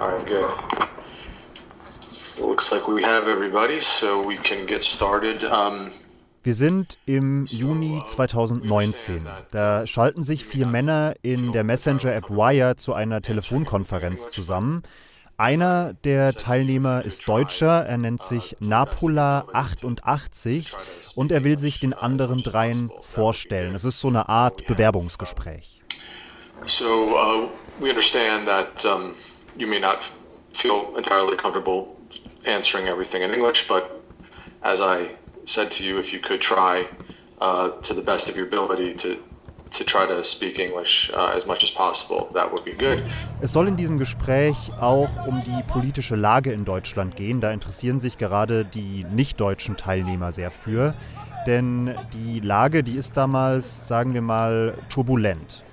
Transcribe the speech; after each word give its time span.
Alright, 0.00 0.26
good. 0.26 0.44
It 2.38 2.44
looks 2.44 2.70
like 2.70 2.86
we 2.86 3.02
have 3.02 3.26
everybody, 3.26 3.80
so 3.80 4.24
we 4.24 4.36
can 4.36 4.66
get 4.66 4.84
started. 4.84 5.42
Um, 5.42 5.90
wir 6.44 6.54
sind 6.54 6.98
im 7.04 7.46
Juni 7.46 8.00
2019. 8.04 9.26
Da 9.50 9.88
schalten 9.88 10.22
sich 10.22 10.44
vier 10.44 10.66
Männer 10.66 11.14
in 11.22 11.50
der 11.50 11.64
Messenger-App 11.64 12.30
Wire 12.30 12.76
zu 12.76 12.94
einer 12.94 13.22
Telefonkonferenz 13.22 14.30
zusammen. 14.30 14.84
Einer 15.36 15.94
der 16.04 16.34
Teilnehmer 16.34 17.04
ist 17.04 17.26
Deutscher, 17.26 17.84
er 17.84 17.98
nennt 17.98 18.22
sich 18.22 18.56
Napola88 18.60 20.74
und 21.16 21.32
er 21.32 21.42
will 21.42 21.58
sich 21.58 21.80
den 21.80 21.92
anderen 21.92 22.44
dreien 22.44 22.92
vorstellen. 23.02 23.74
Es 23.74 23.82
ist 23.82 23.98
so 23.98 24.06
eine 24.06 24.28
Art 24.28 24.64
Bewerbungsgespräch. 24.68 25.82
So, 26.64 27.16
uh, 27.16 27.48
we 27.80 27.90
understand 27.90 28.46
that 28.46 28.84
um, 28.84 29.14
you 29.58 29.66
may 29.66 29.80
not 29.80 30.10
feel 30.52 30.96
entirely 30.96 31.36
comfortable 31.36 31.96
answering 32.46 32.88
everything 32.88 33.22
in 33.22 33.32
English, 33.32 33.68
but 33.68 34.02
as 34.62 34.80
I 34.80 35.10
said 35.46 35.70
to 35.72 35.84
you, 35.84 35.98
if 35.98 36.12
you 36.12 36.20
could 36.20 36.40
try 36.40 36.86
uh, 37.40 37.70
to 37.82 37.94
the 37.94 38.02
best 38.02 38.28
of 38.28 38.36
your 38.36 38.46
ability 38.46 38.94
to 38.94 39.16
to 39.70 39.84
try 39.84 40.06
to 40.06 40.24
speak 40.24 40.58
English 40.58 41.10
uh, 41.12 41.36
as 41.36 41.44
much 41.44 41.62
as 41.62 41.70
possible, 41.70 42.30
that 42.32 42.50
would 42.50 42.64
be 42.64 42.72
good. 42.72 43.04
Es 43.42 43.52
soll 43.52 43.68
in 43.68 43.76
diesem 43.76 43.98
Gespräch 43.98 44.56
auch 44.80 45.26
um 45.26 45.42
die 45.44 45.62
politische 45.66 46.16
Lage 46.16 46.52
in 46.52 46.64
Deutschland 46.64 47.16
gehen. 47.16 47.42
Da 47.42 47.50
interessieren 47.52 48.00
sich 48.00 48.16
gerade 48.16 48.64
die 48.64 49.04
nicht-deutschen 49.12 49.76
Teilnehmer 49.76 50.32
sehr 50.32 50.50
für. 50.50 50.94
Denn 51.46 51.94
die 52.14 52.40
Lage, 52.40 52.82
die 52.82 52.96
ist 52.96 53.16
damals, 53.18 53.86
sagen 53.86 54.14
wir 54.14 54.22
mal, 54.22 54.78
turbulent. 54.88 55.64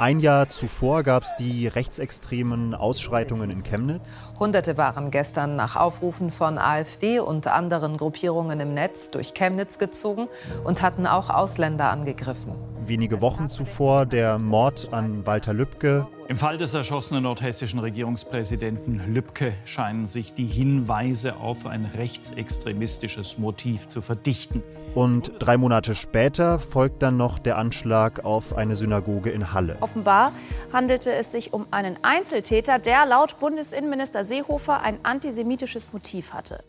Ein 0.00 0.20
Jahr 0.20 0.48
zuvor 0.48 1.02
gab 1.02 1.24
es 1.24 1.36
die 1.36 1.66
rechtsextremen 1.66 2.74
Ausschreitungen 2.74 3.50
in 3.50 3.62
Chemnitz. 3.62 4.32
Hunderte 4.38 4.78
waren 4.78 5.10
gestern 5.10 5.56
nach 5.56 5.76
Aufrufen 5.76 6.30
von 6.30 6.56
AfD 6.56 7.20
und 7.20 7.46
anderen 7.46 7.98
Gruppierungen 7.98 8.60
im 8.60 8.72
Netz 8.72 9.08
durch 9.08 9.34
Chemnitz 9.34 9.76
gezogen 9.78 10.28
und 10.64 10.80
hatten 10.80 11.06
auch 11.06 11.28
Ausländer 11.28 11.90
angegriffen. 11.90 12.54
Wenige 12.86 13.20
Wochen 13.20 13.48
zuvor 13.48 14.06
der 14.06 14.38
Mord 14.38 14.90
an 14.94 15.26
Walter 15.26 15.52
Lübcke. 15.52 16.06
Im 16.30 16.36
Fall 16.36 16.58
des 16.58 16.74
erschossenen 16.74 17.24
nordhessischen 17.24 17.80
Regierungspräsidenten 17.80 19.12
Lübcke 19.12 19.52
scheinen 19.64 20.06
sich 20.06 20.32
die 20.32 20.46
Hinweise 20.46 21.34
auf 21.34 21.66
ein 21.66 21.86
rechtsextremistisches 21.86 23.38
Motiv 23.38 23.88
zu 23.88 24.00
verdichten. 24.00 24.62
Und 24.94 25.32
drei 25.40 25.56
Monate 25.56 25.96
später 25.96 26.60
folgt 26.60 27.02
dann 27.02 27.16
noch 27.16 27.40
der 27.40 27.58
Anschlag 27.58 28.24
auf 28.24 28.54
eine 28.56 28.76
Synagoge 28.76 29.30
in 29.30 29.52
Halle. 29.52 29.76
Offenbar 29.80 30.30
handelte 30.72 31.12
es 31.12 31.32
sich 31.32 31.52
um 31.52 31.66
einen 31.72 31.98
Einzeltäter, 32.02 32.78
der 32.78 33.06
laut 33.06 33.40
Bundesinnenminister 33.40 34.22
Seehofer 34.22 34.82
ein 34.82 35.04
antisemitisches 35.04 35.92
Motiv 35.92 36.32
hatte. 36.32 36.62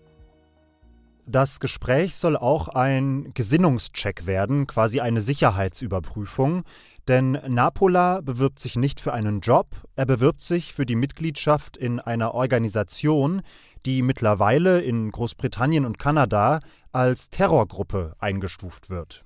Das 1.27 1.59
Gespräch 1.59 2.15
soll 2.15 2.35
auch 2.35 2.67
ein 2.67 3.31
Gesinnungscheck 3.35 4.25
werden, 4.25 4.65
quasi 4.65 5.01
eine 5.01 5.21
Sicherheitsüberprüfung. 5.21 6.63
Denn 7.07 7.31
Napola 7.47 8.21
bewirbt 8.21 8.59
sich 8.59 8.75
nicht 8.75 9.01
für 9.01 9.13
einen 9.13 9.41
Job, 9.41 9.67
er 9.95 10.05
bewirbt 10.05 10.41
sich 10.41 10.73
für 10.73 10.85
die 10.85 10.95
Mitgliedschaft 10.95 11.75
in 11.77 11.99
einer 11.99 12.33
Organisation, 12.33 13.41
die 13.85 14.01
mittlerweile 14.01 14.81
in 14.81 15.11
Großbritannien 15.11 15.85
und 15.85 15.97
Kanada 15.97 16.59
als 16.91 17.29
Terrorgruppe 17.29 18.15
eingestuft 18.19 18.89
wird. 18.89 19.23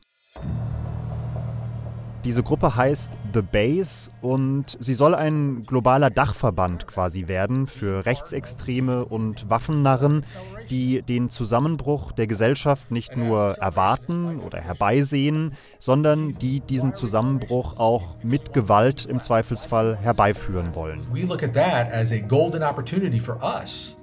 Diese 2.26 2.42
Gruppe 2.42 2.76
heißt 2.76 3.14
The 3.36 3.44
Base 3.44 4.10
und 4.24 4.80
sie 4.80 4.96
soll 4.96 5.14
ein 5.14 5.62
globaler 5.62 6.10
Dachverband 6.10 6.88
quasi 6.88 7.28
werden 7.28 7.68
für 7.68 8.04
Rechtsextreme 8.08 9.06
und 9.06 9.48
Waffennarren, 9.48 10.26
die 10.72 11.04
den 11.04 11.30
Zusammenbruch 11.30 12.14
der 12.14 12.26
Gesellschaft 12.26 12.90
nicht 12.90 13.16
nur 13.16 13.60
erwarten 13.60 14.40
oder 14.40 14.60
herbeisehen, 14.60 15.54
sondern 15.78 16.34
die 16.40 16.62
diesen 16.62 16.96
Zusammenbruch 16.96 17.80
auch 17.80 18.18
mit 18.24 18.54
Gewalt 18.54 19.06
im 19.06 19.22
Zweifelsfall 19.22 19.96
herbeiführen 19.96 20.74
wollen. 20.74 21.02
We 21.14 21.28
look 21.28 21.44
at 21.44 21.54
that 21.54 21.94
as 21.94 22.12
a 22.12 22.18
golden 22.18 22.64
opportunity 22.64 23.20
for 23.20 23.38
us 23.44 23.98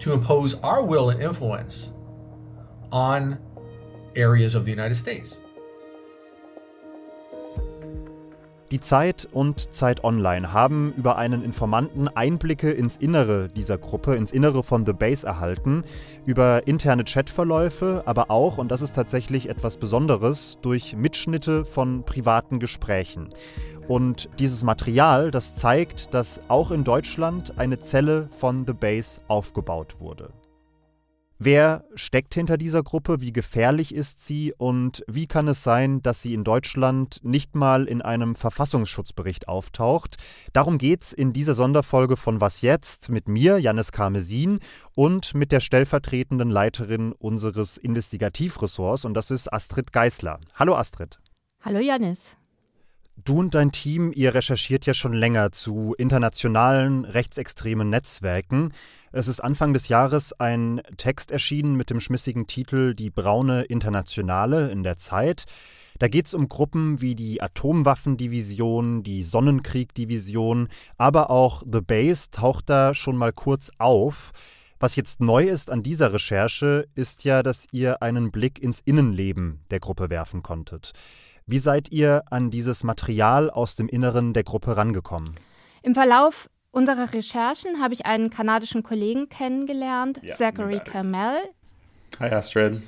to 0.00 0.12
impose 0.12 0.58
our 0.64 0.84
will 0.84 1.10
and 1.10 1.22
influence 1.22 1.92
on 2.90 3.38
areas 4.16 4.56
of 4.56 4.64
the 4.64 4.72
United 4.72 4.96
States. 4.96 5.40
Die 8.72 8.80
Zeit 8.80 9.28
und 9.30 9.72
Zeit 9.72 10.02
Online 10.02 10.52
haben 10.52 10.92
über 10.96 11.16
einen 11.16 11.44
Informanten 11.44 12.08
Einblicke 12.08 12.72
ins 12.72 12.96
Innere 12.96 13.46
dieser 13.48 13.78
Gruppe, 13.78 14.16
ins 14.16 14.32
Innere 14.32 14.64
von 14.64 14.84
The 14.84 14.92
Base 14.92 15.24
erhalten, 15.24 15.84
über 16.24 16.66
interne 16.66 17.04
Chatverläufe, 17.04 18.02
aber 18.06 18.28
auch, 18.28 18.58
und 18.58 18.72
das 18.72 18.82
ist 18.82 18.96
tatsächlich 18.96 19.48
etwas 19.48 19.76
Besonderes, 19.76 20.58
durch 20.62 20.96
Mitschnitte 20.96 21.64
von 21.64 22.02
privaten 22.02 22.58
Gesprächen. 22.58 23.32
Und 23.86 24.28
dieses 24.40 24.64
Material, 24.64 25.30
das 25.30 25.54
zeigt, 25.54 26.12
dass 26.12 26.40
auch 26.48 26.72
in 26.72 26.82
Deutschland 26.82 27.58
eine 27.58 27.78
Zelle 27.78 28.28
von 28.36 28.66
The 28.66 28.72
Base 28.72 29.20
aufgebaut 29.28 29.94
wurde. 30.00 30.30
Wer 31.38 31.84
steckt 31.94 32.32
hinter 32.32 32.56
dieser 32.56 32.82
Gruppe? 32.82 33.20
Wie 33.20 33.32
gefährlich 33.32 33.94
ist 33.94 34.24
sie? 34.24 34.54
Und 34.56 35.04
wie 35.06 35.26
kann 35.26 35.48
es 35.48 35.62
sein, 35.62 36.00
dass 36.00 36.22
sie 36.22 36.32
in 36.32 36.44
Deutschland 36.44 37.20
nicht 37.22 37.54
mal 37.54 37.84
in 37.84 38.00
einem 38.00 38.36
Verfassungsschutzbericht 38.36 39.46
auftaucht? 39.46 40.16
Darum 40.54 40.78
geht 40.78 41.02
es 41.02 41.12
in 41.12 41.34
dieser 41.34 41.54
Sonderfolge 41.54 42.16
von 42.16 42.40
Was 42.40 42.62
jetzt 42.62 43.10
mit 43.10 43.28
mir, 43.28 43.58
Janis 43.58 43.92
Karmesin, 43.92 44.60
und 44.94 45.34
mit 45.34 45.52
der 45.52 45.60
stellvertretenden 45.60 46.48
Leiterin 46.48 47.12
unseres 47.12 47.76
Investigativressorts, 47.76 49.04
und 49.04 49.12
das 49.12 49.30
ist 49.30 49.52
Astrid 49.52 49.92
Geißler. 49.92 50.40
Hallo 50.54 50.74
Astrid. 50.74 51.20
Hallo 51.60 51.80
Janis. 51.80 52.36
Du 53.24 53.40
und 53.40 53.54
dein 53.54 53.72
Team, 53.72 54.12
ihr 54.14 54.34
recherchiert 54.34 54.84
ja 54.84 54.92
schon 54.92 55.14
länger 55.14 55.50
zu 55.50 55.94
internationalen 55.96 57.06
rechtsextremen 57.06 57.88
Netzwerken. 57.88 58.72
Es 59.16 59.28
ist 59.28 59.40
Anfang 59.40 59.72
des 59.72 59.88
Jahres 59.88 60.34
ein 60.34 60.82
Text 60.98 61.30
erschienen 61.30 61.74
mit 61.74 61.88
dem 61.88 62.00
schmissigen 62.00 62.46
Titel 62.46 62.94
Die 62.94 63.08
braune 63.08 63.62
Internationale 63.62 64.70
in 64.70 64.82
der 64.82 64.98
Zeit. 64.98 65.46
Da 65.98 66.06
geht 66.08 66.26
es 66.26 66.34
um 66.34 66.50
Gruppen 66.50 67.00
wie 67.00 67.14
die 67.14 67.40
Atomwaffendivision, 67.40 69.02
die 69.02 69.24
Sonnenkriegdivision, 69.24 70.68
aber 70.98 71.30
auch 71.30 71.62
The 71.62 71.80
Base 71.80 72.30
taucht 72.30 72.68
da 72.68 72.92
schon 72.92 73.16
mal 73.16 73.32
kurz 73.32 73.70
auf. 73.78 74.32
Was 74.80 74.96
jetzt 74.96 75.22
neu 75.22 75.44
ist 75.44 75.70
an 75.70 75.82
dieser 75.82 76.12
Recherche, 76.12 76.86
ist 76.94 77.24
ja, 77.24 77.42
dass 77.42 77.66
ihr 77.72 78.02
einen 78.02 78.30
Blick 78.30 78.58
ins 78.62 78.80
Innenleben 78.80 79.60
der 79.70 79.80
Gruppe 79.80 80.10
werfen 80.10 80.42
konntet. 80.42 80.92
Wie 81.46 81.58
seid 81.58 81.90
ihr 81.90 82.24
an 82.28 82.50
dieses 82.50 82.84
Material 82.84 83.48
aus 83.48 83.76
dem 83.76 83.88
Inneren 83.88 84.34
der 84.34 84.44
Gruppe 84.44 84.76
rangekommen? 84.76 85.36
Im 85.82 85.94
Verlauf 85.94 86.50
unserer 86.76 87.12
Recherchen 87.14 87.80
habe 87.80 87.94
ich 87.94 88.04
einen 88.04 88.28
kanadischen 88.28 88.82
Kollegen 88.82 89.30
kennengelernt, 89.30 90.20
ja, 90.22 90.34
Zachary 90.34 90.80
Kamel. 90.80 91.38
Hi 92.20 92.30
Astrid. 92.30 92.82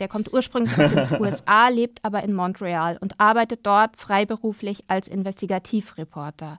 Der 0.00 0.08
kommt 0.08 0.32
ursprünglich 0.32 0.76
aus 0.76 0.92
den 0.92 1.20
USA, 1.20 1.68
lebt 1.68 2.04
aber 2.04 2.24
in 2.24 2.34
Montreal 2.34 2.98
und 3.00 3.20
arbeitet 3.20 3.60
dort 3.62 3.96
freiberuflich 3.96 4.82
als 4.88 5.06
Investigativreporter. 5.06 6.58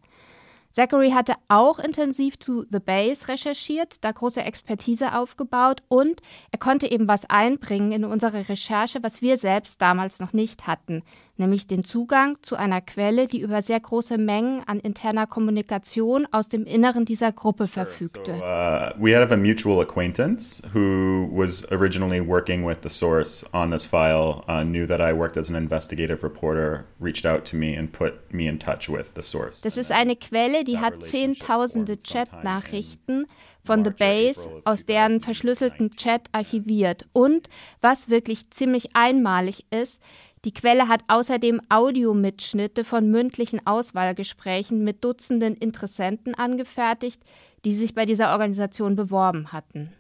Zachary 0.72 1.12
hatte 1.12 1.34
auch 1.50 1.80
intensiv 1.80 2.40
zu 2.40 2.66
The 2.70 2.80
Base 2.80 3.28
recherchiert, 3.28 3.98
da 4.02 4.14
große 4.14 4.42
Expertise 4.42 5.14
aufgebaut 5.14 5.84
und 5.90 6.22
er 6.52 6.60
konnte 6.60 6.90
eben 6.90 7.08
was 7.08 7.30
einbringen 7.30 7.92
in 7.92 8.06
unsere 8.06 8.48
Recherche, 8.48 9.04
was 9.04 9.22
wir 9.22 9.38
selbst 9.38 9.82
damals 9.82 10.20
noch 10.20 10.32
nicht 10.32 10.68
hatten, 10.68 11.04
nämlich 11.38 11.68
den 11.68 11.84
Zugang 11.84 12.38
zu 12.42 12.56
einer 12.56 12.82
Quelle, 12.82 13.28
die 13.28 13.42
über 13.42 13.62
sehr 13.62 13.80
große 13.80 14.18
Mengen 14.18 14.64
an 14.66 14.80
interner 14.80 15.28
Kommunikation 15.28 16.28
aus 16.32 16.50
dem 16.50 16.66
Inneren 16.66 17.06
dieser 17.06 17.32
Gruppe 17.32 17.68
verfügte. 17.68 18.36
So, 18.36 18.44
uh, 18.44 18.92
we 18.98 19.16
have 19.16 19.34
a 19.34 19.38
mutual 19.38 19.82
acquaintance 19.82 20.62
who 20.74 21.30
was 21.32 21.70
originally 21.72 22.26
working 22.26 22.66
with 22.66 22.78
the 22.84 22.90
source 22.90 23.46
on 23.54 23.72
this 23.72 23.86
file, 23.86 24.44
uh, 24.48 24.64
knew 24.64 24.88
that 24.88 25.00
I 25.00 25.14
worked 25.14 25.38
as 25.38 25.50
an 25.50 25.56
investigative 25.56 26.24
reporter, 26.24 26.86
reached 27.00 27.26
out 27.26 27.46
to 27.52 27.58
me 27.58 27.78
and 27.78 27.92
put 27.92 28.34
me 28.34 28.48
in 28.48 28.60
touch 28.60 28.90
with 28.90 29.12
the 29.16 29.22
source. 29.22 29.62
Das 29.62 29.78
ist 29.78 29.92
eine 29.92 30.16
Quelle, 30.16 30.64
die 30.64 30.80
hat 30.80 31.04
zehntausende 31.04 31.98
Chat-Nachrichten 31.98 33.26
von 33.66 33.84
The 33.84 33.92
Base 33.92 34.48
aus 34.64 34.86
deren 34.86 35.22
verschlüsselten 35.22 35.92
Chat 35.92 36.30
archiviert. 36.32 37.08
Und 37.14 37.50
was 37.82 38.10
wirklich 38.10 38.50
ziemlich 38.52 38.96
einmalig 38.96 39.66
ist, 39.72 40.02
die 40.46 40.54
Quelle 40.54 40.88
hat 40.88 41.02
außerdem 41.08 41.60
Audiomitschnitte 41.70 42.84
von 42.84 43.10
mündlichen 43.10 43.66
Auswahlgesprächen 43.66 44.84
mit 44.84 45.04
Dutzenden 45.04 45.56
Interessenten 45.56 46.36
angefertigt, 46.36 47.22
die 47.66 47.74
sich 47.74 47.96
bei 47.96 48.06
dieser 48.06 48.32
Organisation 48.32 48.96
beworben 48.96 49.52
hatten. 49.52 49.92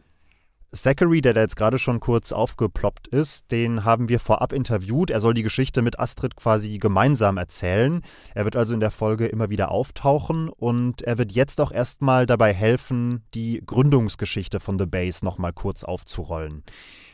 Zachary, 0.71 1.21
der 1.21 1.33
da 1.33 1.41
jetzt 1.41 1.55
gerade 1.55 1.79
schon 1.79 1.99
kurz 1.99 2.31
aufgeploppt 2.31 3.07
ist, 3.07 3.49
den 3.51 3.85
haben 3.85 4.09
wir 4.09 4.19
vorab 4.19 4.51
interviewt. 4.51 5.09
Er 5.09 5.21
soll 5.21 5.33
die 5.33 5.41
Geschichte 5.41 5.81
mit 5.81 5.99
Astrid 5.99 6.35
quasi 6.35 6.77
gemeinsam 6.79 7.37
erzählen. 7.37 8.01
Er 8.33 8.43
wird 8.43 8.55
also 8.55 8.73
in 8.73 8.81
der 8.81 8.91
Folge 8.91 9.25
immer 9.25 9.49
wieder 9.49 9.71
auftauchen 9.71 10.49
und 10.49 11.01
er 11.01 11.17
wird 11.17 11.31
jetzt 11.31 11.61
auch 11.61 11.71
erstmal 11.71 12.25
dabei 12.25 12.53
helfen, 12.53 13.23
die 13.33 13.63
Gründungsgeschichte 13.65 14.59
von 14.59 14.77
The 14.77 14.85
Base 14.85 15.23
nochmal 15.23 15.53
kurz 15.53 15.83
aufzurollen. 15.83 16.63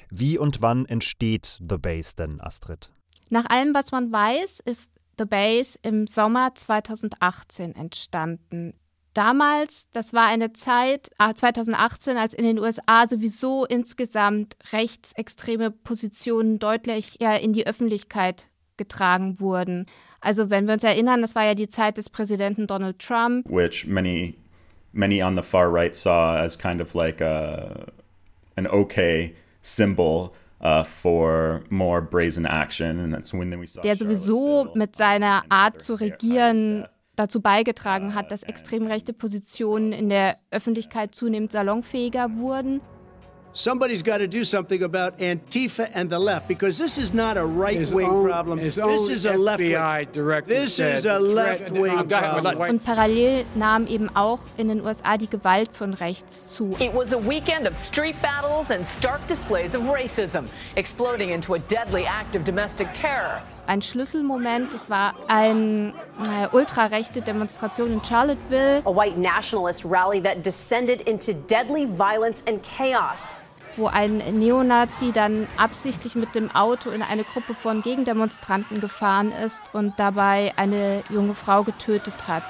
Wie 0.09 0.37
und 0.37 0.61
wann 0.61 0.85
entsteht 0.85 1.61
The 1.69 1.77
Base 1.77 2.15
denn, 2.17 2.41
Astrid? 2.41 2.91
Nach 3.31 3.45
allem, 3.49 3.73
was 3.73 3.93
man 3.93 4.11
weiß, 4.11 4.59
ist 4.59 4.91
The 5.17 5.23
Base 5.23 5.79
im 5.81 6.05
Sommer 6.05 6.53
2018 6.53 7.73
entstanden. 7.75 8.73
Damals, 9.13 9.87
das 9.93 10.13
war 10.13 10.27
eine 10.27 10.51
Zeit, 10.51 11.11
2018, 11.17 12.17
ah, 12.17 12.21
als 12.21 12.33
in 12.33 12.43
den 12.43 12.59
USA 12.59 13.07
sowieso 13.07 13.65
insgesamt 13.65 14.57
rechtsextreme 14.73 15.71
Positionen 15.71 16.59
deutlich 16.59 17.21
eher 17.21 17.39
in 17.39 17.53
die 17.53 17.65
Öffentlichkeit 17.65 18.47
getragen 18.75 19.39
wurden. 19.39 19.85
Also 20.19 20.49
wenn 20.49 20.65
wir 20.65 20.73
uns 20.73 20.83
erinnern, 20.83 21.21
das 21.21 21.33
war 21.33 21.45
ja 21.45 21.55
die 21.55 21.69
Zeit 21.69 21.97
des 21.97 22.09
Präsidenten 22.09 22.67
Donald 22.67 22.99
Trump. 22.99 23.49
Which 23.49 23.87
many, 23.87 24.35
many 24.91 25.23
on 25.23 25.37
the 25.37 25.41
far 25.41 25.73
right 25.73 25.95
saw 25.95 26.35
as 26.35 26.59
kind 26.59 26.81
of 26.81 26.93
like 26.95 27.21
a, 27.21 27.85
an 28.57 28.67
okay 28.67 29.35
symbol 29.61 30.33
Uh, 30.63 30.83
for 30.83 31.63
more 31.71 32.01
brazen 32.01 32.45
action. 32.45 32.99
And 32.99 33.11
that's 33.11 33.33
when 33.33 33.49
we 33.59 33.65
saw 33.65 33.81
der 33.81 33.95
sowieso 33.95 34.69
mit 34.75 34.95
seiner 34.95 35.41
Art 35.49 35.81
zu 35.81 35.95
regieren 35.95 36.85
dazu 37.15 37.41
beigetragen 37.41 38.13
hat, 38.13 38.31
dass 38.31 38.43
extrem 38.43 38.85
rechte 38.85 39.11
Positionen 39.11 39.91
in 39.91 40.09
der 40.09 40.35
Öffentlichkeit 40.51 41.15
zunehmend 41.15 41.51
salonfähiger 41.51 42.37
wurden. 42.37 42.79
Somebody's 43.53 44.01
got 44.01 44.19
to 44.19 44.27
do 44.27 44.45
something 44.45 44.81
about 44.81 45.17
Antifa 45.17 45.89
and 45.93 46.09
the 46.09 46.17
left 46.17 46.47
because 46.47 46.77
this 46.77 46.97
is 46.97 47.13
not 47.13 47.35
a 47.35 47.45
right-wing 47.45 48.07
problem. 48.07 48.59
This 48.59 48.77
is 48.77 49.25
a 49.25 49.35
left-wing. 49.35 50.43
This 50.45 50.79
is 50.79 51.05
a 51.05 51.19
left-wing 51.19 52.07
problem. 52.07 52.57
Und 52.61 52.83
parallel 52.83 53.45
nahm 53.55 53.87
eben 53.87 54.09
auch 54.15 54.39
in 54.55 54.69
den 54.69 54.79
USA 54.79 55.17
die 55.17 55.29
Gewalt 55.29 55.75
von 55.75 55.93
rechts 55.93 56.55
zu. 56.55 56.69
It 56.79 56.93
was 56.93 57.13
a 57.13 57.19
weekend 57.19 57.67
of 57.67 57.75
street 57.75 58.15
battles 58.21 58.71
and 58.71 58.87
stark 58.87 59.19
displays 59.27 59.75
of 59.75 59.83
racism, 59.89 60.45
exploding 60.75 61.31
into 61.31 61.53
a 61.53 61.59
deadly 61.59 62.05
act 62.05 62.37
of 62.37 62.45
domestic 62.45 62.93
terror. 62.93 63.41
Ein 63.67 63.81
Schlüsselmoment, 63.81 64.73
das 64.73 64.89
war 64.89 65.13
eine 65.27 65.93
äh, 66.25 66.47
ultrarechte 66.55 67.21
Demonstration 67.21 67.91
in 67.91 68.01
Charlottesville. 68.03 68.81
A 68.85 68.95
white 68.95 69.17
nationalist 69.17 69.83
rally 69.83 70.21
that 70.21 70.45
descended 70.45 71.01
into 71.01 71.33
deadly 71.33 71.85
violence 71.85 72.41
and 72.47 72.61
chaos 72.63 73.27
wo 73.77 73.87
ein 73.87 74.17
Neonazi 74.17 75.11
dann 75.11 75.47
absichtlich 75.57 76.15
mit 76.15 76.35
dem 76.35 76.51
Auto 76.51 76.89
in 76.89 77.01
eine 77.01 77.23
Gruppe 77.23 77.53
von 77.53 77.81
Gegendemonstranten 77.81 78.81
gefahren 78.81 79.31
ist 79.31 79.61
und 79.73 79.93
dabei 79.97 80.53
eine 80.57 81.03
junge 81.09 81.35
Frau 81.35 81.63
getötet 81.63 82.27
hat. 82.27 82.43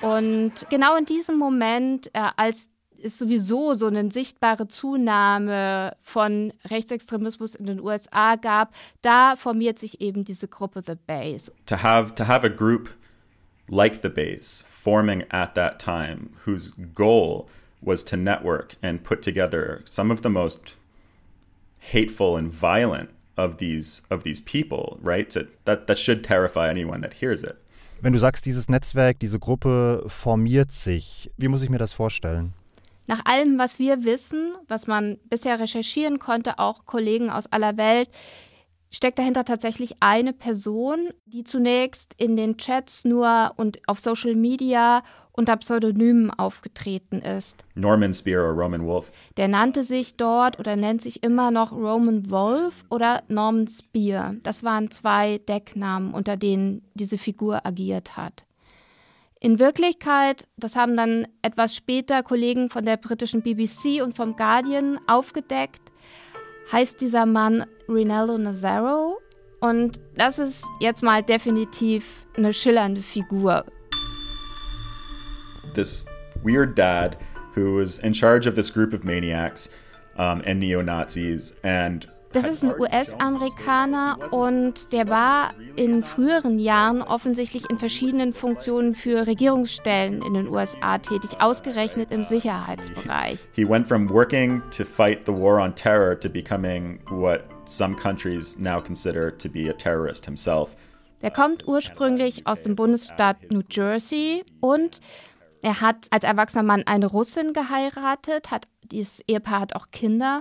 Und 0.00 0.66
genau 0.70 0.96
in 0.96 1.04
diesem 1.04 1.38
Moment, 1.38 2.08
äh, 2.14 2.20
als 2.36 2.68
es 3.02 3.18
sowieso 3.18 3.74
so 3.74 3.86
eine 3.86 4.10
sichtbare 4.10 4.68
Zunahme 4.68 5.96
von 6.02 6.52
Rechtsextremismus 6.68 7.54
in 7.54 7.66
den 7.66 7.80
USA 7.80 8.36
gab, 8.36 8.74
da 9.02 9.36
formiert 9.36 9.78
sich 9.78 10.00
eben 10.00 10.24
diese 10.24 10.48
Gruppe 10.48 10.82
The 10.84 10.94
Base. 11.06 11.52
To 11.66 11.82
have 11.82 12.14
to 12.16 12.26
have 12.26 12.44
a 12.44 12.50
group 12.50 12.90
like 13.68 14.02
The 14.02 14.08
Base 14.08 14.64
forming 14.64 15.24
at 15.30 15.54
that 15.54 15.78
time 15.78 16.30
whose 16.44 16.74
goal 16.94 17.46
was 17.80 18.04
to 18.04 18.16
network 18.16 18.76
and 18.82 19.02
put 19.02 19.22
together 19.22 19.82
some 19.84 20.10
of 20.10 20.22
the 20.22 20.30
most 20.30 20.74
hateful 21.78 22.36
and 22.36 22.50
violent 22.50 23.10
of 23.36 23.58
these 23.58 24.02
of 24.10 24.24
these 24.24 24.40
people, 24.40 24.98
right? 25.00 25.32
So 25.32 25.46
that 25.64 25.86
that 25.86 25.98
should 25.98 26.22
terrify 26.24 26.68
anyone 26.68 27.00
that 27.02 27.14
hears 27.14 27.42
it. 27.42 27.56
Wenn 28.00 28.12
du 28.12 28.18
sagst, 28.18 28.46
dieses 28.46 28.68
Netzwerk, 28.68 29.18
diese 29.18 29.40
Gruppe 29.40 30.04
formiert 30.06 30.70
sich, 30.70 31.30
wie 31.36 31.48
muss 31.48 31.62
ich 31.62 31.70
mir 31.70 31.78
das 31.78 31.92
vorstellen? 31.92 32.52
Nach 33.08 33.24
allem, 33.24 33.58
was 33.58 33.78
wir 33.78 34.04
wissen, 34.04 34.54
was 34.68 34.86
man 34.86 35.18
bisher 35.30 35.58
recherchieren 35.58 36.18
konnte, 36.18 36.58
auch 36.58 36.84
Kollegen 36.84 37.30
aus 37.30 37.46
aller 37.46 37.76
Welt, 37.76 38.10
steckt 38.90 39.18
dahinter 39.18 39.44
tatsächlich 39.44 39.96
eine 40.00 40.32
Person, 40.32 41.10
die 41.26 41.44
zunächst 41.44 42.14
in 42.16 42.36
den 42.36 42.56
Chats 42.56 43.04
nur 43.04 43.52
und 43.56 43.80
auf 43.86 44.00
Social 44.00 44.34
Media 44.34 45.02
unter 45.32 45.56
Pseudonymen 45.56 46.30
aufgetreten 46.30 47.20
ist. 47.20 47.64
Norman 47.74 48.12
Spear 48.12 48.50
oder 48.50 48.60
Roman 48.60 48.84
Wolf. 48.86 49.12
Der 49.36 49.46
nannte 49.46 49.84
sich 49.84 50.16
dort 50.16 50.58
oder 50.58 50.74
nennt 50.74 51.00
sich 51.00 51.22
immer 51.22 51.50
noch 51.50 51.70
Roman 51.70 52.28
Wolf 52.30 52.84
oder 52.90 53.22
Norman 53.28 53.68
Spear. 53.68 54.34
Das 54.42 54.64
waren 54.64 54.90
zwei 54.90 55.38
Decknamen, 55.38 56.12
unter 56.12 56.36
denen 56.36 56.82
diese 56.94 57.18
Figur 57.18 57.64
agiert 57.64 58.16
hat. 58.16 58.44
In 59.40 59.60
Wirklichkeit, 59.60 60.48
das 60.56 60.74
haben 60.74 60.96
dann 60.96 61.28
etwas 61.42 61.76
später 61.76 62.24
Kollegen 62.24 62.70
von 62.70 62.84
der 62.84 62.96
britischen 62.96 63.42
BBC 63.42 64.02
und 64.02 64.16
vom 64.16 64.34
Guardian 64.34 64.98
aufgedeckt, 65.06 65.92
heißt 66.72 67.00
dieser 67.00 67.26
Mann 67.26 67.66
Rinaldo 67.88 68.38
Nazaro. 68.38 69.18
Und 69.60 70.00
das 70.16 70.38
ist 70.38 70.64
jetzt 70.80 71.02
mal 71.02 71.22
definitiv 71.22 72.26
eine 72.36 72.52
schillernde 72.52 73.00
Figur. 73.00 73.64
This 75.74 76.06
weird 76.42 76.78
dad 76.78 77.16
who 77.54 77.80
was 77.80 77.98
in 77.98 78.14
charge 78.14 78.46
of 78.46 78.54
this 78.54 78.70
group 78.72 78.94
of 78.94 79.04
maniacs 79.04 79.68
um, 80.16 80.42
and 80.46 80.60
neo 80.60 80.82
Nazis 80.82 81.58
and 81.62 82.08
das 82.32 82.44
ist 82.44 82.62
ein 82.62 82.78
US-Amerikaner 82.78 84.32
und 84.32 84.92
der 84.92 85.08
war 85.08 85.54
in 85.76 86.02
früheren 86.02 86.58
Jahren 86.58 87.00
offensichtlich 87.00 87.70
in 87.70 87.78
verschiedenen 87.78 88.32
Funktionen 88.32 88.94
für 88.94 89.26
Regierungsstellen 89.26 90.20
in 90.20 90.34
den 90.34 90.48
USA 90.48 90.98
tätig, 90.98 91.40
ausgerechnet 91.40 92.10
im 92.10 92.24
Sicherheitsbereich. 92.24 93.38
He 93.52 93.66
went 93.66 93.86
from 93.86 94.10
working 94.10 94.62
to 94.76 94.84
fight 94.84 95.24
the 95.24 95.32
war 95.32 95.62
on 95.62 95.74
terror 95.74 96.18
to 96.18 96.28
becoming 96.28 97.00
what 97.08 97.44
some 97.64 97.96
countries 97.96 98.58
now 98.58 98.80
consider 98.80 99.36
to 99.38 99.48
be 99.48 99.70
a 99.70 99.72
terrorist 99.72 100.26
himself. 100.26 100.76
Der 101.22 101.30
kommt 101.30 101.66
ursprünglich 101.66 102.46
aus 102.46 102.62
dem 102.62 102.76
Bundesstaat 102.76 103.50
New 103.50 103.62
Jersey 103.68 104.44
und 104.60 105.00
er 105.62 105.80
hat 105.80 106.06
als 106.10 106.24
erwachsener 106.24 106.62
Mann 106.62 106.84
eine 106.86 107.06
Russin 107.06 107.52
geheiratet, 107.52 108.50
hat 108.50 108.68
dieses 108.82 109.20
Ehepaar 109.26 109.60
hat 109.60 109.74
auch 109.74 109.90
Kinder 109.90 110.40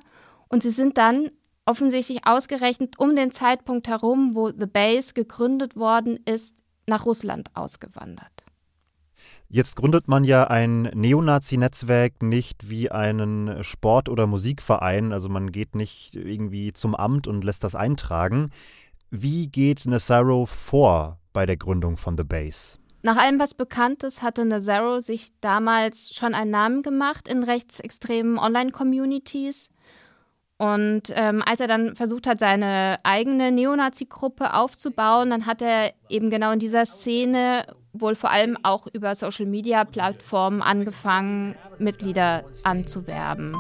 und 0.50 0.64
sie 0.64 0.70
sind 0.70 0.98
dann 0.98 1.32
offensichtlich 1.68 2.26
ausgerechnet 2.26 2.98
um 2.98 3.16
den 3.16 3.32
Zeitpunkt 3.32 3.88
herum, 3.88 4.34
wo 4.34 4.50
The 4.50 4.66
Base 4.66 5.14
gegründet 5.14 5.76
worden 5.76 6.20
ist, 6.26 6.56
nach 6.88 7.06
Russland 7.06 7.50
ausgewandert. 7.54 8.46
Jetzt 9.50 9.76
gründet 9.76 10.08
man 10.08 10.24
ja 10.24 10.46
ein 10.46 10.84
Neonazi-Netzwerk 10.94 12.22
nicht 12.22 12.70
wie 12.70 12.92
einen 12.92 13.64
Sport- 13.64 14.10
oder 14.10 14.28
Musikverein, 14.28 15.14
also 15.14 15.30
man 15.30 15.52
geht 15.52 15.76
nicht 15.76 16.16
irgendwie 16.16 16.74
zum 16.74 16.96
Amt 16.96 17.28
und 17.28 17.44
lässt 17.44 17.64
das 17.64 17.76
eintragen. 17.76 18.52
Wie 19.10 19.48
geht 19.48 19.86
Nazaro 19.86 20.46
vor 20.46 21.20
bei 21.32 21.46
der 21.46 21.56
Gründung 21.56 21.96
von 21.96 22.18
The 22.18 22.26
Base? 22.26 22.78
Nach 23.04 23.16
allem, 23.16 23.40
was 23.40 23.54
bekannt 23.54 24.04
ist, 24.04 24.22
hatte 24.22 24.44
Nazaro 24.44 25.00
sich 25.00 25.32
damals 25.40 26.14
schon 26.14 26.34
einen 26.34 26.52
Namen 26.52 26.82
gemacht 26.82 27.30
in 27.30 27.44
rechtsextremen 27.44 28.38
Online-Communities. 28.38 29.70
Und 30.60 31.14
ähm, 31.14 31.44
als 31.46 31.60
er 31.60 31.68
dann 31.68 31.96
versucht 31.96 32.26
hat, 32.26 32.40
seine 32.40 32.98
eigene 33.04 33.52
Neonazi-Gruppe 33.52 34.56
aufzubauen, 34.56 35.30
dann 35.30 35.46
hat 35.46 35.62
er 35.62 35.94
eben 36.10 36.32
genau 36.32 36.52
in 36.52 36.60
dieser 36.60 36.88
Szene 36.88 37.66
wohl 37.94 38.16
vor 38.16 38.32
allem 38.32 38.58
auch 38.64 38.88
über 38.88 39.16
Social-Media-Plattformen 39.16 40.64
angefangen, 40.64 41.56
Mitglieder 41.78 42.44
anzuwerben. 42.64 43.56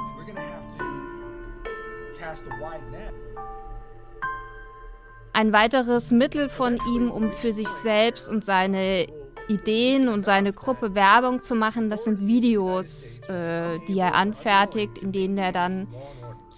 Ein 5.33 5.53
weiteres 5.53 6.09
Mittel 6.09 6.49
von 6.49 6.79
ihm, 6.95 7.11
um 7.11 7.31
für 7.31 7.53
sich 7.53 7.67
selbst 7.67 8.27
und 8.27 8.43
seine 8.43 9.05
Ideen 9.47 10.09
und 10.09 10.25
seine 10.25 10.51
Gruppe 10.51 10.95
Werbung 10.95 11.41
zu 11.41 11.53
machen, 11.53 11.89
das 11.89 12.03
sind 12.03 12.25
Videos, 12.25 13.19
äh, 13.29 13.79
die 13.87 13.99
er 13.99 14.15
anfertigt, 14.15 14.97
in 14.97 15.11
denen 15.11 15.37
er 15.37 15.51
dann 15.51 15.87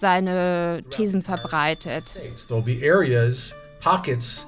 seine 0.00 0.82
Thesen 0.90 1.22
verbreitet. 1.22 2.16
There'll 2.48 2.62
be 2.62 2.82
areas, 2.82 3.54
pockets 3.80 4.46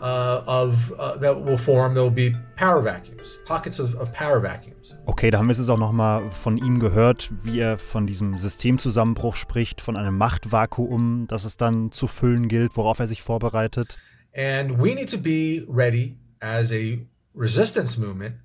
uh, 0.00 0.42
of 0.46 0.92
uh, 0.98 1.18
that 1.18 1.44
will 1.44 1.58
form. 1.58 1.94
There 1.94 2.02
will 2.02 2.10
be 2.10 2.34
power 2.56 2.82
vacuums, 2.82 3.38
pockets 3.44 3.78
of, 3.78 3.94
of 3.94 4.10
power 4.12 4.40
vacuums. 4.40 4.96
Okay, 5.06 5.30
da 5.30 5.38
haben 5.38 5.46
wir 5.46 5.52
es 5.52 5.58
jetzt 5.58 5.68
auch 5.68 5.78
noch 5.78 5.92
mal 5.92 6.30
von 6.30 6.56
ihm 6.56 6.78
gehört, 6.78 7.30
wie 7.42 7.60
er 7.60 7.78
von 7.78 8.06
diesem 8.06 8.38
Systemzusammenbruch 8.38 9.36
spricht, 9.36 9.80
von 9.80 9.96
einem 9.96 10.16
Machtvakuum, 10.16 11.26
das 11.28 11.44
es 11.44 11.56
dann 11.56 11.92
zu 11.92 12.06
füllen 12.06 12.48
gilt, 12.48 12.76
worauf 12.76 12.98
er 12.98 13.06
sich 13.06 13.22
vorbereitet. 13.22 13.98
And 14.34 14.78
we 14.78 14.94
need 14.94 15.10
to 15.10 15.18
be 15.18 15.64
ready 15.68 16.18
as 16.40 16.72
a 16.72 16.98
resistance 17.34 17.98
movement 17.98 18.36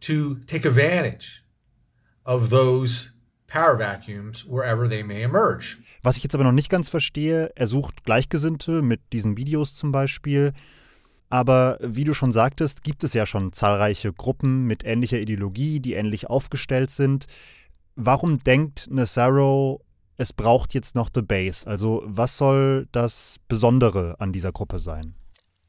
to 0.00 0.36
take 0.46 0.66
advantage 0.66 1.42
of 2.24 2.50
those 2.50 3.12
power 3.46 3.76
vacuums 3.76 4.44
wherever 4.46 4.88
they 4.88 5.02
may 5.02 5.22
emerge. 5.22 5.76
Was 6.06 6.16
ich 6.16 6.22
jetzt 6.22 6.36
aber 6.36 6.44
noch 6.44 6.52
nicht 6.52 6.70
ganz 6.70 6.88
verstehe, 6.88 7.50
er 7.56 7.66
sucht 7.66 8.04
Gleichgesinnte 8.04 8.80
mit 8.80 9.00
diesen 9.12 9.36
Videos 9.36 9.74
zum 9.74 9.90
Beispiel. 9.90 10.52
Aber 11.30 11.78
wie 11.80 12.04
du 12.04 12.14
schon 12.14 12.30
sagtest, 12.30 12.84
gibt 12.84 13.02
es 13.02 13.12
ja 13.12 13.26
schon 13.26 13.52
zahlreiche 13.52 14.12
Gruppen 14.12 14.66
mit 14.66 14.84
ähnlicher 14.84 15.18
Ideologie, 15.18 15.80
die 15.80 15.94
ähnlich 15.94 16.30
aufgestellt 16.30 16.92
sind. 16.92 17.26
Warum 17.96 18.38
denkt 18.38 18.86
Nazaro, 18.88 19.80
es 20.16 20.32
braucht 20.32 20.74
jetzt 20.74 20.94
noch 20.94 21.10
The 21.12 21.22
Base? 21.22 21.66
Also 21.66 22.04
was 22.06 22.38
soll 22.38 22.86
das 22.92 23.38
Besondere 23.48 24.14
an 24.20 24.32
dieser 24.32 24.52
Gruppe 24.52 24.78
sein? 24.78 25.16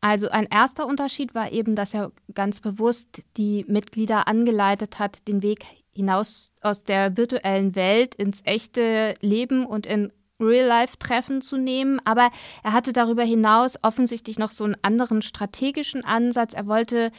Also 0.01 0.29
ein 0.29 0.45
erster 0.45 0.85
Unterschied 0.85 1.33
war 1.33 1.51
eben, 1.51 1.75
dass 1.75 1.95
er 1.95 2.11
ganz 2.35 2.59
bewusst 2.59 3.23
die 3.37 3.65
Mitglieder 3.67 4.27
angeleitet 4.27 4.99
hat, 4.99 5.27
den 5.27 5.41
Weg 5.41 5.65
hinaus 5.89 6.51
aus 6.61 6.83
der 6.83 7.17
virtuellen 7.17 7.73
Welt 7.73 8.13
ins 8.13 8.41
echte 8.43 9.15
Leben 9.21 9.65
und 9.65 9.87
in 9.87 10.11
Real-Life-Treffen 10.41 11.41
zu 11.41 11.57
nehmen. 11.57 11.99
Aber 12.05 12.29
er 12.63 12.73
hatte 12.73 12.93
darüber 12.93 13.23
hinaus 13.23 13.77
offensichtlich 13.81 14.39
noch 14.39 14.51
so 14.51 14.63
einen 14.63 14.77
anderen 14.81 15.21
strategischen 15.21 16.03
Ansatz. 16.03 16.53
Er 16.53 16.67
wollte, 16.67 17.11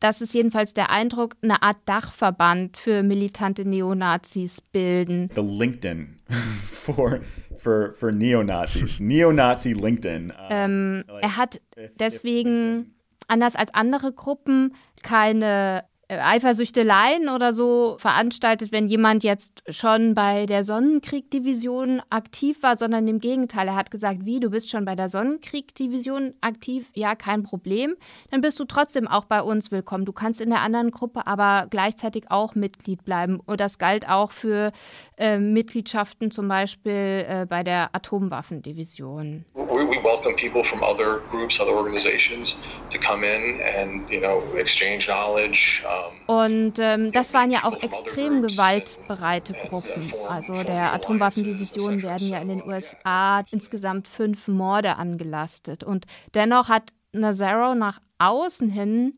das 0.00 0.20
ist 0.20 0.34
jedenfalls 0.34 0.74
der 0.74 0.90
Eindruck, 0.90 1.36
eine 1.42 1.62
Art 1.62 1.78
Dachverband 1.86 2.76
für 2.76 3.02
militante 3.02 3.64
Neonazis 3.64 4.60
bilden. 4.60 5.30
The 5.34 5.42
LinkedIn 5.42 6.20
for, 6.68 7.20
for, 7.56 7.92
for 7.94 8.12
Neonazis. 8.12 9.00
Neonazi 9.00 9.72
LinkedIn. 9.72 10.32
Ähm, 10.48 11.04
er 11.20 11.36
hat 11.36 11.60
deswegen, 11.98 12.94
anders 13.28 13.56
als 13.56 13.72
andere 13.74 14.12
Gruppen, 14.12 14.74
keine 15.02 15.84
Eifersüchteleien 16.10 17.28
oder 17.28 17.52
so 17.52 17.96
veranstaltet, 17.98 18.72
wenn 18.72 18.88
jemand 18.88 19.22
jetzt 19.22 19.62
schon 19.68 20.14
bei 20.16 20.46
der 20.46 20.64
Sonnenkrieg-Division 20.64 22.02
aktiv 22.10 22.62
war, 22.62 22.76
sondern 22.76 23.06
im 23.06 23.20
Gegenteil. 23.20 23.68
Er 23.68 23.76
hat 23.76 23.92
gesagt, 23.92 24.24
wie, 24.24 24.40
du 24.40 24.50
bist 24.50 24.70
schon 24.70 24.84
bei 24.84 24.96
der 24.96 25.08
Sonnenkrieg-Division 25.08 26.34
aktiv? 26.40 26.90
Ja, 26.94 27.14
kein 27.14 27.44
Problem. 27.44 27.94
Dann 28.30 28.40
bist 28.40 28.58
du 28.58 28.64
trotzdem 28.64 29.06
auch 29.06 29.26
bei 29.26 29.40
uns 29.40 29.70
willkommen. 29.70 30.04
Du 30.04 30.12
kannst 30.12 30.40
in 30.40 30.50
der 30.50 30.62
anderen 30.62 30.90
Gruppe 30.90 31.26
aber 31.26 31.68
gleichzeitig 31.70 32.24
auch 32.28 32.56
Mitglied 32.56 33.04
bleiben. 33.04 33.40
Und 33.46 33.60
das 33.60 33.78
galt 33.78 34.08
auch 34.08 34.32
für 34.32 34.72
äh, 35.16 35.38
Mitgliedschaften 35.38 36.32
zum 36.32 36.48
Beispiel 36.48 37.24
äh, 37.28 37.46
bei 37.48 37.62
der 37.62 37.94
Atomwaffendivision. 37.94 39.44
We, 39.54 39.62
we 39.62 40.02
welcome 40.02 40.34
people 40.34 40.64
from 40.64 40.82
other 40.82 41.20
groups, 41.30 41.60
other 41.60 41.74
organizations 41.74 42.56
to 42.90 42.98
come 42.98 43.24
in 43.24 43.60
and, 43.76 44.10
you 44.10 44.20
know, 44.20 44.42
exchange 44.56 45.06
knowledge. 45.06 45.84
Um, 45.86 45.99
und 46.26 46.78
ähm, 46.78 47.10
das 47.12 47.34
waren 47.34 47.50
ja 47.50 47.64
auch 47.64 47.82
extrem 47.82 48.42
gewaltbereite 48.42 49.52
Gruppen. 49.68 50.12
Also 50.28 50.62
der 50.62 50.92
Atomwaffendivision 50.92 52.02
werden 52.02 52.28
ja 52.28 52.38
in 52.38 52.48
den 52.48 52.64
USA 52.64 53.42
insgesamt 53.50 54.06
fünf 54.06 54.46
Morde 54.46 54.96
angelastet. 54.96 55.82
Und 55.82 56.06
dennoch 56.34 56.68
hat 56.68 56.92
Nazaro 57.12 57.74
nach 57.74 58.00
außen 58.18 58.68
hin 58.68 59.14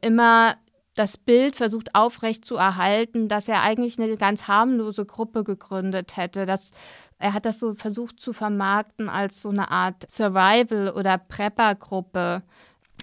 immer 0.00 0.56
das 0.94 1.16
Bild 1.16 1.56
versucht 1.56 1.94
aufrecht 1.94 2.44
zu 2.44 2.56
erhalten, 2.56 3.28
dass 3.28 3.48
er 3.48 3.62
eigentlich 3.62 3.98
eine 3.98 4.16
ganz 4.16 4.48
harmlose 4.48 5.04
Gruppe 5.04 5.44
gegründet 5.44 6.16
hätte. 6.16 6.46
Dass 6.46 6.70
er 7.18 7.34
hat 7.34 7.46
das 7.46 7.60
so 7.60 7.74
versucht 7.74 8.20
zu 8.20 8.32
vermarkten 8.32 9.08
als 9.08 9.42
so 9.42 9.50
eine 9.50 9.70
Art 9.70 10.10
Survival- 10.10 10.92
oder 10.92 11.18
Prepper-Gruppe. 11.18 12.42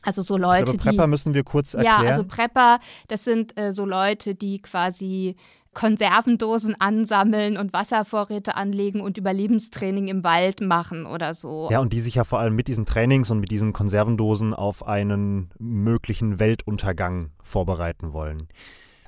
Also 0.04 0.22
so 0.22 0.38
Leute, 0.38 0.64
glaube, 0.64 0.80
Prepper 0.80 1.04
die, 1.04 1.10
müssen 1.10 1.34
wir 1.34 1.44
kurz 1.44 1.74
erklären. 1.74 2.04
Ja, 2.04 2.12
also 2.12 2.24
Prepper, 2.24 2.80
das 3.08 3.24
sind 3.24 3.58
äh, 3.60 3.74
so 3.74 3.86
Leute, 3.86 4.36
die 4.36 4.58
quasi 4.58 5.36
Konservendosen 5.74 6.76
ansammeln 6.80 7.56
und 7.56 7.72
Wasservorräte 7.72 8.56
anlegen 8.56 9.00
und 9.00 9.18
Überlebenstraining 9.18 10.10
im 10.10 10.24
Wald 10.24 10.60
machen 10.60 11.06
oder 11.06 11.34
so. 11.34 11.70
Ja, 11.72 11.80
und 11.80 11.94
die 11.94 12.02
sich 12.02 12.16
ja 12.16 12.26
vor 12.26 12.40
allem 12.40 12.56
mit 12.56 12.68
diesen 12.68 12.86
Trainings 12.86 13.32
und 13.32 13.40
mit 13.40 13.52
diesen 13.52 13.72
Konservendosen 13.72 14.54
auf 14.54 14.86
einen 14.86 15.50
möglichen 15.60 16.40
Weltuntergang 16.40 17.32
vorbereiten 17.42 18.12
wollen. 18.12 18.48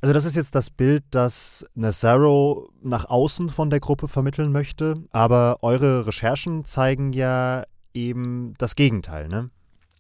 Also 0.01 0.13
das 0.13 0.25
ist 0.25 0.35
jetzt 0.35 0.55
das 0.55 0.69
Bild, 0.69 1.03
das 1.11 1.65
Nazaro 1.75 2.69
nach 2.81 3.09
außen 3.09 3.49
von 3.49 3.69
der 3.69 3.79
Gruppe 3.79 4.07
vermitteln 4.07 4.51
möchte, 4.51 4.95
aber 5.11 5.57
eure 5.61 6.07
Recherchen 6.07 6.65
zeigen 6.65 7.13
ja 7.13 7.63
eben 7.93 8.53
das 8.57 8.75
Gegenteil, 8.75 9.27
ne? 9.27 9.47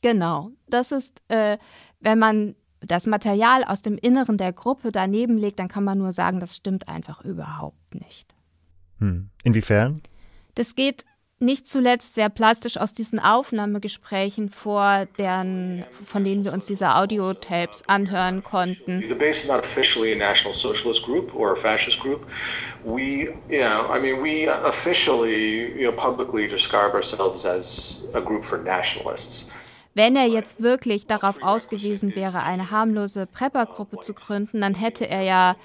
Genau. 0.03 0.51
Das 0.67 0.91
ist, 0.91 1.21
äh, 1.29 1.57
wenn 2.01 2.19
man 2.19 2.55
das 2.81 3.07
Material 3.07 3.63
aus 3.63 3.81
dem 3.81 3.97
Inneren 3.97 4.37
der 4.37 4.51
Gruppe 4.51 4.91
daneben 4.91 5.37
legt, 5.37 5.59
dann 5.59 5.69
kann 5.69 5.85
man 5.85 5.97
nur 5.97 6.11
sagen, 6.11 6.41
das 6.41 6.57
stimmt 6.57 6.89
einfach 6.89 7.23
überhaupt 7.23 7.95
nicht. 7.95 8.35
Hm. 8.99 9.29
Inwiefern? 9.43 10.01
Das 10.55 10.75
geht 10.75 11.05
nicht 11.39 11.67
zuletzt 11.67 12.15
sehr 12.15 12.29
plastisch 12.29 12.77
aus 12.77 12.93
diesen 12.93 13.19
Aufnahmegesprächen 13.19 14.49
vor, 14.49 15.07
deren, 15.17 15.85
von 16.05 16.23
denen 16.23 16.43
wir 16.43 16.51
uns 16.51 16.65
diese 16.65 16.95
Audiotapes 16.95 17.87
anhören 17.87 18.43
konnten. 18.43 19.01
The 19.07 19.13
base 19.13 19.43
is 19.43 19.47
not 19.47 19.59
officially 19.59 20.11
a 20.13 20.17
National 20.17 20.53
Socialist 20.53 21.03
group 21.03 21.33
or 21.33 21.53
a 21.53 21.55
fascist 21.55 21.99
group. 21.99 22.25
We, 22.83 23.33
you 23.49 23.59
know, 23.59 23.87
I 23.89 23.99
mean, 23.99 24.21
we 24.21 24.47
officially, 24.49 25.73
you 25.79 25.89
know, 25.89 25.95
publicly 25.95 26.47
describe 26.47 26.93
ourselves 26.93 27.45
as 27.45 28.09
a 28.13 28.21
group 28.21 28.43
for 28.43 28.57
nationalists. 28.57 29.49
Wenn 29.93 30.15
er 30.15 30.25
jetzt 30.25 30.61
wirklich 30.61 31.05
darauf 31.05 31.41
ausgewiesen 31.41 32.15
wäre, 32.15 32.41
eine 32.43 32.71
harmlose 32.71 33.27
Prepper-Gruppe 33.27 33.99
zu 33.99 34.13
gründen, 34.13 34.61
dann 34.61 34.73
hätte 34.73 35.07
er 35.07 35.21
ja 35.21 35.55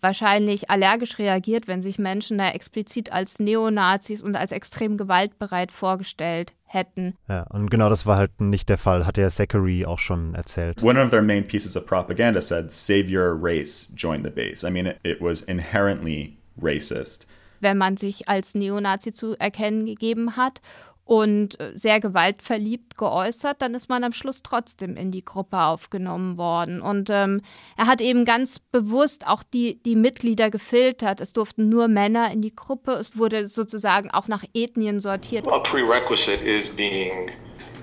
wahrscheinlich 0.00 0.70
allergisch 0.70 1.18
reagiert, 1.18 1.66
wenn 1.66 1.82
sich 1.82 1.98
Menschen 1.98 2.38
da 2.38 2.50
explizit 2.50 3.12
als 3.12 3.38
Neonazis 3.38 4.22
und 4.22 4.36
als 4.36 4.52
extrem 4.52 4.96
gewaltbereit 4.96 5.72
vorgestellt 5.72 6.54
hätten. 6.66 7.14
Ja, 7.28 7.44
und 7.50 7.70
genau 7.70 7.88
das 7.88 8.06
war 8.06 8.16
halt 8.16 8.40
nicht 8.40 8.68
der 8.68 8.78
Fall, 8.78 9.06
hat 9.06 9.16
der 9.16 9.30
Zachary 9.30 9.86
auch 9.86 9.98
schon 9.98 10.34
erzählt. 10.34 10.82
One 10.82 11.02
of 11.02 11.10
their 11.10 11.22
main 11.22 11.46
pieces 11.46 11.76
of 11.76 11.86
propaganda 11.86 12.40
said, 12.40 12.70
save 12.70 13.06
your 13.10 13.36
race, 13.40 13.92
join 13.96 14.22
the 14.22 14.30
base. 14.30 14.66
I 14.66 14.70
mean, 14.70 14.86
it, 14.86 14.98
it 15.02 15.20
was 15.20 15.42
inherently 15.42 16.36
racist. 16.60 17.26
Wenn 17.60 17.78
man 17.78 17.96
sich 17.96 18.28
als 18.28 18.54
Neonazi 18.54 19.12
zu 19.12 19.34
erkennen 19.36 19.84
gegeben 19.84 20.36
hat 20.36 20.60
und 21.08 21.58
äh, 21.58 21.72
sehr 21.74 22.00
gewaltverliebt 22.00 22.98
geäußert, 22.98 23.62
dann 23.62 23.74
ist 23.74 23.88
man 23.88 24.04
am 24.04 24.12
Schluss 24.12 24.42
trotzdem 24.42 24.94
in 24.94 25.10
die 25.10 25.24
Gruppe 25.24 25.58
aufgenommen 25.58 26.36
worden. 26.36 26.82
Und 26.82 27.08
ähm, 27.08 27.40
er 27.78 27.86
hat 27.86 28.02
eben 28.02 28.26
ganz 28.26 28.58
bewusst 28.58 29.26
auch 29.26 29.42
die, 29.42 29.82
die 29.84 29.96
Mitglieder 29.96 30.50
gefiltert. 30.50 31.22
Es 31.22 31.32
durften 31.32 31.70
nur 31.70 31.88
Männer 31.88 32.30
in 32.30 32.42
die 32.42 32.54
Gruppe. 32.54 32.92
Es 32.92 33.16
wurde 33.16 33.48
sozusagen 33.48 34.10
auch 34.10 34.28
nach 34.28 34.44
Ethnien 34.52 35.00
sortiert. 35.00 35.48
A 35.48 35.60
prerequisite 35.60 36.44
is 36.44 36.68
being 36.76 37.30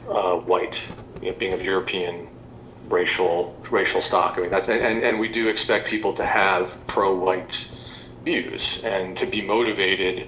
uh, 0.07 0.39
white, 0.47 0.77
being 1.39 1.55
of 1.55 1.67
European 1.67 2.27
racial 2.91 3.55
racial 3.71 4.03
stock. 4.03 4.37
I 4.37 4.41
mean 4.41 4.51
that's 4.51 4.69
and, 4.69 5.03
and 5.03 5.19
we 5.19 5.27
do 5.27 5.49
expect 5.49 5.89
people 5.89 6.13
to 6.13 6.23
have 6.23 6.77
pro-white 6.85 7.65
views 8.23 8.83
and 8.83 9.17
to 9.17 9.25
be 9.25 9.41
motivated 9.41 10.27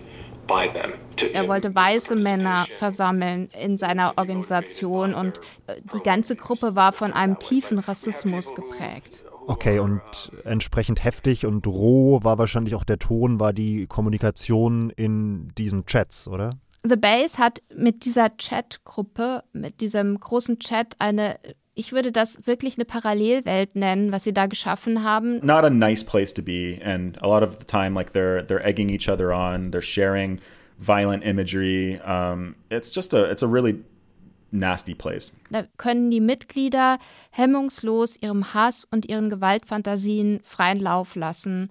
er 1.34 1.48
wollte 1.48 1.74
weiße 1.74 2.16
Männer 2.16 2.68
versammeln 2.77 3.50
in 3.60 3.77
seiner 3.77 4.18
Organisation 4.18 5.13
und 5.13 5.39
äh, 5.68 5.82
die 5.94 6.04
ganze 6.04 6.36
Gruppe 6.36 6.75
war 6.75 6.94
von 6.94 7.13
einem 7.13 7.39
tiefen 7.39 7.80
Rassismus 7.80 8.54
geprägt. 8.56 9.24
Okay, 9.48 9.80
und 9.80 10.01
entsprechend 10.44 11.04
heftig 11.04 11.46
und 11.46 11.66
roh 11.66 12.20
war 12.22 12.38
wahrscheinlich 12.38 12.75
auch 12.75 12.84
der 12.84 13.00
Ton, 13.00 13.39
war 13.39 13.54
die 13.54 13.88
Kommunikation 13.88 14.89
in 14.89 15.54
diesen 15.58 15.86
Chats, 15.86 16.27
oder? 16.27 16.51
The 16.84 16.98
Base 16.98 17.38
hat 17.38 17.62
mit 17.74 18.04
dieser 18.06 18.30
Chatgruppe, 18.30 19.44
mit 19.54 19.80
diesem 19.82 20.20
großen 20.20 20.60
Chat 20.60 20.96
eine 21.00 21.39
ich 21.77 21.91
würde 21.91 22.12
das 22.12 22.48
wirklich 22.48 22.77
eine 22.77 22.86
Parallelwelt 22.86 23.75
nennen, 23.75 24.12
was 24.12 24.24
sie 24.24 24.34
da 24.34 24.48
geschaffen 24.48 25.03
haben. 25.03 25.39
Not 25.46 25.63
a 25.63 25.69
nice 25.69 26.03
place 26.03 26.34
to 26.34 26.41
be 26.41 26.79
and 26.84 27.22
a 27.22 27.27
lot 27.27 27.43
of 27.43 27.60
the 27.60 27.65
time 27.65 27.93
like 27.93 28.13
they're 28.13 28.43
they're 28.43 28.65
egging 28.65 28.89
each 28.89 29.07
other 29.07 29.31
on, 29.31 29.72
they're 29.72 29.81
sharing 29.81 30.39
violent 30.79 31.24
imagery. 31.24 32.00
Um, 32.01 32.55
it's 32.69 32.93
just 32.93 33.13
a 33.13 33.29
it's 33.29 33.43
a 33.43 33.48
really 33.48 33.84
nasty 34.51 34.96
place. 34.96 35.34
Da 35.51 35.63
können 35.77 36.10
die 36.10 36.19
Mitglieder 36.19 36.98
hemmungslos 37.31 38.17
ihrem 38.22 38.53
Hass 38.53 38.88
und 38.89 39.07
ihren 39.07 39.29
Gewaltfantasien 39.29 40.39
freien 40.43 40.79
Lauf 40.79 41.15
lassen. 41.15 41.69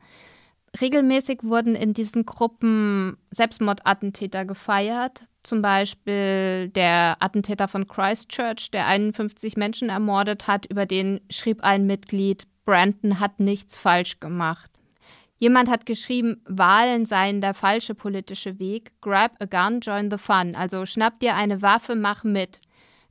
Regelmäßig 0.81 1.41
wurden 1.43 1.75
in 1.75 1.95
diesen 1.95 2.27
Gruppen 2.27 3.17
Selbstmordattentäter 3.31 4.45
gefeiert, 4.45 5.25
zum 5.47 5.63
Beispiel 5.63 6.69
der 6.75 7.17
Attentäter 7.21 7.69
von 7.69 7.87
Christchurch, 7.87 8.71
der 8.71 8.87
51 8.87 9.57
Menschen 9.57 9.89
ermordet 9.89 10.47
hat, 10.47 10.67
über 10.67 10.87
den 10.87 11.21
schrieb 11.31 11.63
ein 11.63 11.87
Mitglied, 11.87 12.47
Brandon 12.65 13.21
hat 13.21 13.39
nichts 13.39 13.79
falsch 13.79 14.19
gemacht. 14.19 14.71
Jemand 15.39 15.71
hat 15.71 15.87
geschrieben, 15.87 16.43
Wahlen 16.47 17.05
seien 17.07 17.41
der 17.41 17.55
falsche 17.55 17.95
politische 17.95 18.59
Weg. 18.59 18.93
Grab 19.03 19.33
a 19.39 19.45
gun, 19.45 19.81
join 19.81 20.11
the 20.11 20.19
fun. 20.19 20.55
Also 20.57 20.87
schnapp 20.87 21.21
dir 21.21 21.37
eine 21.37 21.61
Waffe, 21.63 21.95
mach 21.95 22.25
mit. 22.25 22.61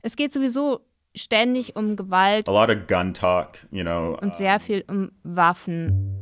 Es 0.02 0.16
geht 0.16 0.32
sowieso 0.32 0.80
ständig 1.14 1.76
um 1.76 1.96
Gewalt. 1.96 2.48
A 2.48 2.52
lot 2.52 2.68
of 2.68 2.86
gun 2.88 3.14
talk, 3.14 3.66
you 3.70 3.82
know. 3.82 4.18
Und 4.20 4.36
sehr 4.36 4.60
viel 4.60 4.84
um 4.88 5.12
Waffen. 5.22 6.15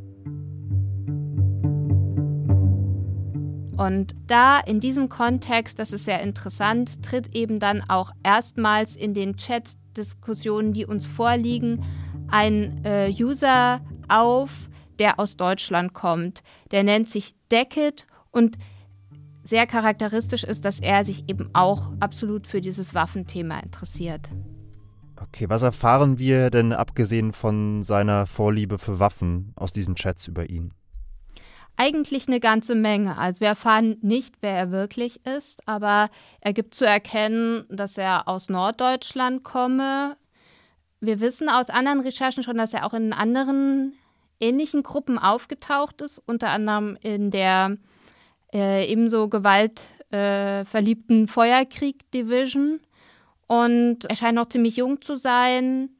Und 3.77 4.15
da 4.27 4.61
in 4.61 4.81
diesem 4.81 5.09
Kontext, 5.09 5.79
das 5.79 5.93
ist 5.93 6.05
sehr 6.05 6.21
interessant, 6.21 7.03
tritt 7.03 7.35
eben 7.35 7.59
dann 7.59 7.83
auch 7.89 8.13
erstmals 8.23 8.97
in 8.97 9.15
den 9.15 9.37
Chat-Diskussionen, 9.37 10.73
die 10.73 10.87
uns 10.87 11.07
vorliegen, 11.07 11.85
ein 12.29 12.85
äh, 12.85 13.13
User 13.13 13.81
auf, 14.09 14.69
der 14.99 15.19
aus 15.19 15.37
Deutschland 15.37 15.93
kommt. 15.93 16.43
Der 16.71 16.85
nennt 16.85 17.09
sich 17.09 17.35
Deckit 17.51 18.07
und 18.31 18.59
sehr 19.43 19.67
charakteristisch 19.67 20.45
ist, 20.45 20.65
dass 20.65 20.81
er 20.81 21.05
sich 21.05 21.29
eben 21.29 21.51
auch 21.53 21.93
absolut 22.01 22.47
für 22.47 22.61
dieses 22.61 22.95
Waffenthema 22.95 23.59
interessiert. 23.61 24.31
Okay, 25.21 25.49
was 25.49 25.63
erfahren 25.63 26.19
wir 26.19 26.51
denn 26.51 26.73
abgesehen 26.73 27.33
von 27.33 27.83
seiner 27.83 28.27
Vorliebe 28.27 28.79
für 28.79 28.99
Waffen 28.99 29.53
aus 29.57 29.73
diesen 29.73 29.95
Chats 29.95 30.27
über 30.29 30.49
ihn? 30.49 30.73
Eigentlich 31.77 32.29
eine 32.29 32.39
ganze 32.39 32.75
Menge. 32.77 33.19
Also 33.19 33.41
wir 33.41 33.49
erfahren 33.49 33.97
nicht, 34.01 34.37
wer 34.41 34.53
er 34.53 34.71
wirklich 34.71 35.27
ist, 35.27 35.67
aber 35.67 36.09
er 36.41 36.53
gibt 36.53 36.75
zu 36.75 36.87
erkennen, 36.87 37.65
dass 37.69 37.99
er 37.99 38.29
aus 38.29 38.49
Norddeutschland 38.49 39.43
komme. 39.43 40.17
Wir 41.01 41.19
wissen 41.21 41.49
aus 41.49 41.71
anderen 41.71 42.01
Recherchen 42.01 42.45
schon, 42.45 42.59
dass 42.59 42.75
er 42.75 42.87
auch 42.87 42.95
in 42.95 43.13
anderen 43.13 43.95
ähnlichen 44.41 44.83
Gruppen 44.83 45.19
aufgetaucht 45.19 46.01
ist, 46.01 46.23
unter 46.27 46.51
anderem 46.51 46.97
in 47.03 47.31
der 47.31 47.77
äh, 48.53 48.87
ebenso 48.91 49.29
gewaltverliebten 49.29 51.25
äh, 51.25 51.27
Feuerkrieg 51.27 52.11
Division. 52.13 52.81
Und 53.47 54.05
er 54.05 54.17
scheint 54.17 54.37
noch 54.37 54.49
ziemlich 54.49 54.77
jung 54.77 55.03
zu 55.03 55.17
sein. 55.17 55.91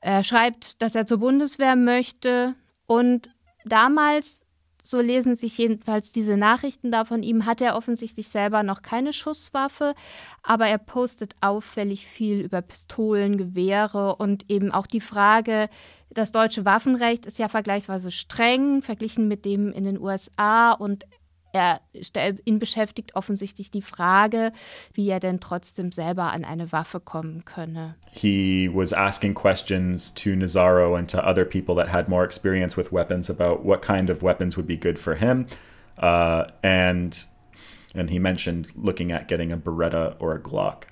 Er 0.00 0.22
schreibt, 0.22 0.80
dass 0.82 0.94
er 0.94 1.06
zur 1.06 1.18
Bundeswehr 1.18 1.74
möchte. 1.74 2.54
Und 2.86 3.30
damals, 3.64 4.42
so 4.86 5.00
lesen 5.00 5.34
sich 5.34 5.58
jedenfalls 5.58 6.12
diese 6.12 6.36
Nachrichten 6.36 6.92
da 6.92 7.04
von 7.04 7.24
ihm, 7.24 7.44
hat 7.44 7.60
er 7.60 7.76
offensichtlich 7.76 8.28
selber 8.28 8.62
noch 8.62 8.82
keine 8.82 9.12
Schusswaffe. 9.12 9.94
Aber 10.44 10.68
er 10.68 10.78
postet 10.78 11.34
auffällig 11.40 12.06
viel 12.06 12.40
über 12.40 12.62
Pistolen, 12.62 13.36
Gewehre 13.36 14.14
und 14.14 14.48
eben 14.48 14.70
auch 14.70 14.86
die 14.86 15.00
Frage, 15.00 15.68
das 16.10 16.30
deutsche 16.30 16.64
Waffenrecht 16.64 17.26
ist 17.26 17.38
ja 17.38 17.48
vergleichsweise 17.48 18.12
streng 18.12 18.80
verglichen 18.80 19.26
mit 19.26 19.44
dem 19.44 19.72
in 19.72 19.84
den 19.84 20.00
USA 20.00 20.72
und 20.72 21.04
er, 21.56 21.80
ihn 22.44 22.58
beschäftigt 22.58 23.16
offensichtlich 23.16 23.70
die 23.70 23.82
Frage, 23.82 24.52
wie 24.92 25.08
er 25.08 25.20
denn 25.20 25.40
trotzdem 25.40 25.92
selber 25.92 26.32
an 26.32 26.44
eine 26.44 26.72
Waffe 26.72 27.00
kommen 27.00 27.44
könne. 27.44 27.96
He 28.10 28.68
was 28.72 28.92
asking 28.92 29.34
questions 29.34 30.12
to 30.14 30.30
Nazaro 30.30 30.96
and 30.96 31.10
to 31.10 31.18
other 31.18 31.44
people 31.44 31.74
that 31.76 31.92
had 31.92 32.08
more 32.08 32.24
experience 32.24 32.76
with 32.76 32.92
weapons 32.92 33.30
about 33.30 33.64
what 33.64 33.82
kind 33.82 34.10
of 34.10 34.22
weapons 34.22 34.56
would 34.56 34.66
be 34.66 34.76
good 34.76 34.98
for 34.98 35.14
him. 35.14 35.46
Uh, 35.98 36.44
and 36.62 37.26
and 37.94 38.10
he 38.10 38.18
mentioned 38.18 38.68
looking 38.76 39.10
at 39.10 39.26
getting 39.28 39.52
a 39.52 39.56
Beretta 39.56 40.16
or 40.18 40.32
a 40.32 40.38
Glock. 40.38 40.86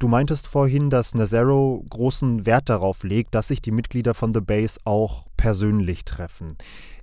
Du 0.00 0.08
meintest 0.08 0.48
vorhin, 0.48 0.90
dass 0.90 1.14
Nazaro 1.14 1.84
großen 1.88 2.44
Wert 2.44 2.68
darauf 2.68 3.04
legt, 3.04 3.36
dass 3.36 3.46
sich 3.46 3.62
die 3.62 3.70
Mitglieder 3.70 4.14
von 4.14 4.34
The 4.34 4.40
Base 4.40 4.80
auch 4.84 5.28
persönlich 5.36 6.04
treffen. 6.04 6.56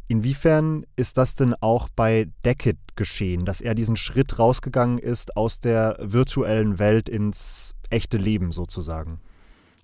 Inwiefern 0.09 0.87
ist 0.95 1.19
das 1.19 1.35
denn 1.35 1.53
auch 1.61 1.87
bei 1.95 2.27
Deckett 2.43 2.79
geschehen, 2.95 3.45
dass 3.45 3.61
er 3.61 3.75
diesen 3.75 3.95
Schritt 3.95 4.39
rausgegangen 4.39 4.97
ist 4.97 5.37
aus 5.37 5.59
der 5.59 5.97
virtuellen 6.01 6.79
Welt 6.79 7.07
ins 7.07 7.75
echte 7.91 8.17
Leben 8.17 8.51
sozusagen? 8.51 9.19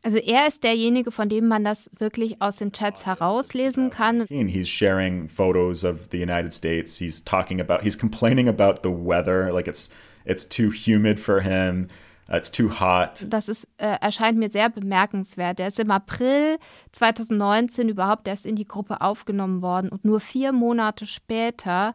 Also 0.02 0.18
er 0.18 0.48
ist 0.48 0.64
derjenige, 0.64 1.12
von 1.12 1.30
dem 1.30 1.48
man 1.48 1.64
das 1.64 1.92
wirklich 1.98 2.42
aus 2.42 2.58
den 2.58 2.72
Chats 2.72 3.06
herauslesen 3.06 3.92
kann. 3.92 4.26
He's 4.28 4.68
sharing 4.68 5.30
photos 5.30 5.84
of 5.84 6.10
the 6.12 6.18
United 6.18 6.52
States. 6.52 6.98
He's 6.98 7.24
talking 7.24 7.62
about, 7.62 7.84
he's 7.84 7.98
complaining 7.98 8.50
about 8.50 8.82
the 8.84 8.90
weather, 8.90 9.54
like 9.54 9.68
it's 9.68 9.92
it's 10.26 10.48
too 10.48 10.72
humid 10.72 11.20
for 11.20 11.42
him. 11.42 11.88
It's 12.32 12.52
too 12.52 12.80
hot. 12.80 13.26
Das 13.30 13.48
ist, 13.48 13.68
äh, 13.78 13.98
erscheint 14.02 14.38
mir 14.38 14.50
sehr 14.50 14.70
bemerkenswert. 14.70 15.60
Er 15.60 15.68
ist 15.68 15.80
im 15.80 15.92
April 15.92 16.58
2019 16.92 17.90
überhaupt 17.90 18.28
erst 18.28 18.46
in 18.46 18.56
die 18.56 18.66
Gruppe 18.66 19.02
aufgenommen 19.02 19.62
worden 19.62 19.90
und 19.90 20.06
nur 20.06 20.20
vier 20.20 20.52
Monate 20.52 21.06
später 21.06 21.94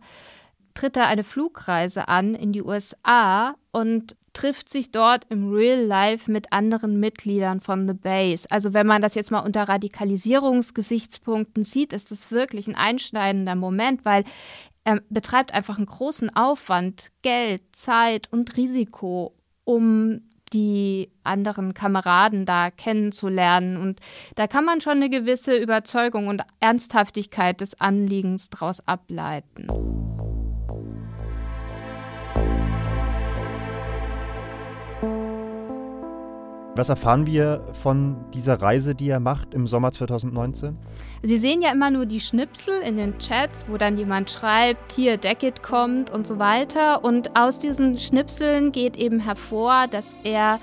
tritt 0.74 0.96
er 0.96 1.08
eine 1.08 1.24
Flugreise 1.24 2.06
an 2.08 2.34
in 2.34 2.52
die 2.52 2.62
USA 2.62 3.56
und 3.72 4.16
trifft 4.32 4.68
sich 4.68 4.92
dort 4.92 5.26
im 5.28 5.52
Real 5.52 5.84
Life 5.84 6.30
mit 6.30 6.52
anderen 6.52 7.00
Mitgliedern 7.00 7.60
von 7.60 7.88
The 7.88 7.94
Base. 7.94 8.46
Also 8.50 8.72
wenn 8.72 8.86
man 8.86 9.02
das 9.02 9.16
jetzt 9.16 9.32
mal 9.32 9.40
unter 9.40 9.64
Radikalisierungsgesichtspunkten 9.68 11.64
sieht, 11.64 11.92
ist 11.92 12.12
das 12.12 12.30
wirklich 12.30 12.68
ein 12.68 12.76
einschneidender 12.76 13.56
Moment, 13.56 14.04
weil 14.04 14.22
er 14.84 15.00
betreibt 15.10 15.52
einfach 15.52 15.76
einen 15.76 15.86
großen 15.86 16.34
Aufwand, 16.36 17.10
Geld, 17.22 17.62
Zeit 17.72 18.28
und 18.32 18.56
Risiko, 18.56 19.34
um 19.64 20.22
die 20.52 21.10
anderen 21.22 21.74
Kameraden 21.74 22.44
da 22.44 22.70
kennenzulernen. 22.70 23.76
Und 23.76 24.00
da 24.34 24.46
kann 24.46 24.64
man 24.64 24.80
schon 24.80 24.94
eine 24.94 25.10
gewisse 25.10 25.56
Überzeugung 25.56 26.26
und 26.26 26.42
Ernsthaftigkeit 26.60 27.60
des 27.60 27.80
Anliegens 27.80 28.50
daraus 28.50 28.86
ableiten. 28.86 29.68
Was 36.80 36.88
erfahren 36.88 37.26
wir 37.26 37.62
von 37.74 38.16
dieser 38.32 38.62
Reise, 38.62 38.94
die 38.94 39.10
er 39.10 39.20
macht 39.20 39.52
im 39.52 39.66
Sommer 39.66 39.92
2019? 39.92 40.78
Sie 41.22 41.36
sehen 41.36 41.60
ja 41.60 41.72
immer 41.72 41.90
nur 41.90 42.06
die 42.06 42.20
Schnipsel 42.20 42.80
in 42.80 42.96
den 42.96 43.18
Chats, 43.18 43.66
wo 43.68 43.76
dann 43.76 43.98
jemand 43.98 44.30
schreibt, 44.30 44.92
hier 44.92 45.18
Deckett 45.18 45.62
kommt 45.62 46.08
und 46.08 46.26
so 46.26 46.38
weiter. 46.38 47.04
Und 47.04 47.36
aus 47.36 47.58
diesen 47.58 47.98
Schnipseln 47.98 48.72
geht 48.72 48.96
eben 48.96 49.20
hervor, 49.20 49.88
dass 49.90 50.16
er 50.24 50.58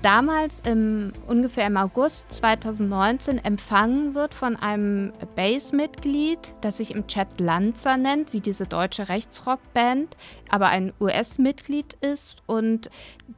damals 0.00 0.62
im, 0.64 1.12
ungefähr 1.26 1.66
im 1.66 1.76
August 1.76 2.26
2019 2.30 3.44
empfangen 3.44 4.14
wird 4.14 4.32
von 4.32 4.54
einem 4.56 5.12
Base-Mitglied, 5.34 6.54
das 6.60 6.76
sich 6.76 6.94
im 6.94 7.08
Chat 7.08 7.40
Lanza 7.40 7.96
nennt, 7.96 8.32
wie 8.32 8.40
diese 8.40 8.66
deutsche 8.66 9.08
Rechtsrockband, 9.08 10.16
aber 10.48 10.68
ein 10.68 10.92
US-Mitglied 11.00 11.94
ist. 12.00 12.42
Und 12.46 12.90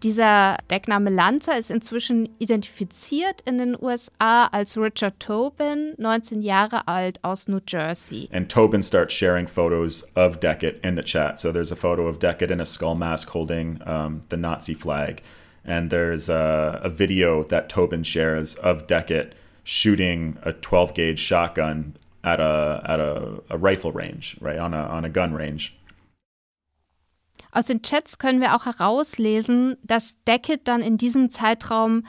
dieser 0.03 0.59
Deckname 0.71 1.09
Lanza 1.09 1.53
ist 1.53 1.71
inzwischen 1.71 2.29
identifiziert 2.39 3.41
in 3.47 3.57
den 3.57 3.77
USA 3.81 4.47
als 4.47 4.77
Richard 4.77 5.19
Tobin, 5.21 5.95
19 5.97 6.43
Jahre 6.43 6.87
alt 6.89 7.25
aus 7.25 7.49
New 7.49 7.61
Jersey. 7.67 8.29
And 8.33 8.51
Tobin 8.51 8.83
starts 8.83 9.15
sharing 9.15 9.47
photos 9.47 10.15
of 10.15 10.41
Deckett 10.41 10.85
in 10.85 10.97
the 10.97 11.03
chat. 11.03 11.41
So 11.41 11.53
there's 11.53 11.73
a 11.73 11.77
photo 11.77 12.07
of 12.07 12.19
Deckett 12.19 12.51
in 12.51 12.61
a 12.61 12.67
skull 12.67 12.95
mask 12.95 13.33
holding 13.33 13.81
um, 13.87 14.21
the 14.29 14.37
Nazi 14.37 14.75
flag. 14.75 15.23
And 15.65 15.91
there's 15.91 16.29
a, 16.29 16.81
a 16.83 16.89
video 16.89 17.43
that 17.45 17.69
Tobin 17.69 18.03
shares 18.03 18.55
of 18.57 18.87
Deckett 18.87 19.33
shooting 19.65 20.37
a 20.43 20.53
12 20.53 20.95
gauge 20.95 21.19
shotgun 21.19 21.97
at 22.23 22.41
a 22.41 22.83
at 22.85 23.01
a, 23.01 23.43
a 23.51 23.59
rifle 23.59 23.93
range, 23.93 24.37
right 24.41 24.59
on 24.59 24.75
a 24.75 24.83
on 24.83 25.05
a 25.05 25.11
gun 25.11 25.35
range. 25.35 25.75
Aus 27.53 27.67
den 27.67 27.83
Chats 27.83 28.19
können 28.19 28.41
wir 28.41 28.55
auch 28.57 28.67
herauslesen, 28.67 29.77
dass 29.85 30.17
Deckett 30.25 30.67
dann 30.67 30.83
in 30.83 30.99
diesem 30.99 31.31
Zeitraum 31.31 32.05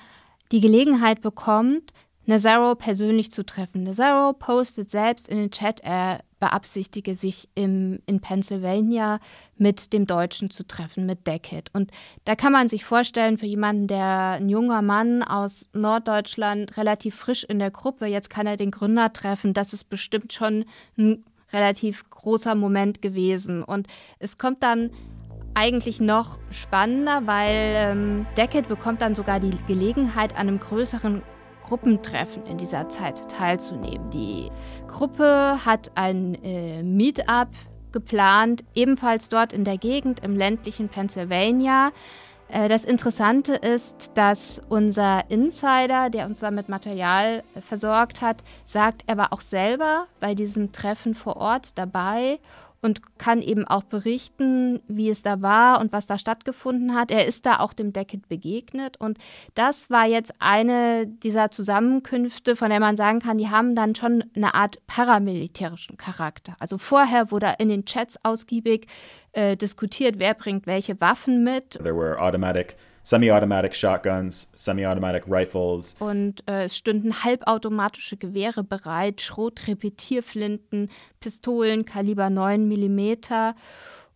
die 0.52 0.60
Gelegenheit 0.60 1.22
bekommt, 1.22 1.94
Nazaro 2.28 2.76
persönlich 2.76 3.32
zu 3.32 3.46
treffen. 3.46 3.84
Nazaro 3.84 4.34
postet 4.34 4.90
selbst 4.90 5.28
in 5.28 5.38
den 5.38 5.52
Chat, 5.52 5.80
er 5.82 6.22
beabsichtige, 6.40 7.16
sich 7.16 7.50
im, 7.56 8.00
in 8.06 8.20
Pennsylvania 8.20 9.20
mit 9.58 9.94
dem 9.94 10.06
Deutschen 10.06 10.50
zu 10.50 10.66
treffen, 10.68 11.06
mit 11.06 11.28
Deckett. 11.28 11.70
Und 11.74 11.92
da 12.24 12.36
kann 12.36 12.52
man 12.52 12.68
sich 12.68 12.84
vorstellen, 12.84 13.38
für 13.38 13.46
jemanden, 13.46 13.88
der 13.88 14.38
ein 14.40 14.50
junger 14.50 14.82
Mann 14.82 15.24
aus 15.24 15.68
Norddeutschland, 15.74 16.78
relativ 16.78 17.16
frisch 17.16 17.44
in 17.44 17.60
der 17.60 17.72
Gruppe, 17.72 18.06
jetzt 18.06 18.30
kann 18.30 18.48
er 18.48 18.58
den 18.58 18.72
Gründer 18.72 19.14
treffen, 19.14 19.54
das 19.54 19.74
ist 19.74 19.86
bestimmt 19.86 20.34
schon 20.34 20.66
ein 20.98 21.24
relativ 21.54 22.10
großer 22.10 22.56
Moment 22.56 23.02
gewesen. 23.02 23.64
Und 23.64 23.88
es 24.20 24.38
kommt 24.38 24.62
dann 24.62 24.92
eigentlich 25.54 26.02
noch 26.02 26.38
spannender, 26.52 27.26
weil 27.26 27.76
ähm, 27.76 28.26
Deckett 28.36 28.68
bekommt 28.68 29.02
dann 29.02 29.16
sogar 29.16 29.40
die 29.40 29.56
Gelegenheit, 29.68 30.34
an 30.34 30.50
einem 30.50 30.60
größeren 30.60 31.22
Gruppentreffen 31.67 32.45
in 32.45 32.58
dieser 32.58 32.89
Zeit 32.89 33.30
teilzunehmen. 33.30 34.10
Die 34.12 34.49
Gruppe 34.88 35.60
hat 35.65 35.91
ein 35.95 36.36
äh, 36.43 36.84
Meetup 36.84 37.49
geplant, 37.91 38.63
ebenfalls 38.75 39.30
dort 39.30 39.54
in 39.54 39.63
der 39.63 39.78
Gegend 39.78 40.19
im 40.23 40.36
ländlichen 40.36 40.89
Pennsylvania. 40.89 41.91
Äh, 42.49 42.69
das 42.69 42.86
Interessante 42.86 43.56
ist, 43.56 44.12
dass 44.13 44.62
unser 44.69 45.30
Insider, 45.30 46.10
der 46.10 46.25
uns 46.25 46.39
damit 46.39 46.69
Material 46.69 47.43
äh, 47.56 47.62
versorgt 47.62 48.21
hat, 48.21 48.43
sagt, 48.65 49.04
er 49.08 49.17
war 49.17 49.34
auch 49.34 49.41
selber 49.41 50.08
bei 50.19 50.36
diesem 50.36 50.71
Treffen 50.71 51.15
vor 51.15 51.38
Ort 51.38 51.78
dabei 51.78 52.39
und 52.86 53.17
kann 53.17 53.41
eben 53.41 53.67
auch 53.67 53.84
berichten, 53.84 54.80
wie 54.88 55.10
es 55.10 55.24
da 55.24 55.41
war 55.41 55.82
und 55.82 55.91
was 55.91 56.06
da 56.06 56.19
stattgefunden 56.19 56.93
hat. 56.93 57.10
Er 57.10 57.26
ist 57.26 57.48
da 57.48 57.60
auch 57.60 57.74
dem 57.74 57.91
Deckett 57.91 58.30
begegnet 58.30 58.95
und 58.98 59.17
das 59.56 59.89
war 59.89 60.06
jetzt 60.06 60.34
eine 60.38 61.08
dieser 61.08 61.50
Zusammenkünfte, 61.50 62.56
von 62.56 62.69
der 62.69 62.80
man 62.80 62.95
sagen 62.95 63.19
kann, 63.19 63.39
die 63.39 63.50
haben 63.50 63.74
dann 63.74 63.95
schon 63.95 64.24
eine 64.36 64.54
Art 64.54 64.78
paramilitärischen 64.86 65.98
Charakter. 65.98 66.56
Also 66.60 66.78
vorher 66.78 67.32
wurde 67.32 67.56
in 67.58 67.69
den 67.69 67.86
Chats 67.86 68.19
ausgiebig 68.24 68.86
äh, 69.32 69.58
diskutiert, 69.58 70.19
wer 70.19 70.36
bringt 70.36 70.67
welche 70.67 71.02
Waffen 71.02 71.43
mit. 71.43 71.71
There 71.71 71.98
were 71.98 72.21
automatic 72.21 72.78
semi-automatic 73.06 73.76
shotguns, 73.76 74.52
semi-automatic 74.56 75.26
rifles. 75.28 75.96
Und 76.00 76.44
äh, 76.50 76.63
es 76.63 76.76
stünden 76.76 77.24
halbautomatische 77.24 78.18
Gewehre 78.18 78.63
bereit, 78.63 79.22
Schrotrepetierflinten, 79.22 80.89
Pistolen 81.20 81.86
Kaliber 81.86 82.32
9 82.32 82.68
mm. 82.68 83.15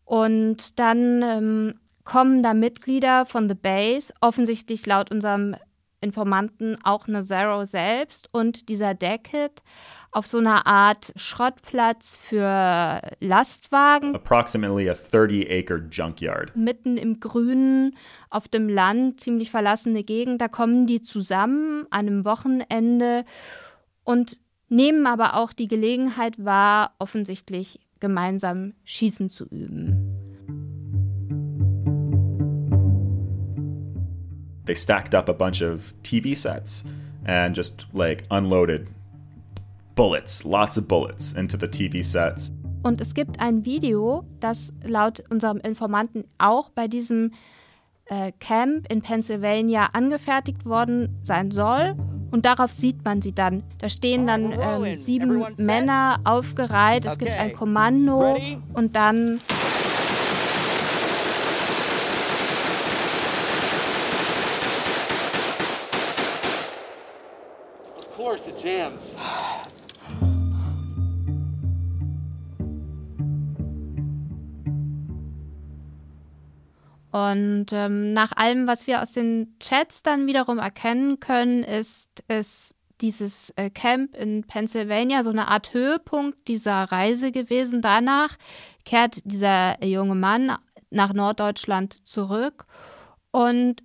Und 0.05 0.79
dann 0.79 1.21
ähm, 1.21 1.73
kommen 2.03 2.41
da 2.41 2.55
Mitglieder 2.55 3.27
von 3.27 3.47
The 3.47 3.53
Base, 3.53 4.11
offensichtlich 4.21 4.87
laut 4.87 5.11
unserem 5.11 5.55
Informanten 6.01 6.77
auch 6.83 7.07
Nazaro 7.07 7.65
selbst 7.65 8.29
und 8.31 8.69
dieser 8.69 8.93
Deckett 8.93 9.61
auf 10.11 10.27
so 10.27 10.39
einer 10.39 10.65
Art 10.65 11.13
Schrottplatz 11.15 12.17
für 12.17 13.01
Lastwagen. 13.19 14.15
Approximately 14.15 14.89
a 14.89 14.93
30-acre 14.93 15.87
junkyard. 15.91 16.55
Mitten 16.55 16.97
im 16.97 17.19
Grünen, 17.19 17.95
auf 18.29 18.47
dem 18.47 18.69
Land, 18.69 19.19
ziemlich 19.19 19.51
verlassene 19.51 20.03
Gegend. 20.03 20.41
Da 20.41 20.47
kommen 20.47 20.87
die 20.87 21.01
zusammen 21.01 21.85
an 21.89 22.07
einem 22.07 22.25
Wochenende 22.25 23.25
und 24.03 24.39
nehmen 24.69 25.05
aber 25.05 25.35
auch 25.35 25.53
die 25.53 25.67
Gelegenheit 25.67 26.43
wahr, 26.43 26.95
offensichtlich 26.99 27.79
gemeinsam 27.99 28.73
Schießen 28.85 29.29
zu 29.29 29.45
üben. 29.45 30.18
They 34.69 34.75
stacked 34.75 35.15
up 35.15 35.29
a 35.29 35.33
bunch 35.33 35.63
of 35.63 35.95
TV 36.03 36.37
sets 36.37 36.85
and 37.25 37.55
just 37.55 37.87
like 37.91 38.25
unloaded 38.29 38.87
bullets, 39.95 40.45
lots 40.45 40.77
of 40.77 40.87
bullets 40.87 41.33
into 41.33 41.57
the 41.57 41.67
TV 41.67 42.03
sets. 42.03 42.51
Und 42.83 43.01
es 43.01 43.15
gibt 43.15 43.39
ein 43.39 43.65
Video, 43.65 44.25
das 44.39 44.71
laut 44.83 45.23
unserem 45.31 45.57
Informanten 45.57 46.25
auch 46.37 46.69
bei 46.69 46.87
diesem 46.87 47.31
äh, 48.05 48.31
Camp 48.39 48.85
in 48.91 49.01
Pennsylvania 49.01 49.89
angefertigt 49.93 50.67
worden 50.67 51.17
sein 51.23 51.49
soll. 51.49 51.95
Und 52.29 52.45
darauf 52.45 52.71
sieht 52.71 53.03
man 53.03 53.23
sie 53.23 53.33
dann. 53.33 53.63
Da 53.79 53.89
stehen 53.89 54.27
dann 54.27 54.51
ähm, 54.51 54.97
sieben 54.97 55.47
Männer 55.57 56.19
aufgereiht. 56.25 57.07
Es 57.07 57.17
gibt 57.17 57.31
ein 57.31 57.53
Kommando 57.53 58.37
und 58.75 58.95
dann. 58.95 59.41
Course 68.29 68.47
it 68.47 68.63
jams. 68.63 69.15
Und 77.11 77.67
ähm, 77.71 78.13
nach 78.13 78.33
allem, 78.35 78.67
was 78.67 78.85
wir 78.85 79.01
aus 79.01 79.13
den 79.13 79.55
Chats 79.59 80.03
dann 80.03 80.27
wiederum 80.27 80.59
erkennen 80.59 81.19
können, 81.19 81.63
ist 81.63 82.23
es 82.27 82.75
dieses 83.01 83.51
äh, 83.55 83.71
Camp 83.71 84.15
in 84.15 84.43
Pennsylvania 84.43 85.23
so 85.23 85.31
eine 85.31 85.47
Art 85.47 85.73
Höhepunkt 85.73 86.47
dieser 86.47 86.83
Reise 86.83 87.31
gewesen. 87.31 87.81
Danach 87.81 88.37
kehrt 88.85 89.21
dieser 89.23 89.83
junge 89.83 90.13
Mann 90.13 90.55
nach 90.91 91.13
Norddeutschland 91.13 92.05
zurück 92.07 92.67
und 93.31 93.81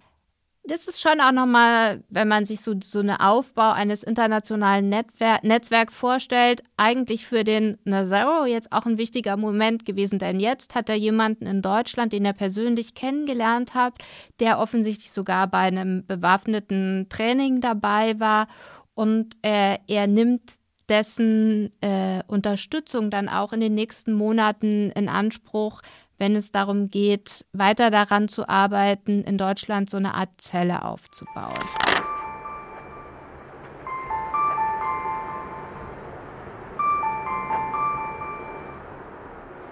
das 0.67 0.89
ist 0.89 1.01
schon 1.01 1.21
auch 1.21 1.33
nochmal, 1.33 2.03
wenn 2.09 2.27
man 2.27 2.47
sich 2.47 2.61
so, 2.61 2.75
so 2.83 3.01
einen 3.01 3.11
Aufbau 3.11 3.73
eines 3.73 4.03
internationalen 4.03 4.89
Netwer 4.89 5.39
Netzwerks 5.43 5.95
vorstellt, 5.95 6.63
eigentlich 6.79 7.27
für 7.27 7.45
den 7.45 7.77
Nazaro 7.85 8.47
jetzt 8.47 8.73
auch 8.73 8.87
ein 8.87 8.97
wichtiger 8.97 9.37
Moment 9.37 9.85
gewesen. 9.85 10.19
Denn 10.19 10.41
jetzt 10.41 10.75
hat 10.75 10.89
er 10.89 10.95
jemanden 10.95 11.47
in 11.47 11.61
Deutschland, 11.61 12.15
den 12.15 12.25
er 12.25 12.33
persönlich 12.33 12.95
kennengelernt 12.95 13.75
hat, 13.75 13.95
der 14.41 14.59
offensichtlich 14.59 15.13
sogar 15.13 15.49
bei 15.49 15.59
einem 15.59 16.07
bewaffneten 16.07 17.09
Training 17.11 17.61
dabei 17.61 18.19
war. 18.19 18.49
Und 18.95 19.37
äh, 19.43 19.79
er 19.87 20.07
nimmt 20.07 20.55
dessen 20.89 21.73
äh, 21.83 22.23
Unterstützung 22.27 23.11
dann 23.11 23.29
auch 23.29 23.53
in 23.53 23.61
den 23.61 23.75
nächsten 23.75 24.13
Monaten 24.13 24.91
in 24.91 25.09
Anspruch, 25.09 25.83
wenn 26.19 26.37
es 26.37 26.53
darum 26.53 26.91
geht, 26.91 27.45
weiter 27.53 27.91
daran 27.91 28.29
zu 28.29 28.49
arbeiten, 28.49 29.25
in 29.25 29.39
Deutschland 29.39 29.91
so 29.91 29.97
eine 29.97 30.15
Art 30.15 30.31
Zelle 30.39 30.85
aufzubauen. 30.85 31.53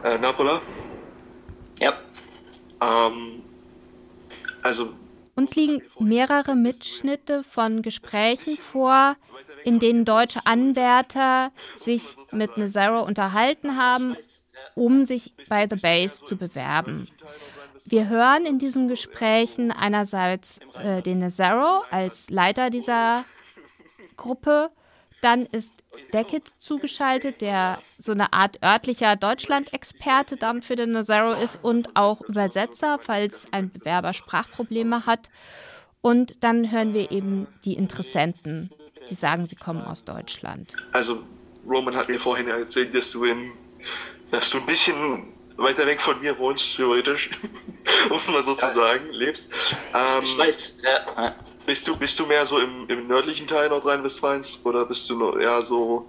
Äh, 0.05 0.19
Napola? 0.19 0.61
Ja. 1.79 1.93
Ähm, 2.81 3.43
also. 4.63 4.93
Uns 5.37 5.55
liegen 5.55 5.83
mehrere 5.99 6.57
Mitschnitte 6.57 7.43
von 7.45 7.83
Gesprächen 7.83 8.57
vor, 8.59 9.17
in 9.65 9.79
denen 9.79 10.05
deutsche 10.05 10.45
Anwärter 10.45 11.53
sich 11.77 12.17
mit 12.33 12.57
Nazaro 12.57 13.03
unterhalten 13.03 13.77
haben 13.77 14.17
um 14.75 15.05
sich 15.05 15.35
bei 15.49 15.67
The 15.69 15.77
Base 15.77 16.25
zu 16.25 16.37
bewerben. 16.37 17.09
Wir 17.85 18.09
hören 18.09 18.47
in 18.47 18.59
diesen 18.59 18.89
Gesprächen 18.89 19.73
einerseits 19.73 20.61
äh, 20.75 21.03
den 21.03 21.19
Nazaro 21.19 21.83
als 21.91 22.31
Leiter 22.31 22.71
dieser 22.71 23.25
Gruppe, 24.17 24.71
dann 25.21 25.47
ist 25.47 25.75
Deckett 26.13 26.49
zugeschaltet, 26.59 27.41
der 27.41 27.79
so 27.99 28.13
eine 28.13 28.33
Art 28.33 28.63
örtlicher 28.63 29.17
Deutschland-Experte 29.17 30.37
dann 30.37 30.63
für 30.63 30.75
den 30.75 30.93
Nazaro 30.93 31.33
ist 31.33 31.59
und 31.63 31.95
auch 31.95 32.23
Übersetzer, 32.23 32.99
falls 33.01 33.47
ein 33.53 33.71
Bewerber 33.71 34.13
Sprachprobleme 34.13 35.07
hat. 35.07 35.31
Und 36.01 36.43
dann 36.43 36.73
hören 36.73 36.93
wir 36.93 37.13
eben 37.13 37.47
die 37.65 37.75
Interessenten, 37.75 38.71
die 39.09 39.15
sagen, 39.15 39.47
sie 39.47 39.55
kommen 39.55 39.83
aus 39.83 40.05
Deutschland. 40.05 40.75
Also 40.91 41.23
Roman 41.69 41.95
hat 41.95 42.09
mir 42.09 42.19
vorhin 42.19 42.49
erzählt, 42.49 42.93
dass 42.93 43.13
du 43.13 43.25
in 43.25 43.53
dass 44.33 44.51
du 44.51 44.59
ein 44.59 44.67
bisschen 44.67 45.33
weiter 45.57 45.87
weg 45.87 46.03
von 46.03 46.21
mir 46.21 46.37
wohnst, 46.39 46.77
theoretisch, 46.77 47.31
um 48.11 48.33
mal 48.33 48.43
so 48.43 48.55
zu 48.55 48.67
sagen, 48.67 49.11
lebst. 49.11 49.49
Ähm, 49.95 50.23
ich 50.23 50.37
weiß, 50.37 50.79
ja. 50.83 51.35
Bist 51.67 51.87
du, 51.87 51.97
bist 51.97 52.19
du 52.19 52.27
mehr 52.27 52.45
so 52.45 52.59
im, 52.59 52.89
im 52.89 53.07
nördlichen 53.07 53.47
Teil 53.47 53.69
Nordrhein-Westfalens 53.69 54.61
oder 54.65 54.85
bist 54.85 55.09
du 55.09 55.17
noch 55.17 55.37
eher 55.37 55.63
so. 55.63 56.09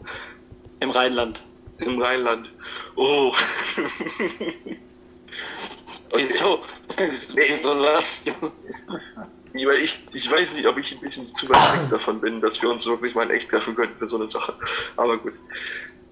Im 0.79 0.89
Rheinland. 0.89 1.43
Im 1.77 2.01
Rheinland. 2.01 2.49
Oh. 2.95 3.36
Wieso? 6.15 6.63
Wieso 7.36 7.73
lachst 7.73 8.27
du? 8.27 8.31
Weil 9.53 9.77
ich, 9.77 9.99
ich 10.13 10.31
weiß 10.31 10.55
nicht, 10.55 10.65
ob 10.65 10.77
ich 10.77 10.91
ein 10.91 11.01
bisschen 11.01 11.31
zu 11.33 11.47
weit 11.49 11.81
weg 11.81 11.89
davon 11.91 12.21
bin, 12.21 12.41
dass 12.41 12.62
wir 12.62 12.69
uns 12.69 12.88
wirklich 12.88 13.13
mal 13.13 13.29
in 13.29 13.31
echt 13.31 13.49
treffen 13.49 13.75
könnten 13.75 13.97
für 13.99 14.09
so 14.09 14.15
eine 14.15 14.29
Sache. 14.29 14.55
Aber 14.95 15.17
gut. 15.17 15.33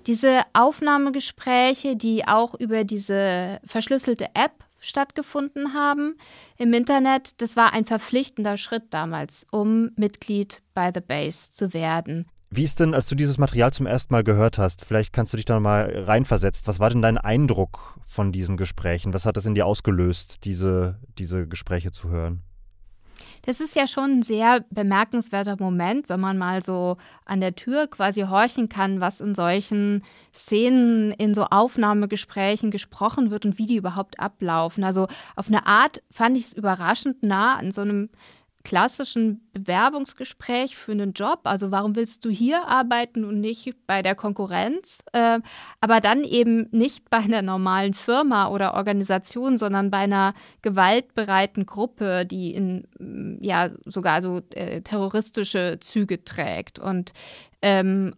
Diese 0.07 0.41
Aufnahmegespräche, 0.53 1.95
die 1.95 2.27
auch 2.27 2.55
über 2.55 2.83
diese 2.83 3.59
verschlüsselte 3.65 4.29
App 4.33 4.63
stattgefunden 4.79 5.73
haben 5.73 6.17
im 6.57 6.73
Internet, 6.73 7.41
das 7.41 7.55
war 7.55 7.73
ein 7.73 7.85
verpflichtender 7.85 8.57
Schritt 8.57 8.85
damals, 8.89 9.45
um 9.51 9.91
Mitglied 9.95 10.61
bei 10.73 10.91
The 10.93 11.01
Base 11.01 11.51
zu 11.51 11.73
werden. 11.73 12.25
Wie 12.49 12.63
ist 12.63 12.81
denn, 12.81 12.93
als 12.93 13.07
du 13.07 13.15
dieses 13.15 13.37
Material 13.37 13.71
zum 13.71 13.85
ersten 13.85 14.13
Mal 14.13 14.25
gehört 14.25 14.57
hast, 14.57 14.83
vielleicht 14.83 15.13
kannst 15.13 15.31
du 15.31 15.37
dich 15.37 15.45
da 15.45 15.59
mal 15.61 15.89
reinversetzt, 16.05 16.67
was 16.67 16.79
war 16.79 16.89
denn 16.89 17.01
dein 17.01 17.17
Eindruck 17.17 17.97
von 18.05 18.33
diesen 18.33 18.57
Gesprächen? 18.57 19.13
Was 19.13 19.25
hat 19.25 19.37
das 19.37 19.45
in 19.45 19.55
dir 19.55 19.65
ausgelöst, 19.65 20.43
diese, 20.43 20.99
diese 21.17 21.47
Gespräche 21.47 21.93
zu 21.93 22.09
hören? 22.09 22.43
Das 23.43 23.61
ist 23.61 23.75
ja 23.75 23.87
schon 23.87 24.19
ein 24.19 24.23
sehr 24.23 24.63
bemerkenswerter 24.69 25.57
Moment, 25.59 26.09
wenn 26.09 26.19
man 26.19 26.37
mal 26.37 26.63
so 26.63 26.97
an 27.25 27.41
der 27.41 27.55
Tür 27.55 27.87
quasi 27.87 28.21
horchen 28.21 28.69
kann, 28.69 29.01
was 29.01 29.21
in 29.21 29.35
solchen 29.35 30.03
Szenen, 30.33 31.11
in 31.11 31.33
so 31.33 31.45
Aufnahmegesprächen 31.45 32.71
gesprochen 32.71 33.31
wird 33.31 33.45
und 33.45 33.57
wie 33.57 33.67
die 33.67 33.77
überhaupt 33.77 34.19
ablaufen. 34.19 34.83
Also 34.83 35.07
auf 35.35 35.47
eine 35.47 35.65
Art 35.65 36.03
fand 36.11 36.37
ich 36.37 36.45
es 36.45 36.53
überraschend 36.53 37.23
nah 37.23 37.55
an 37.55 37.71
so 37.71 37.81
einem 37.81 38.09
klassischen 38.63 39.41
Bewerbungsgespräch 39.53 40.75
für 40.75 40.91
einen 40.91 41.13
Job. 41.13 41.41
Also 41.43 41.71
warum 41.71 41.95
willst 41.95 42.25
du 42.25 42.29
hier 42.29 42.67
arbeiten 42.67 43.25
und 43.25 43.39
nicht 43.39 43.75
bei 43.87 44.01
der 44.01 44.15
Konkurrenz? 44.15 44.99
Äh, 45.13 45.39
aber 45.79 45.99
dann 45.99 46.23
eben 46.23 46.67
nicht 46.71 47.09
bei 47.09 47.17
einer 47.17 47.41
normalen 47.41 47.93
Firma 47.93 48.49
oder 48.49 48.73
Organisation, 48.73 49.57
sondern 49.57 49.91
bei 49.91 49.99
einer 49.99 50.33
gewaltbereiten 50.61 51.65
Gruppe, 51.65 52.25
die 52.25 52.53
in 52.53 52.87
mm, 52.99 53.43
ja 53.43 53.69
sogar 53.85 54.21
so 54.21 54.41
äh, 54.51 54.81
terroristische 54.81 55.77
Züge 55.79 56.23
trägt. 56.23 56.79
Und 56.79 57.13
ähm, 57.61 58.15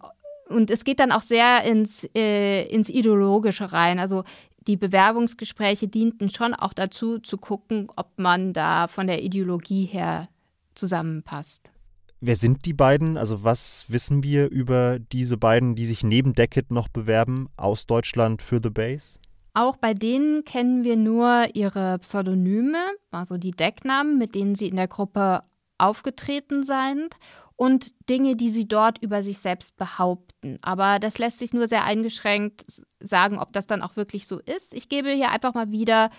und 0.49 0.69
es 0.69 0.83
geht 0.83 0.99
dann 0.99 1.11
auch 1.11 1.21
sehr 1.21 1.63
ins, 1.63 2.07
äh, 2.15 2.63
ins 2.67 2.89
Ideologische 2.89 3.73
rein. 3.73 3.97
Also 3.97 4.23
die 4.67 4.77
Bewerbungsgespräche 4.77 5.87
dienten 5.87 6.29
schon 6.29 6.53
auch 6.53 6.73
dazu, 6.73 7.19
zu 7.19 7.37
gucken, 7.37 7.89
ob 7.95 8.17
man 8.17 8.53
da 8.53 8.87
von 8.87 9.07
der 9.07 9.23
Ideologie 9.23 9.85
her 9.85 10.27
zusammenpasst. 10.75 11.71
Wer 12.19 12.35
sind 12.37 12.65
die 12.65 12.73
beiden? 12.73 13.17
Also 13.17 13.43
was 13.43 13.85
wissen 13.89 14.23
wir 14.23 14.49
über 14.49 14.97
diese 14.99 15.37
beiden, 15.37 15.75
die 15.75 15.85
sich 15.85 16.03
neben 16.03 16.33
Deckett 16.33 16.71
noch 16.71 16.87
bewerben 16.87 17.49
aus 17.57 17.85
Deutschland 17.85 18.41
für 18.41 18.61
The 18.63 18.69
Base? 18.69 19.19
Auch 19.53 19.75
bei 19.75 19.93
denen 19.93 20.45
kennen 20.45 20.83
wir 20.83 20.95
nur 20.95 21.47
ihre 21.53 21.99
Pseudonyme, 21.99 22.81
also 23.11 23.37
die 23.37 23.51
Decknamen, 23.51 24.17
mit 24.17 24.35
denen 24.35 24.55
sie 24.55 24.67
in 24.67 24.77
der 24.77 24.87
Gruppe 24.87 25.43
aufgetreten 25.77 26.63
sind 26.63 27.17
und 27.55 27.93
Dinge, 28.09 28.35
die 28.35 28.49
sie 28.49 28.67
dort 28.67 28.97
über 28.99 29.21
sich 29.21 29.37
selbst 29.37 29.75
behaupten. 29.77 30.57
Aber 30.61 30.99
das 30.99 31.17
lässt 31.17 31.39
sich 31.39 31.53
nur 31.53 31.67
sehr 31.67 31.83
eingeschränkt 31.83 32.65
sagen, 32.99 33.37
ob 33.37 33.53
das 33.53 33.67
dann 33.67 33.81
auch 33.81 33.95
wirklich 33.95 34.27
so 34.27 34.39
ist. 34.39 34.73
Ich 34.73 34.89
gebe 34.89 35.09
hier 35.11 35.29
einfach 35.29 35.53
mal 35.53 35.71
wieder, 35.71 36.09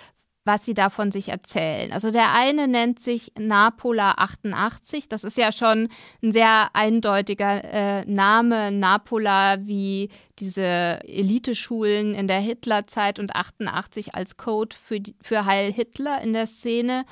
was 0.44 0.64
sie 0.64 0.74
davon 0.74 1.10
sich 1.10 1.30
erzählen. 1.30 1.92
Also 1.92 2.10
der 2.10 2.32
eine 2.32 2.68
nennt 2.68 3.00
sich 3.00 3.32
Napola 3.38 4.12
88. 4.18 5.08
Das 5.08 5.24
ist 5.24 5.38
ja 5.38 5.52
schon 5.52 5.88
ein 6.22 6.32
sehr 6.32 6.68
eindeutiger 6.74 7.64
äh, 7.64 8.04
Name. 8.04 8.70
Napola 8.70 9.56
wie 9.66 10.10
diese 10.38 11.00
Eliteschulen 11.06 12.14
in 12.14 12.28
der 12.28 12.40
Hitlerzeit 12.40 13.18
und 13.18 13.34
88 13.34 14.14
als 14.14 14.36
Code 14.36 14.76
für, 14.76 15.00
für 15.22 15.46
Heil 15.46 15.72
Hitler 15.72 16.20
in 16.20 16.34
der 16.34 16.46
Szene. 16.46 17.06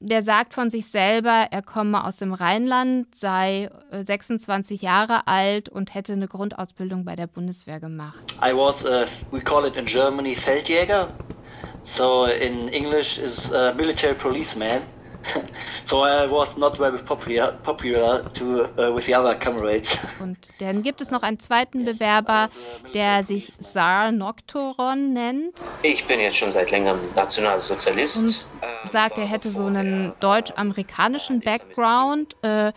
Der 0.00 0.22
sagt 0.22 0.52
von 0.52 0.68
sich 0.68 0.90
selber, 0.90 1.46
er 1.50 1.62
komme 1.62 2.04
aus 2.04 2.16
dem 2.16 2.34
Rheinland, 2.34 3.14
sei 3.14 3.70
26 3.90 4.82
äh, 4.82 4.84
Jahre 4.84 5.28
alt 5.28 5.68
und 5.68 5.94
hätte 5.94 6.12
eine 6.12 6.28
Grundausbildung 6.28 7.04
bei 7.04 7.16
der 7.16 7.28
Bundeswehr 7.28 7.80
gemacht. 7.80 8.34
I 8.42 8.52
was, 8.52 8.84
uh, 8.84 9.06
we 9.30 9.40
call 9.40 9.64
it 9.64 9.76
in 9.76 9.86
Germany 9.86 10.34
Feldjäger. 10.34 11.08
So 11.84 12.24
in 12.24 12.68
English 12.70 13.18
is 13.18 13.52
a 13.52 13.74
military 13.74 14.14
policeman. 14.14 14.82
so 15.84 16.02
I 16.02 16.26
was 16.26 16.56
not 16.56 16.76
very 16.78 16.98
popular, 16.98 17.52
popular 17.62 18.22
to, 18.22 18.64
uh, 18.78 18.92
with 18.92 19.04
the 19.04 19.14
other 19.14 19.34
comrades. 19.34 19.96
Und 20.20 20.48
dann 20.60 20.82
gibt 20.82 21.02
es 21.02 21.10
noch 21.10 21.22
einen 21.22 21.38
zweiten 21.38 21.84
Bewerber, 21.84 22.48
der 22.94 23.24
sich 23.24 23.52
Sar 23.58 24.12
Nocturon 24.12 25.12
nennt. 25.12 25.62
Ich 25.82 26.06
bin 26.06 26.20
jetzt 26.20 26.36
schon 26.36 26.50
seit 26.50 26.70
längerem 26.70 26.98
Nationalsozialist. 27.14 28.46
Und 28.82 28.90
sagt, 28.90 29.18
er 29.18 29.26
hätte 29.26 29.50
so 29.50 29.66
einen 29.66 30.12
deutsch-amerikanischen 30.20 31.40
Background. 31.40 32.34
Äh, 32.42 32.72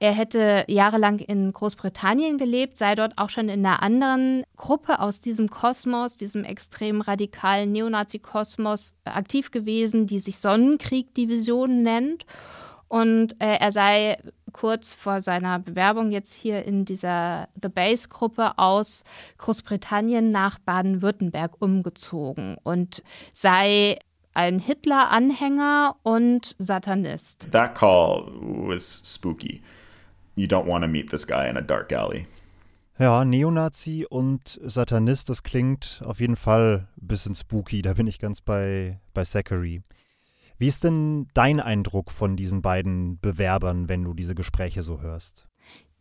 er 0.00 0.12
hätte 0.12 0.64
jahrelang 0.66 1.18
in 1.18 1.52
Großbritannien 1.52 2.38
gelebt, 2.38 2.78
sei 2.78 2.94
dort 2.94 3.18
auch 3.18 3.28
schon 3.28 3.50
in 3.50 3.64
einer 3.64 3.82
anderen 3.82 4.44
Gruppe 4.56 4.98
aus 4.98 5.20
diesem 5.20 5.50
Kosmos, 5.50 6.16
diesem 6.16 6.42
extrem 6.42 7.02
radikalen 7.02 7.70
Neonazi-Kosmos 7.72 8.94
äh, 9.04 9.10
aktiv 9.10 9.50
gewesen, 9.50 10.06
die 10.06 10.18
sich 10.18 10.38
Sonnenkrieg-Division 10.38 11.82
nennt. 11.82 12.24
Und 12.88 13.34
äh, 13.40 13.58
er 13.60 13.72
sei 13.72 14.16
kurz 14.52 14.94
vor 14.94 15.20
seiner 15.20 15.58
Bewerbung 15.58 16.12
jetzt 16.12 16.32
hier 16.32 16.64
in 16.64 16.86
dieser 16.86 17.48
The 17.62 17.68
Base-Gruppe 17.68 18.56
aus 18.56 19.04
Großbritannien 19.36 20.30
nach 20.30 20.58
Baden-Württemberg 20.60 21.52
umgezogen 21.58 22.56
und 22.62 23.02
sei 23.34 23.98
ein 24.32 24.60
Hitler-Anhänger 24.60 25.96
und 26.02 26.56
Satanist. 26.58 27.48
That 27.52 27.74
call 27.74 28.32
was 28.40 29.02
spooky 29.04 29.60
you 30.40 30.46
don't 30.46 30.66
want 30.66 30.82
to 30.82 30.88
meet 30.88 31.10
this 31.10 31.26
guy 31.26 31.48
in 31.48 31.56
a 31.56 31.60
dark 31.60 31.92
alley. 31.92 32.26
Ja, 32.98 33.24
Neonazi 33.24 34.06
und 34.08 34.60
Satanist, 34.62 35.30
das 35.30 35.42
klingt 35.42 36.02
auf 36.04 36.20
jeden 36.20 36.36
Fall 36.36 36.86
ein 37.00 37.06
bisschen 37.06 37.34
spooky, 37.34 37.80
da 37.80 37.94
bin 37.94 38.06
ich 38.06 38.18
ganz 38.18 38.42
bei, 38.42 39.00
bei 39.14 39.24
Zachary. 39.24 39.82
Wie 40.58 40.68
ist 40.68 40.84
denn 40.84 41.26
dein 41.32 41.60
Eindruck 41.60 42.10
von 42.10 42.36
diesen 42.36 42.60
beiden 42.60 43.18
Bewerbern, 43.20 43.88
wenn 43.88 44.04
du 44.04 44.12
diese 44.12 44.34
Gespräche 44.34 44.82
so 44.82 45.00
hörst? 45.00 45.46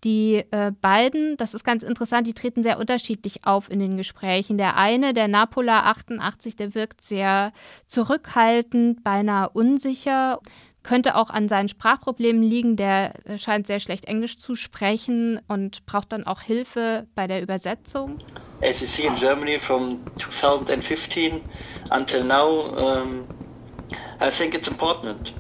Die 0.04 0.46
äh, 0.52 0.72
beiden, 0.82 1.36
das 1.38 1.54
ist 1.54 1.64
ganz 1.64 1.84
interessant, 1.84 2.28
die 2.28 2.34
treten 2.34 2.64
sehr 2.64 2.80
unterschiedlich 2.80 3.46
auf 3.46 3.70
in 3.70 3.80
den 3.80 3.98
Gesprächen. 3.98 4.58
Der 4.58 4.78
eine, 4.78 5.14
der 5.14 5.28
Napola 5.28 5.84
88, 5.84 6.56
der 6.56 6.74
wirkt 6.74 7.02
sehr 7.02 7.52
zurückhaltend, 7.86 9.04
beinahe 9.04 9.50
unsicher. 9.50 10.40
Könnte 10.90 11.16
auch 11.16 11.30
an 11.30 11.48
seinen 11.48 11.70
Sprachproblemen 11.70 12.42
liegen. 12.42 12.76
Der 12.76 13.14
scheint 13.38 13.68
sehr 13.68 13.80
schlecht 13.80 14.06
Englisch 14.06 14.40
zu 14.40 14.56
sprechen 14.56 15.40
und 15.48 15.86
braucht 15.86 16.12
dann 16.12 16.26
auch 16.26 16.42
Hilfe 16.42 17.06
bei 17.14 17.28
der 17.28 17.44
Übersetzung. 17.44 18.18
As 18.64 18.82
you 18.82 18.88
see 18.88 19.06
in 19.06 19.14
Germany 19.14 19.60
from 19.60 20.00
2015 20.18 21.42
until 21.92 22.24
now, 22.24 22.76
um, 22.76 23.24
I 24.20 24.32
think 24.32 24.56
it's 24.56 24.68
important 24.68 25.36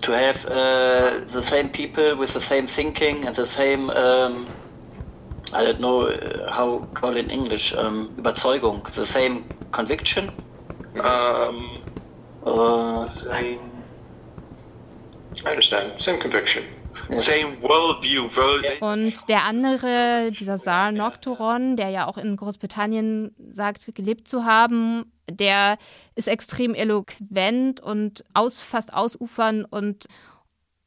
to 0.00 0.12
have 0.12 0.46
uh, 0.46 1.20
the 1.26 1.42
same 1.42 1.68
people 1.68 2.18
with 2.18 2.32
the 2.32 2.40
same 2.40 2.66
thinking 2.66 3.26
and 3.26 3.36
the 3.36 3.44
same, 3.44 3.90
um, 3.90 4.46
I 5.52 5.66
don't 5.66 5.80
know 5.80 6.06
uh, 6.06 6.50
how 6.50 6.88
call 6.94 7.18
it 7.18 7.26
in 7.26 7.30
English, 7.30 7.74
um, 7.74 8.08
Überzeugung, 8.16 8.82
the 8.94 9.04
same 9.04 9.44
conviction. 9.70 10.30
Um, 10.94 11.74
uh, 12.46 13.12
same 13.12 13.71
I 15.44 15.50
understand. 15.50 16.00
Same 16.00 16.18
conviction. 16.18 16.64
Same 17.16 17.60
worldview, 17.60 18.28
world 18.34 18.64
Und 18.80 19.28
der 19.28 19.44
andere, 19.44 20.30
dieser 20.32 20.58
Saar 20.58 20.92
Nocturon, 20.92 21.76
der 21.76 21.88
ja 21.88 22.06
auch 22.06 22.16
in 22.16 22.36
Großbritannien 22.36 23.34
sagt, 23.52 23.94
gelebt 23.94 24.28
zu 24.28 24.44
haben, 24.44 25.12
der 25.28 25.78
ist 26.14 26.28
extrem 26.28 26.74
eloquent 26.74 27.80
und 27.80 28.24
aus, 28.34 28.60
fast 28.60 28.94
ausufern 28.94 29.64
und 29.64 30.06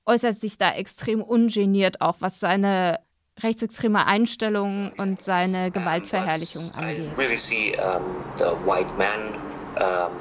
äußert 0.05 0.39
sich 0.39 0.57
da 0.57 0.71
extrem 0.71 1.21
ungeniert 1.21 2.01
auch, 2.01 2.17
was 2.19 2.39
seine 2.39 2.99
rechtsextreme 3.41 4.05
Einstellung 4.05 4.93
und 4.97 5.21
seine 5.21 5.71
Gewaltverherrlichung 5.71 6.71
angeht. 6.75 7.11
I 7.17 7.19
really 7.19 7.37
see 7.37 7.75
um, 7.77 8.23
the 8.37 8.55
white 8.65 8.91
man 8.97 9.35
um, 9.75 10.11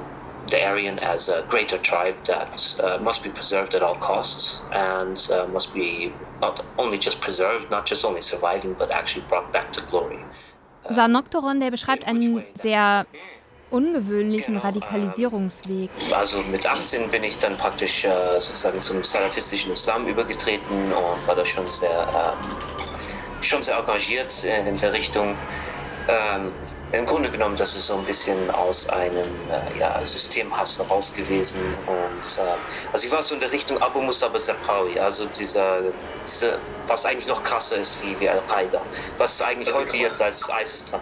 the 0.47 0.63
Aryan 0.63 0.99
as 0.99 1.29
a 1.29 1.45
greater 1.49 1.77
tribe 1.77 2.15
that 2.25 2.79
uh, 2.83 2.97
must 3.01 3.23
be 3.23 3.29
preserved 3.29 3.73
at 3.75 3.81
all 3.81 3.95
costs 3.95 4.61
and 4.71 5.17
uh, 5.31 5.47
must 5.47 5.73
be 5.73 6.13
not 6.41 6.63
only 6.77 6.97
just 6.97 7.19
preserved, 7.21 7.69
not 7.71 7.85
just 7.85 8.05
only 8.05 8.21
surviving, 8.21 8.73
but 8.73 8.91
actually 8.91 9.25
brought 9.27 9.51
back 9.51 9.71
to 9.73 9.81
glory. 9.89 10.19
Sanoktoron, 10.89 11.59
der 11.59 11.71
beschreibt 11.71 12.05
einen 12.07 12.43
sehr 12.53 13.07
ungewöhnlichen 13.71 14.57
Radikalisierungsweg. 14.57 15.89
Also 16.11 16.41
mit 16.43 16.65
18 16.65 17.09
bin 17.09 17.23
ich 17.23 17.39
dann 17.39 17.57
praktisch 17.57 18.05
äh, 18.05 18.39
sozusagen 18.39 18.79
zum 18.79 19.03
salafistischen 19.03 19.71
Islam 19.73 20.07
übergetreten 20.07 20.93
und 20.93 21.27
war 21.27 21.35
da 21.35 21.45
schon 21.45 21.67
sehr, 21.67 22.35
ähm, 22.39 23.41
schon 23.41 23.61
sehr 23.63 23.77
engagiert 23.77 24.43
in 24.43 24.77
der 24.77 24.93
Richtung. 24.93 25.35
Ähm, 26.07 26.51
im 26.97 27.05
Grunde 27.05 27.29
genommen, 27.29 27.55
das 27.55 27.75
ist 27.75 27.87
so 27.87 27.95
ein 27.95 28.05
bisschen 28.05 28.49
aus 28.51 28.87
einem 28.89 29.25
äh, 29.49 29.79
ja, 29.79 30.03
Systemhass 30.03 30.77
heraus 30.77 31.13
gewesen. 31.13 31.59
Und 31.87 32.37
äh, 32.37 32.91
also 32.91 33.07
ich 33.07 33.11
war 33.11 33.21
so 33.21 33.33
in 33.33 33.41
der 33.41 33.51
Richtung 33.51 33.77
Abu 33.81 34.01
Musab 34.01 34.39
Zaprawi, 34.39 34.99
also 34.99 35.25
dieser, 35.25 35.81
diese, 36.25 36.57
was 36.87 37.05
eigentlich 37.05 37.27
noch 37.27 37.43
krasser 37.43 37.77
ist 37.77 38.01
wie, 38.03 38.19
wie 38.19 38.29
Al-Qaida, 38.29 38.81
was 39.17 39.41
eigentlich 39.41 39.67
also 39.73 39.79
heute 39.79 39.97
jetzt 39.97 40.21
als 40.21 40.49
ISIS 40.61 40.91
dran. 40.91 41.01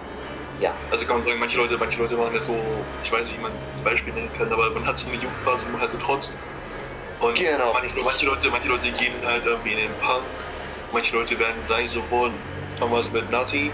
Ja. 0.60 0.74
Also 0.92 1.06
kann 1.06 1.18
man 1.18 1.26
sagen, 1.26 1.40
manche 1.40 1.58
Leute, 1.58 1.78
manche 1.78 1.98
Leute 2.00 2.16
machen 2.16 2.34
das 2.34 2.46
so, 2.46 2.56
ich 3.04 3.12
weiß 3.12 3.28
nicht, 3.28 3.38
wie 3.38 3.42
man 3.42 3.52
das 3.72 3.82
Beispiel 3.82 4.14
nennen 4.14 4.32
kann, 4.38 4.52
aber 4.52 4.70
man 4.72 4.86
hat 4.86 4.98
so 4.98 5.08
eine 5.08 5.16
Jugendphase, 5.16 5.66
wo 5.68 5.72
man 5.72 5.82
halt 5.82 5.92
so 5.92 5.98
trotzt. 5.98 6.36
Und 7.20 7.36
genau, 7.36 7.74
manche, 7.74 8.04
manche, 8.04 8.26
Leute, 8.26 8.50
manche 8.50 8.68
Leute 8.68 8.92
gehen 8.92 9.14
halt 9.26 9.46
irgendwie 9.46 9.72
in 9.72 9.78
den 9.78 9.94
Punk, 10.02 10.24
manche 10.92 11.16
Leute 11.16 11.38
werden 11.40 11.56
gleich 11.68 11.92
sofort 11.92 12.32
Thomas 12.80 13.12
mit 13.12 13.30
Nazi 13.30 13.72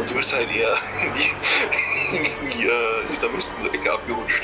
und 0.00 0.10
du 0.10 0.14
bist 0.14 0.32
halt 0.32 0.50
eher 0.50 0.76
in 2.12 2.24
die, 2.24 2.56
die 2.56 2.66
äh, 2.66 3.12
Islamisten-Ecke 3.12 3.92
abgerutscht. 3.92 4.42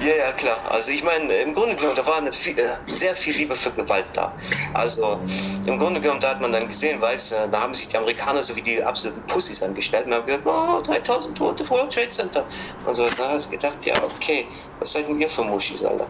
Ja, 0.00 0.14
ja, 0.16 0.32
klar. 0.32 0.58
Also 0.68 0.90
ich 0.90 1.04
meine, 1.04 1.32
im 1.36 1.54
Grunde 1.54 1.76
genommen, 1.76 1.94
da 1.94 2.04
war 2.06 2.16
eine 2.16 2.32
viel, 2.32 2.58
äh, 2.58 2.70
sehr 2.86 3.14
viel 3.14 3.34
Liebe 3.36 3.54
für 3.54 3.70
Gewalt 3.70 4.06
da. 4.14 4.36
Also 4.74 5.20
im 5.64 5.78
Grunde 5.78 6.00
genommen, 6.00 6.20
da 6.20 6.30
hat 6.30 6.40
man 6.40 6.52
dann 6.52 6.66
gesehen, 6.66 7.00
weißt 7.00 7.32
du, 7.32 7.48
da 7.50 7.60
haben 7.60 7.72
sich 7.72 7.88
die 7.88 7.96
Amerikaner 7.96 8.42
so 8.42 8.54
wie 8.56 8.62
die 8.62 8.82
absoluten 8.82 9.22
Pussys 9.26 9.62
angestellt 9.62 10.06
und 10.06 10.14
haben 10.14 10.26
gesagt, 10.26 10.44
oh, 10.44 10.80
3000 10.82 11.38
Tote 11.38 11.64
vor 11.64 11.78
World 11.78 11.92
Trade 11.92 12.10
Center. 12.10 12.44
Und 12.84 12.94
so, 12.94 13.08
da 13.08 13.30
hast 13.30 13.46
du 13.46 13.50
gedacht, 13.50 13.84
ja, 13.84 13.94
okay, 14.02 14.46
was 14.80 14.92
seid 14.92 15.08
denn 15.08 15.20
ihr 15.20 15.28
für 15.28 15.44
Muschis, 15.44 15.84
Alter? 15.84 16.08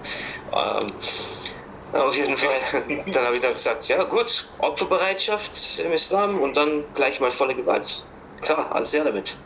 Ähm, 0.52 0.86
auf 1.92 2.16
jeden 2.16 2.36
Fall. 2.36 2.56
Dann 3.12 3.26
habe 3.26 3.34
ich 3.34 3.42
dann 3.42 3.52
gesagt, 3.52 3.86
ja 3.88 4.02
gut, 4.04 4.46
Opferbereitschaft 4.58 5.80
im 5.80 5.92
Islam 5.92 6.40
und 6.40 6.56
dann 6.56 6.86
gleich 6.94 7.20
mal 7.20 7.30
volle 7.30 7.54
Gewalt 7.54 8.06
klar, 8.42 8.72
alles 8.74 8.92
her 8.92 9.04
damit. 9.04 9.36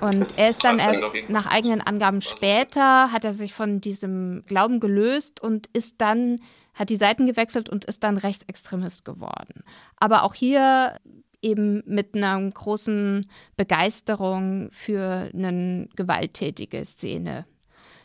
Und 0.00 0.38
er 0.38 0.50
ist 0.50 0.64
dann 0.64 0.78
erst 0.78 1.02
nach 1.28 1.46
eigenen 1.46 1.80
Angaben 1.80 2.20
später, 2.20 3.12
hat 3.12 3.24
er 3.24 3.34
sich 3.34 3.52
von 3.54 3.80
diesem 3.80 4.44
Glauben 4.46 4.80
gelöst 4.80 5.42
und 5.42 5.68
ist 5.72 5.96
dann, 5.98 6.40
hat 6.74 6.88
die 6.88 6.96
Seiten 6.96 7.26
gewechselt 7.26 7.68
und 7.68 7.84
ist 7.84 8.02
dann 8.02 8.16
Rechtsextremist 8.16 9.04
geworden. 9.04 9.64
Aber 9.96 10.22
auch 10.22 10.34
hier 10.34 10.96
eben 11.42 11.82
mit 11.86 12.14
einer 12.14 12.40
großen 12.50 13.28
Begeisterung 13.56 14.68
für 14.70 15.30
eine 15.34 15.88
gewalttätige 15.96 16.84
Szene 16.84 17.46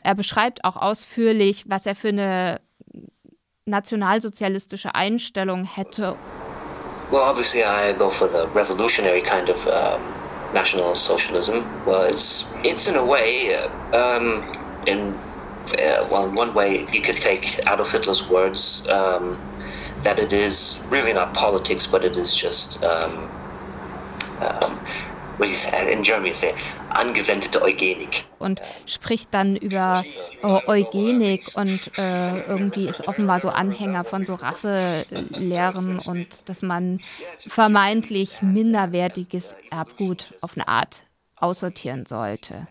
er 0.07 0.15
beschreibt 0.15 0.63
auch 0.63 0.77
ausführlich, 0.77 1.65
was 1.67 1.85
er 1.85 1.93
für 1.93 2.07
eine 2.07 2.61
nationalsozialistische 3.65 4.95
Einstellung 4.95 5.65
hätte. 5.65 6.15
Well, 7.11 7.23
obviously, 7.29 7.61
I 7.61 7.93
go 7.97 8.09
for 8.09 8.29
the 8.29 8.47
revolutionary 8.55 9.21
kind 9.21 9.49
of 9.49 9.67
um, 9.67 9.99
national 10.53 10.95
socialism. 10.95 11.81
Well, 11.85 12.03
it's 12.03 12.87
in 12.87 12.95
a 12.95 13.05
way, 13.05 13.55
uh, 13.93 13.97
um, 13.97 14.43
in 14.85 15.19
uh, 15.73 16.07
well, 16.09 16.31
one 16.33 16.53
way 16.53 16.87
you 16.93 17.01
could 17.01 17.17
take 17.17 17.59
Adolf 17.69 17.91
Hitler's 17.91 18.29
words 18.29 18.85
um, 18.89 19.37
that 20.03 20.19
it 20.19 20.31
is 20.31 20.81
really 20.89 21.13
not 21.13 21.33
politics, 21.33 21.87
but 21.87 22.05
it 22.05 22.15
is 22.15 22.35
just 22.35 22.81
um, 22.83 23.29
um, 24.41 24.79
in 25.91 26.01
Germany 26.01 26.33
say 26.33 26.53
angewendete 26.89 27.61
Eugenik. 27.61 28.23
Und 28.39 28.61
spricht 28.85 29.33
dann 29.33 29.55
über 29.55 30.03
äh, 30.41 30.67
Eugenik 30.67 31.51
und 31.55 31.91
äh, 31.97 32.41
irgendwie 32.47 32.87
ist 32.87 33.07
offenbar 33.07 33.39
so 33.39 33.49
Anhänger 33.49 34.03
von 34.03 34.25
so 34.25 34.35
Rasselehren 34.35 35.99
und 35.99 36.49
dass 36.49 36.61
man 36.61 36.99
vermeintlich 37.37 38.41
minderwertiges 38.41 39.55
Erbgut 39.69 40.33
auf 40.41 40.55
eine 40.55 40.67
Art 40.67 41.05
aussortieren 41.35 42.05
sollte. 42.05 42.67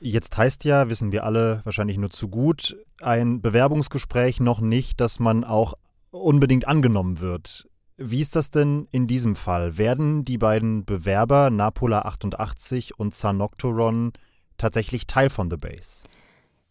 Jetzt 0.00 0.36
heißt 0.36 0.64
ja, 0.64 0.88
wissen 0.88 1.12
wir 1.12 1.24
alle 1.24 1.60
wahrscheinlich 1.64 1.98
nur 1.98 2.10
zu 2.10 2.28
gut, 2.28 2.76
ein 3.00 3.40
Bewerbungsgespräch 3.40 4.40
noch 4.40 4.60
nicht, 4.60 5.00
dass 5.00 5.18
man 5.18 5.44
auch 5.44 5.74
unbedingt 6.10 6.66
angenommen 6.66 7.20
wird. 7.20 7.67
Wie 7.98 8.20
ist 8.20 8.36
das 8.36 8.52
denn 8.52 8.86
in 8.92 9.08
diesem 9.08 9.34
Fall? 9.34 9.76
Werden 9.76 10.24
die 10.24 10.38
beiden 10.38 10.84
Bewerber 10.84 11.50
Napola 11.50 12.02
88 12.02 12.96
und 12.96 13.12
Zanoctoron 13.12 14.12
tatsächlich 14.56 15.08
Teil 15.08 15.30
von 15.30 15.50
The 15.50 15.56
Base? 15.56 16.04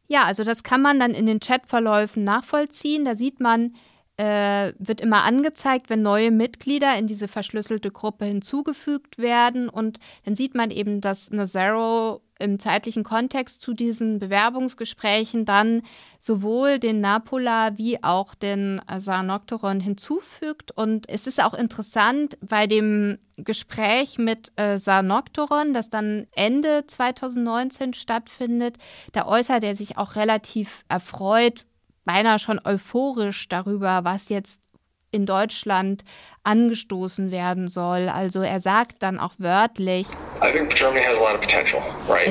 Ja, 0.08 0.24
also 0.24 0.46
das 0.46 0.64
kann 0.64 0.82
man 0.82 1.02
dann 1.02 1.12
in 1.12 1.26
den 1.26 1.42
Chatverläufen 1.42 2.24
nachvollziehen. 2.24 3.04
Da 3.04 3.18
sieht 3.18 3.42
man, 3.42 3.74
äh, 4.16 4.72
wird 4.80 5.02
immer 5.02 5.24
angezeigt, 5.24 5.90
wenn 5.90 6.02
neue 6.02 6.32
Mitglieder 6.32 6.98
in 6.98 7.08
diese 7.08 7.28
verschlüsselte 7.28 7.92
Gruppe 7.92 8.24
hinzugefügt 8.24 9.18
werden. 9.18 9.68
Und 9.68 10.00
dann 10.24 10.36
sieht 10.36 10.56
man 10.56 10.72
eben, 10.72 11.02
dass 11.02 11.30
Nazaro 11.30 12.22
im 12.40 12.60
zeitlichen 12.60 13.04
Kontext 13.04 13.62
zu 13.62 13.74
diesen 13.74 14.20
Bewerbungsgesprächen 14.20 15.46
dann 15.46 15.82
sowohl 16.20 16.80
den 16.80 17.02
Napola 17.02 17.78
wie 17.78 18.04
auch 18.04 18.36
den 18.36 18.82
Sarnocteron 18.98 19.80
hinzufügt. 19.80 20.72
Und 20.72 21.10
es 21.10 21.28
ist 21.28 21.44
auch 21.44 21.54
interessant 21.54 22.38
bei 22.42 22.68
dem 22.68 23.18
Gespräch 23.38 24.18
mit 24.18 24.52
äh, 24.56 24.78
Sarnocteron, 24.78 25.74
das 25.74 25.90
dann 25.90 26.28
Ende 26.32 26.86
2019 26.88 27.94
stattfindet, 27.94 28.78
da 29.14 29.28
äußert 29.28 29.64
er 29.64 29.76
sich 29.76 29.98
auch 29.98 30.16
relativ 30.16 30.84
erfreut, 30.90 31.66
beinahe 32.04 32.40
schon 32.40 32.60
euphorisch 32.64 33.48
darüber, 33.50 34.04
was 34.04 34.30
jetzt 34.30 34.62
in 35.12 35.26
Deutschland 35.26 36.04
angestoßen 36.44 37.32
werden 37.32 37.68
soll. 37.68 38.10
Also 38.10 38.42
er 38.42 38.60
sagt 38.60 39.04
dann 39.04 39.20
auch 39.20 39.34
wörtlich, 39.38 40.08
er 40.42 40.52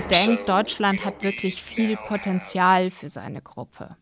denkt, 0.01 0.49
Deutschland 0.49 1.05
hat 1.05 1.23
wirklich 1.23 1.63
viel 1.63 1.97
Potenzial 1.97 2.91
für 2.91 3.11
seine 3.11 3.43
Gruppe. 3.43 3.97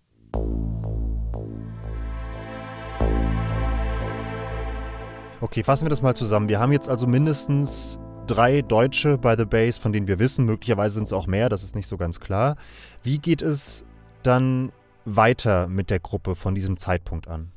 Okay, 5.40 5.62
fassen 5.62 5.84
wir 5.84 5.90
das 5.90 6.00
mal 6.00 6.16
zusammen. 6.16 6.48
Wir 6.48 6.58
haben 6.58 6.72
jetzt 6.72 6.88
also 6.88 7.06
mindestens 7.06 7.98
drei 8.26 8.62
Deutsche 8.62 9.18
bei 9.18 9.36
The 9.36 9.44
Base, 9.44 9.80
von 9.80 9.92
denen 9.92 10.08
wir 10.08 10.18
wissen, 10.18 10.46
möglicherweise 10.46 10.94
sind 10.94 11.04
es 11.04 11.12
auch 11.12 11.26
mehr, 11.26 11.48
das 11.48 11.62
ist 11.62 11.74
nicht 11.74 11.86
so 11.86 11.96
ganz 11.96 12.20
klar. 12.20 12.56
Wie 13.02 13.18
geht 13.18 13.42
es 13.42 13.84
dann 14.22 14.72
weiter 15.04 15.68
mit 15.68 15.90
der 15.90 16.00
Gruppe 16.00 16.34
von 16.34 16.54
diesem 16.54 16.78
Zeitpunkt 16.78 17.28
an? 17.28 17.53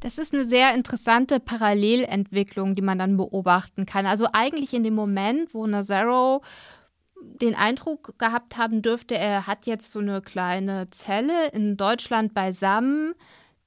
Das 0.00 0.16
ist 0.16 0.32
eine 0.32 0.46
sehr 0.46 0.74
interessante 0.74 1.40
Parallelentwicklung, 1.40 2.74
die 2.74 2.82
man 2.82 2.98
dann 2.98 3.18
beobachten 3.18 3.84
kann. 3.84 4.06
Also 4.06 4.26
eigentlich 4.32 4.72
in 4.72 4.82
dem 4.82 4.94
Moment, 4.94 5.52
wo 5.52 5.66
Nazaro 5.66 6.42
den 7.20 7.54
Eindruck 7.54 8.18
gehabt 8.18 8.56
haben 8.56 8.80
dürfte, 8.80 9.18
er 9.18 9.46
hat 9.46 9.66
jetzt 9.66 9.92
so 9.92 9.98
eine 9.98 10.22
kleine 10.22 10.88
Zelle 10.88 11.48
in 11.48 11.76
Deutschland 11.76 12.32
beisammen. 12.32 13.14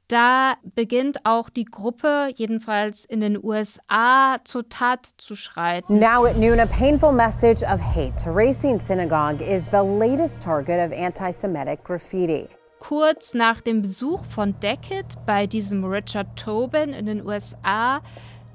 Da 0.08 0.56
beginnt 0.76 1.24
auch 1.24 1.50
die 1.50 1.66
Gruppe, 1.66 2.32
jedenfalls 2.36 3.06
in 3.06 3.22
den 3.22 3.42
USA, 3.42 4.38
zur 4.44 4.68
Tat 4.70 5.08
zu 5.18 5.36
schreiten. 5.36 6.00
Now 6.00 6.26
at 6.26 6.38
noon, 6.38 6.60
a 6.60 6.66
painful 6.66 7.12
message 7.12 7.62
of 7.64 7.80
hate. 7.80 8.26
Racine 8.26 8.80
Synagogue 8.80 9.42
is 9.42 9.66
the 9.66 9.84
latest 9.84 10.42
target 10.42 10.80
of 10.80 10.92
anti-Semitic 10.92 11.84
graffiti 11.84 12.48
kurz 12.84 13.34
nach 13.34 13.62
dem 13.62 13.82
Besuch 13.82 14.26
von 14.26 14.60
Deckett 14.60 15.06
bei 15.26 15.48
diesem 15.48 15.86
Richard 15.86 16.28
Tobin 16.36 16.94
in 16.94 17.06
den 17.06 17.26
USA. 17.26 18.02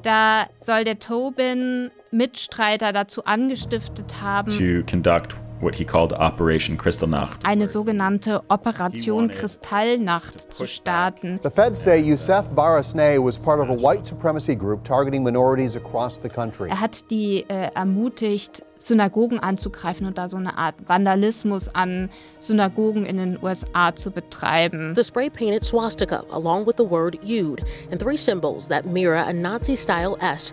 Da 0.03 0.47
soll 0.61 0.85
der 0.85 0.99
Tobin 0.99 1.91
Mitstreiter 2.11 2.93
dazu 2.93 3.25
angestiftet 3.25 4.21
haben, 4.23 4.51
to 4.51 4.85
conduct 4.89 5.35
what 5.61 5.75
he 5.75 5.85
called 5.85 6.13
Operation 6.13 6.77
Kristallnacht. 6.77 7.45
eine 7.45 7.69
sogenannte 7.69 8.43
Operation 8.49 9.29
Kristallnacht 9.29 10.53
zu 10.53 10.67
starten. 10.67 11.41
The 11.43 11.51
feds 11.51 11.83
say 11.83 11.99
Youssef 11.99 12.49
Barasneh 12.55 13.19
was 13.19 13.43
part 13.43 13.61
of 13.61 13.71
a 13.71 13.83
white 13.83 14.07
supremacy 14.07 14.55
group 14.55 14.85
targeting 14.85 15.23
minorities 15.23 15.75
across 15.75 16.21
the 16.23 16.29
country. 16.29 16.69
Er 16.69 16.81
hat 16.81 17.11
die 17.11 17.45
äh, 17.49 17.71
ermutigt, 17.75 18.63
Synagogen 18.79 19.39
anzugreifen 19.41 20.07
und 20.07 20.19
da 20.19 20.29
so 20.29 20.37
eine 20.37 20.57
Art 20.57 20.75
Vandalismus 20.87 21.75
an 21.75 22.11
Synagogen 22.39 23.05
in 23.05 23.17
den 23.17 23.39
USA 23.43 23.95
zu 23.95 24.11
betreiben. 24.11 24.95
The 24.95 25.05
spray-painted 25.05 25.65
swastika 25.65 26.25
along 26.31 26.67
with 26.67 26.77
the 26.79 26.89
word 26.89 27.19
Yud 27.23 27.63
and 27.91 28.01
three 28.01 28.17
symbols 28.17 28.69
that 28.69 28.87
mirror 28.87 29.25
a 29.25 29.33
Nazi-style 29.33 30.17
S 30.21 30.53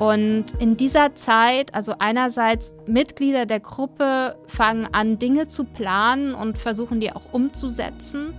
und 0.00 0.52
in 0.58 0.78
dieser 0.78 1.14
Zeit, 1.14 1.74
also 1.74 1.92
einerseits 1.98 2.72
Mitglieder 2.86 3.44
der 3.44 3.60
Gruppe 3.60 4.34
fangen 4.46 4.88
an, 4.92 5.18
Dinge 5.18 5.46
zu 5.46 5.64
planen 5.64 6.34
und 6.34 6.56
versuchen 6.56 7.00
die 7.00 7.12
auch 7.12 7.34
umzusetzen. 7.34 8.32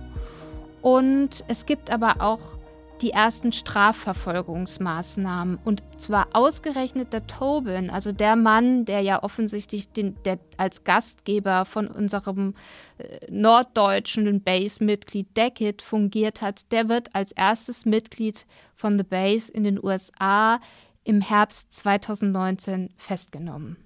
Und 0.82 1.44
es 1.46 1.64
gibt 1.64 1.92
aber 1.92 2.16
auch 2.18 2.40
die 3.02 3.10
ersten 3.10 3.52
Strafverfolgungsmaßnahmen. 3.52 5.58
Und 5.64 5.82
zwar 5.98 6.28
ausgerechnet 6.32 7.12
der 7.12 7.26
Tobin, 7.26 7.90
also 7.90 8.12
der 8.12 8.36
Mann, 8.36 8.84
der 8.84 9.00
ja 9.00 9.22
offensichtlich 9.22 9.90
den, 9.90 10.16
der 10.24 10.38
als 10.56 10.84
Gastgeber 10.84 11.64
von 11.64 11.88
unserem 11.88 12.54
äh, 12.98 13.30
norddeutschen 13.30 14.42
Base-Mitglied 14.42 15.36
Deckett 15.36 15.82
fungiert 15.82 16.40
hat, 16.40 16.70
der 16.72 16.88
wird 16.88 17.14
als 17.14 17.32
erstes 17.32 17.84
Mitglied 17.84 18.46
von 18.74 18.96
The 18.96 19.04
Base 19.04 19.52
in 19.52 19.64
den 19.64 19.82
USA 19.82 20.60
im 21.04 21.20
Herbst 21.20 21.72
2019 21.72 22.90
festgenommen. 22.96 23.76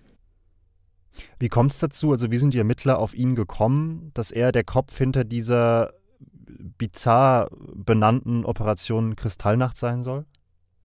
Wie 1.39 1.49
kommt 1.49 1.73
es 1.73 1.79
dazu? 1.79 2.13
Also 2.13 2.31
wie 2.31 2.37
sind 2.37 2.53
die 2.53 2.59
Ermittler 2.59 2.99
auf 2.99 3.15
ihn 3.15 3.35
gekommen, 3.35 4.11
dass 4.13 4.31
er 4.31 4.53
der 4.53 4.65
Kopf 4.65 4.99
hinter 4.99 5.25
dieser 5.25 5.95
bizarr 6.79 7.49
benannten 7.75 8.45
Operation 8.45 9.17
Kristallnacht 9.17 9.77
sein 9.77 10.03
soll? 10.03 10.25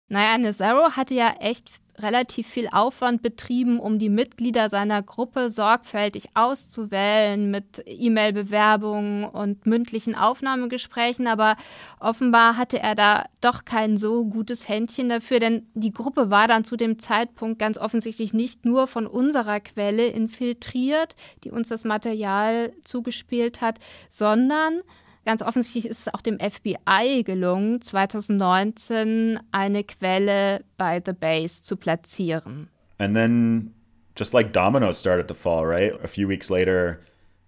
Naja, 0.08 0.38
Nazaro 0.38 0.92
hatte 0.92 1.14
ja 1.14 1.34
echt 1.40 1.80
relativ 1.98 2.46
viel 2.46 2.68
Aufwand 2.70 3.22
betrieben, 3.22 3.80
um 3.80 3.98
die 3.98 4.08
Mitglieder 4.08 4.68
seiner 4.68 5.02
Gruppe 5.02 5.50
sorgfältig 5.50 6.28
auszuwählen 6.34 7.50
mit 7.50 7.82
E-Mail-Bewerbungen 7.86 9.24
und 9.24 9.66
mündlichen 9.66 10.14
Aufnahmegesprächen. 10.14 11.26
Aber 11.26 11.56
offenbar 11.98 12.56
hatte 12.56 12.78
er 12.78 12.94
da 12.94 13.24
doch 13.40 13.64
kein 13.64 13.96
so 13.96 14.24
gutes 14.24 14.68
Händchen 14.68 15.08
dafür, 15.08 15.40
denn 15.40 15.66
die 15.74 15.92
Gruppe 15.92 16.30
war 16.30 16.48
dann 16.48 16.64
zu 16.64 16.76
dem 16.76 16.98
Zeitpunkt 16.98 17.58
ganz 17.58 17.78
offensichtlich 17.78 18.32
nicht 18.32 18.64
nur 18.64 18.86
von 18.86 19.06
unserer 19.06 19.60
Quelle 19.60 20.06
infiltriert, 20.08 21.16
die 21.44 21.50
uns 21.50 21.68
das 21.68 21.84
Material 21.84 22.72
zugespielt 22.84 23.60
hat, 23.60 23.78
sondern 24.10 24.82
Ganz 25.26 25.42
offensichtlich 25.42 25.86
ist 25.86 26.06
es 26.06 26.14
auch 26.14 26.20
dem 26.20 26.38
FBI 26.38 27.24
gelungen, 27.24 27.82
2019 27.82 29.40
eine 29.50 29.82
Quelle 29.82 30.64
bei 30.76 31.02
The 31.04 31.14
Base 31.14 31.62
zu 31.62 31.76
platzieren. 31.76 32.70
And 32.98 33.16
then 33.16 33.74
just 34.16 34.32
like 34.32 34.52
dominoes 34.52 35.00
started 35.00 35.26
to 35.26 35.34
fall, 35.34 35.64
right? 35.66 35.92
A 36.00 36.06
few 36.06 36.28
weeks 36.28 36.48
later, 36.48 37.00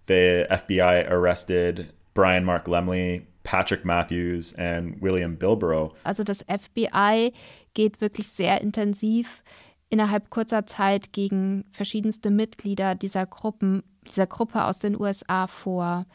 the 0.07 0.45
FBI 0.49 1.07
arrested 1.07 1.93
Brian 2.13 2.43
Mark 2.43 2.67
Lemley, 2.67 3.25
Patrick 3.43 3.85
Matthews 3.85 4.53
and 4.55 5.01
William 5.01 5.37
Bilborough. 5.37 5.95
Also 6.03 6.25
das 6.25 6.43
FBI 6.49 7.31
geht 7.75 8.01
wirklich 8.01 8.27
sehr 8.27 8.59
intensiv 8.59 9.41
innerhalb 9.89 10.29
kurzer 10.29 10.65
Zeit 10.65 11.13
gegen 11.13 11.63
verschiedenste 11.71 12.29
Mitglieder 12.29 12.95
dieser 12.95 13.25
Gruppen, 13.25 13.83
dieser 14.05 14.27
Gruppe 14.27 14.65
aus 14.65 14.79
den 14.79 14.99
USA 14.99 15.47
vor. 15.47 16.05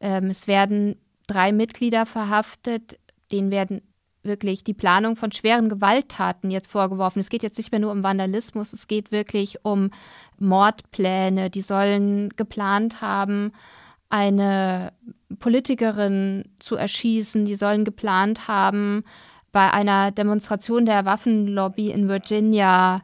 Ähm, 0.00 0.30
es 0.30 0.48
werden 0.48 0.96
drei 1.26 1.52
Mitglieder 1.52 2.06
verhaftet, 2.06 2.98
denen 3.30 3.50
werden 3.50 3.82
wirklich 4.22 4.62
die 4.62 4.74
Planung 4.74 5.16
von 5.16 5.32
schweren 5.32 5.68
Gewalttaten 5.68 6.50
jetzt 6.50 6.70
vorgeworfen. 6.70 7.20
Es 7.20 7.28
geht 7.28 7.42
jetzt 7.42 7.58
nicht 7.58 7.72
mehr 7.72 7.80
nur 7.80 7.90
um 7.90 8.04
Vandalismus, 8.04 8.72
es 8.72 8.86
geht 8.86 9.10
wirklich 9.10 9.64
um 9.64 9.90
Mordpläne. 10.38 11.50
Die 11.50 11.60
sollen 11.60 12.30
geplant 12.36 13.00
haben, 13.00 13.52
eine 14.08 14.92
Politikerin 15.38 16.44
zu 16.58 16.76
erschießen. 16.76 17.44
Die 17.46 17.56
sollen 17.56 17.84
geplant 17.84 18.46
haben, 18.46 19.04
bei 19.52 19.70
einer 19.70 20.10
Demonstration 20.10 20.86
der 20.86 21.04
Waffenlobby 21.04 21.90
in 21.90 22.08
Virginia 22.08 23.02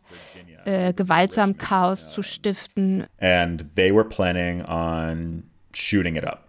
äh, 0.64 0.92
gewaltsam 0.94 1.58
Chaos 1.58 2.08
zu 2.08 2.22
stiften. 2.22 3.06
And 3.20 3.66
they 3.76 3.94
were 3.94 4.04
planning 4.04 4.64
on 4.64 5.44
shooting 5.74 6.16
it 6.16 6.24
up. 6.24 6.47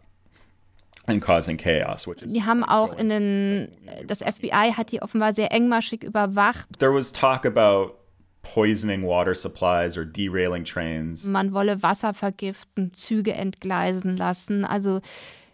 And 1.10 1.22
causing 1.22 1.57
chaos, 1.57 2.07
which 2.07 2.22
is 2.22 2.34
die 2.34 2.43
haben 2.43 2.64
auch 2.64 2.97
in 2.97 3.10
den, 3.10 3.70
das 4.07 4.20
FBI 4.20 4.74
hat 4.76 4.91
die 4.91 5.01
offenbar 5.01 5.34
sehr 5.34 5.51
engmaschig 5.51 6.03
überwacht. 6.03 6.68
There 6.80 6.93
was 6.93 7.12
talk 7.12 7.45
about 7.45 7.95
poisoning 8.41 9.03
water 9.03 9.36
supplies 9.36 9.97
or 9.97 10.05
derailing 10.05 10.66
trains. 10.66 11.26
Man 11.26 11.53
wolle 11.53 11.82
Wasser 11.84 12.14
vergiften, 12.14 12.93
Züge 12.93 13.34
entgleisen 13.34 14.18
lassen, 14.18 14.66
also 14.66 15.01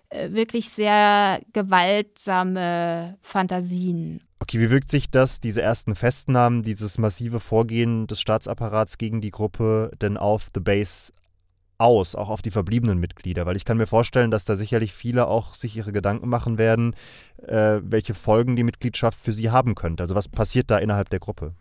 äh, 0.09 0.31
wirklich 0.31 0.69
sehr 0.69 1.41
gewaltsame 1.53 3.17
Fantasien. 3.21 4.21
Okay, 4.39 4.59
wie 4.59 4.69
wirkt 4.69 4.91
sich 4.91 5.09
das, 5.09 5.39
diese 5.39 5.61
ersten 5.61 5.95
Festnahmen, 5.95 6.61
dieses 6.61 6.97
massive 6.97 7.39
Vorgehen 7.39 8.05
des 8.05 8.19
Staatsapparats 8.19 8.97
gegen 8.97 9.21
die 9.21 9.31
Gruppe 9.31 9.91
denn 10.01 10.17
auf 10.17 10.49
The 10.53 10.59
Base 10.59 11.11
aus, 11.77 12.15
auch 12.15 12.29
auf 12.29 12.41
die 12.41 12.51
verbliebenen 12.51 12.99
Mitglieder? 12.99 13.45
Weil 13.45 13.55
ich 13.55 13.65
kann 13.65 13.77
mir 13.77 13.87
vorstellen, 13.87 14.31
dass 14.31 14.45
da 14.45 14.57
sicherlich 14.57 14.93
viele 14.93 15.27
auch 15.27 15.53
sich 15.53 15.77
ihre 15.77 15.91
Gedanken 15.91 16.27
machen 16.27 16.57
werden, 16.57 16.95
äh, 17.45 17.79
welche 17.83 18.13
Folgen 18.13 18.55
die 18.55 18.63
Mitgliedschaft 18.63 19.19
für 19.19 19.31
sie 19.31 19.51
haben 19.51 19.75
könnte. 19.75 20.03
Also 20.03 20.15
was 20.15 20.27
passiert 20.27 20.69
da 20.71 20.77
innerhalb 20.77 21.09
der 21.09 21.19
Gruppe? 21.19 21.53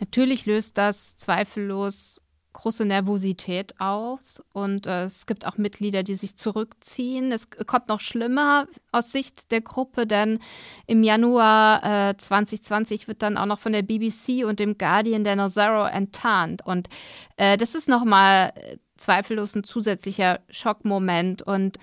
Natürlich 0.00 0.46
löst 0.46 0.78
das 0.78 1.16
zweifellos 1.16 2.21
große 2.52 2.84
Nervosität 2.84 3.80
aus. 3.80 4.42
Und 4.52 4.86
äh, 4.86 5.04
es 5.04 5.26
gibt 5.26 5.46
auch 5.46 5.56
Mitglieder, 5.58 6.02
die 6.02 6.14
sich 6.14 6.36
zurückziehen. 6.36 7.32
Es 7.32 7.48
kommt 7.50 7.88
noch 7.88 8.00
schlimmer 8.00 8.66
aus 8.90 9.12
Sicht 9.12 9.50
der 9.52 9.60
Gruppe, 9.60 10.06
denn 10.06 10.38
im 10.86 11.02
Januar 11.02 12.10
äh, 12.10 12.16
2020 12.16 13.08
wird 13.08 13.22
dann 13.22 13.36
auch 13.36 13.46
noch 13.46 13.58
von 13.58 13.72
der 13.72 13.82
BBC 13.82 14.44
und 14.44 14.60
dem 14.60 14.78
Guardian 14.78 15.24
der 15.24 15.36
Nozero 15.36 15.84
enttarnt. 15.86 16.64
Und 16.64 16.88
äh, 17.36 17.56
das 17.56 17.74
ist 17.74 17.88
nochmal 17.88 18.52
äh, 18.54 18.76
zweifellos 18.96 19.54
ein 19.54 19.64
zusätzlicher 19.64 20.40
Schockmoment. 20.50 21.42
Und 21.42 21.78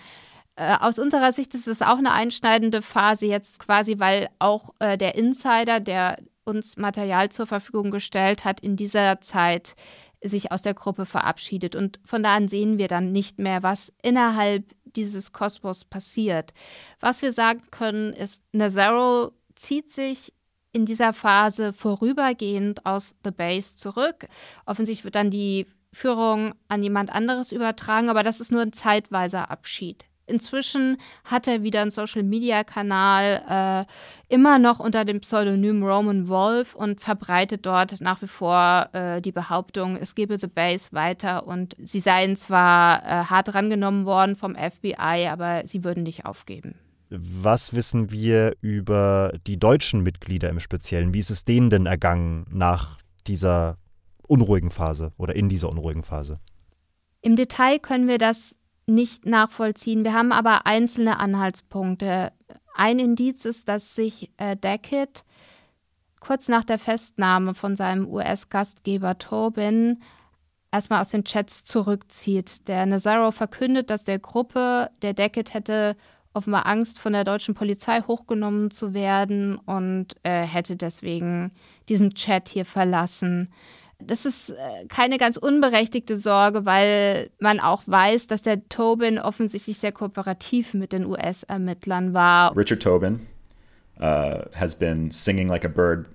äh, 0.55 0.75
aus 0.79 0.99
unserer 0.99 1.31
Sicht 1.31 1.55
ist 1.55 1.67
es 1.67 1.81
auch 1.81 1.97
eine 1.97 2.11
einschneidende 2.11 2.81
Phase 2.81 3.25
jetzt 3.25 3.59
quasi, 3.59 3.99
weil 3.99 4.29
auch 4.39 4.73
äh, 4.79 4.97
der 4.97 5.15
Insider, 5.15 5.79
der 5.79 6.17
uns 6.43 6.77
Material 6.77 7.29
zur 7.29 7.47
Verfügung 7.47 7.91
gestellt 7.91 8.43
hat, 8.43 8.59
in 8.59 8.75
dieser 8.75 9.21
Zeit 9.21 9.75
sich 10.23 10.51
aus 10.51 10.61
der 10.61 10.73
Gruppe 10.73 11.05
verabschiedet. 11.05 11.75
Und 11.75 11.99
von 12.03 12.23
da 12.23 12.35
an 12.35 12.47
sehen 12.47 12.77
wir 12.77 12.87
dann 12.87 13.11
nicht 13.11 13.39
mehr, 13.39 13.63
was 13.63 13.93
innerhalb 14.01 14.65
dieses 14.95 15.31
Kosmos 15.31 15.85
passiert. 15.85 16.53
Was 16.99 17.21
wir 17.21 17.33
sagen 17.33 17.61
können, 17.71 18.13
ist, 18.13 18.43
Nazaro 18.51 19.31
zieht 19.55 19.91
sich 19.91 20.33
in 20.71 20.85
dieser 20.85 21.13
Phase 21.13 21.73
vorübergehend 21.73 22.85
aus 22.85 23.15
The 23.23 23.31
Base 23.31 23.75
zurück. 23.75 24.27
Offensichtlich 24.65 25.03
wird 25.03 25.15
dann 25.15 25.31
die 25.31 25.67
Führung 25.91 26.53
an 26.67 26.83
jemand 26.83 27.11
anderes 27.11 27.51
übertragen, 27.51 28.09
aber 28.09 28.23
das 28.23 28.39
ist 28.39 28.51
nur 28.51 28.61
ein 28.61 28.73
zeitweiser 28.73 29.49
Abschied. 29.49 30.05
Inzwischen 30.29 30.97
hat 31.23 31.47
er 31.47 31.63
wieder 31.63 31.81
einen 31.81 31.91
Social-Media-Kanal, 31.91 33.85
äh, 33.89 34.33
immer 34.33 34.59
noch 34.59 34.79
unter 34.79 35.05
dem 35.05 35.19
Pseudonym 35.21 35.83
Roman 35.83 36.27
Wolf 36.27 36.75
und 36.75 37.01
verbreitet 37.01 37.65
dort 37.65 37.99
nach 37.99 38.21
wie 38.21 38.27
vor 38.27 38.89
äh, 38.93 39.21
die 39.21 39.31
Behauptung, 39.31 39.95
es 39.95 40.15
gebe 40.15 40.37
The 40.37 40.47
Base 40.47 40.89
weiter 40.91 41.47
und 41.47 41.75
sie 41.83 41.99
seien 41.99 42.35
zwar 42.35 43.03
äh, 43.03 43.25
hart 43.25 43.53
rangenommen 43.53 44.05
worden 44.05 44.35
vom 44.35 44.55
FBI, 44.55 45.27
aber 45.29 45.63
sie 45.65 45.83
würden 45.83 46.03
nicht 46.03 46.25
aufgeben. 46.25 46.75
Was 47.09 47.73
wissen 47.73 48.11
wir 48.11 48.55
über 48.61 49.33
die 49.47 49.57
deutschen 49.57 50.03
Mitglieder 50.03 50.49
im 50.49 50.59
Speziellen? 50.59 51.13
Wie 51.13 51.19
ist 51.19 51.31
es 51.31 51.43
denen 51.43 51.71
denn 51.71 51.87
ergangen 51.87 52.45
nach 52.51 52.99
dieser 53.25 53.77
unruhigen 54.27 54.69
Phase 54.69 55.11
oder 55.17 55.35
in 55.35 55.49
dieser 55.49 55.69
unruhigen 55.69 56.03
Phase? 56.03 56.39
Im 57.21 57.35
Detail 57.35 57.79
können 57.79 58.07
wir 58.07 58.19
das 58.19 58.55
nicht 58.89 59.25
nachvollziehen. 59.25 60.03
Wir 60.03 60.13
haben 60.13 60.31
aber 60.31 60.65
einzelne 60.65 61.19
Anhaltspunkte. 61.19 62.31
Ein 62.75 62.99
Indiz 62.99 63.45
ist, 63.45 63.69
dass 63.69 63.95
sich 63.95 64.31
äh, 64.37 64.55
Deckett 64.55 65.23
kurz 66.19 66.47
nach 66.47 66.63
der 66.63 66.79
Festnahme 66.79 67.53
von 67.53 67.75
seinem 67.75 68.07
US-Gastgeber 68.07 69.17
Tobin 69.17 70.01
erstmal 70.71 71.01
aus 71.01 71.09
den 71.09 71.23
Chats 71.23 71.63
zurückzieht. 71.63 72.67
Der 72.67 72.85
Nazaro 72.85 73.31
verkündet, 73.31 73.89
dass 73.89 74.03
der 74.03 74.19
Gruppe 74.19 74.89
der 75.01 75.13
Deckett 75.13 75.53
hätte 75.53 75.95
offenbar 76.33 76.67
Angst, 76.67 76.99
von 76.99 77.13
der 77.13 77.23
deutschen 77.23 77.55
Polizei 77.55 78.01
hochgenommen 78.01 78.71
zu 78.71 78.93
werden 78.93 79.57
und 79.57 80.15
äh, 80.23 80.43
hätte 80.43 80.75
deswegen 80.75 81.51
diesen 81.89 82.13
Chat 82.13 82.49
hier 82.49 82.65
verlassen. 82.65 83.49
Das 84.01 84.25
ist 84.25 84.51
äh, 84.51 84.85
keine 84.87 85.17
ganz 85.17 85.35
unberechtigte 85.35 86.17
Sorge, 86.17 86.65
weil 86.65 87.29
man 87.39 87.59
auch 87.59 87.83
weiß, 87.85 88.27
dass 88.27 88.41
der 88.41 88.67
Tobin 88.69 89.19
offensichtlich 89.19 89.77
sehr 89.77 89.91
kooperativ 89.91 90.73
mit 90.73 90.93
den 90.93 91.05
US-Ermittlern 91.05 92.13
war. 92.13 92.55
Richard 92.55 92.81
Tobin 92.81 93.27
uh, 93.99 94.39
has 94.55 94.77
been 94.77 95.11
singing 95.11 95.47
like 95.47 95.65
a 95.65 95.67
bird 95.67 96.07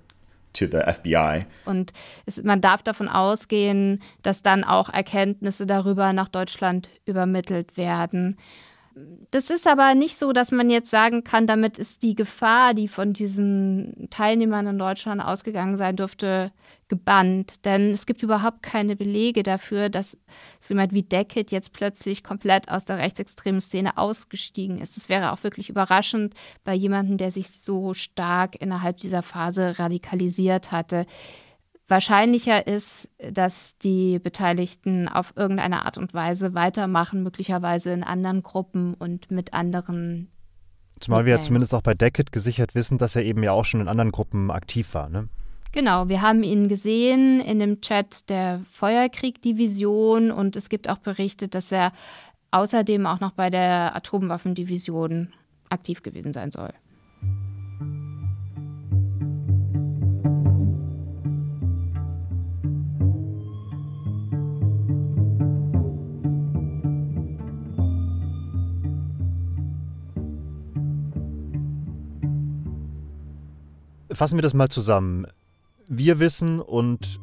to 0.53 0.65
the 0.65 0.79
FBI. 0.91 1.45
Und 1.65 1.93
es, 2.25 2.41
man 2.43 2.61
darf 2.61 2.81
davon 2.81 3.07
ausgehen, 3.07 4.01
dass 4.23 4.41
dann 4.41 4.63
auch 4.63 4.89
Erkenntnisse 4.89 5.67
darüber 5.67 6.13
nach 6.13 6.29
Deutschland 6.29 6.89
übermittelt 7.05 7.77
werden. 7.77 8.37
Das 9.31 9.49
ist 9.49 9.67
aber 9.67 9.93
nicht 9.93 10.17
so, 10.17 10.31
dass 10.31 10.51
man 10.51 10.69
jetzt 10.69 10.89
sagen 10.89 11.25
kann, 11.25 11.47
damit 11.47 11.77
ist 11.77 12.01
die 12.01 12.15
Gefahr, 12.15 12.73
die 12.73 12.87
von 12.87 13.11
diesen 13.11 14.07
Teilnehmern 14.09 14.67
in 14.67 14.79
Deutschland 14.79 15.21
ausgegangen 15.21 15.75
sein 15.75 15.97
dürfte, 15.97 16.53
gebannt. 16.87 17.65
Denn 17.65 17.91
es 17.91 18.05
gibt 18.05 18.23
überhaupt 18.23 18.63
keine 18.63 18.95
Belege 18.95 19.43
dafür, 19.43 19.89
dass 19.89 20.17
so 20.59 20.73
jemand 20.73 20.93
wie 20.93 21.03
Deckett 21.03 21.51
jetzt 21.51 21.73
plötzlich 21.73 22.23
komplett 22.23 22.69
aus 22.69 22.85
der 22.85 22.97
rechtsextremen 22.97 23.61
Szene 23.61 23.97
ausgestiegen 23.97 24.77
ist. 24.77 24.97
Das 24.97 25.09
wäre 25.09 25.31
auch 25.31 25.43
wirklich 25.43 25.69
überraschend 25.69 26.33
bei 26.63 26.73
jemandem, 26.73 27.17
der 27.17 27.31
sich 27.31 27.49
so 27.49 27.93
stark 27.93 28.61
innerhalb 28.61 28.97
dieser 28.97 29.23
Phase 29.23 29.79
radikalisiert 29.79 30.71
hatte. 30.71 31.05
Wahrscheinlicher 31.87 32.65
ist, 32.65 33.09
dass 33.19 33.77
die 33.77 34.17
Beteiligten 34.17 35.07
auf 35.07 35.33
irgendeine 35.35 35.85
Art 35.85 35.99
und 35.99 36.15
Weise 36.15 36.55
weitermachen, 36.55 37.21
möglicherweise 37.21 37.93
in 37.93 38.03
anderen 38.03 38.41
Gruppen 38.41 38.95
und 38.95 39.29
mit 39.29 39.53
anderen. 39.53 40.31
Zumal 40.99 41.25
wir 41.25 41.35
ja 41.35 41.41
zumindest 41.41 41.75
auch 41.75 41.83
bei 41.83 41.93
Deckett 41.93 42.31
gesichert 42.31 42.73
wissen, 42.73 42.97
dass 42.97 43.15
er 43.15 43.23
eben 43.23 43.43
ja 43.43 43.51
auch 43.51 43.65
schon 43.65 43.81
in 43.81 43.87
anderen 43.87 44.11
Gruppen 44.11 44.49
aktiv 44.49 44.93
war, 44.93 45.09
ne? 45.09 45.29
Genau, 45.75 46.07
wir 46.07 46.21
haben 46.21 46.41
ihn 46.43 46.69
gesehen 46.69 47.41
in 47.41 47.59
dem 47.59 47.81
Chat 47.81 48.29
der 48.29 48.61
Feuerkrieg-Division 48.71 50.31
und 50.31 50.55
es 50.55 50.69
gibt 50.69 50.89
auch 50.89 50.99
Berichte, 50.99 51.49
dass 51.49 51.69
er 51.69 51.91
außerdem 52.51 53.05
auch 53.05 53.19
noch 53.19 53.31
bei 53.31 53.49
der 53.49 53.93
Atomwaffendivision 53.93 55.33
aktiv 55.69 56.01
gewesen 56.01 56.31
sein 56.31 56.51
soll. 56.51 56.69
fassen 74.13 74.37
wir 74.37 74.41
das 74.41 74.53
mal 74.53 74.69
zusammen. 74.69 75.27
Wir 75.87 76.19
wissen 76.19 76.59
und 76.59 77.19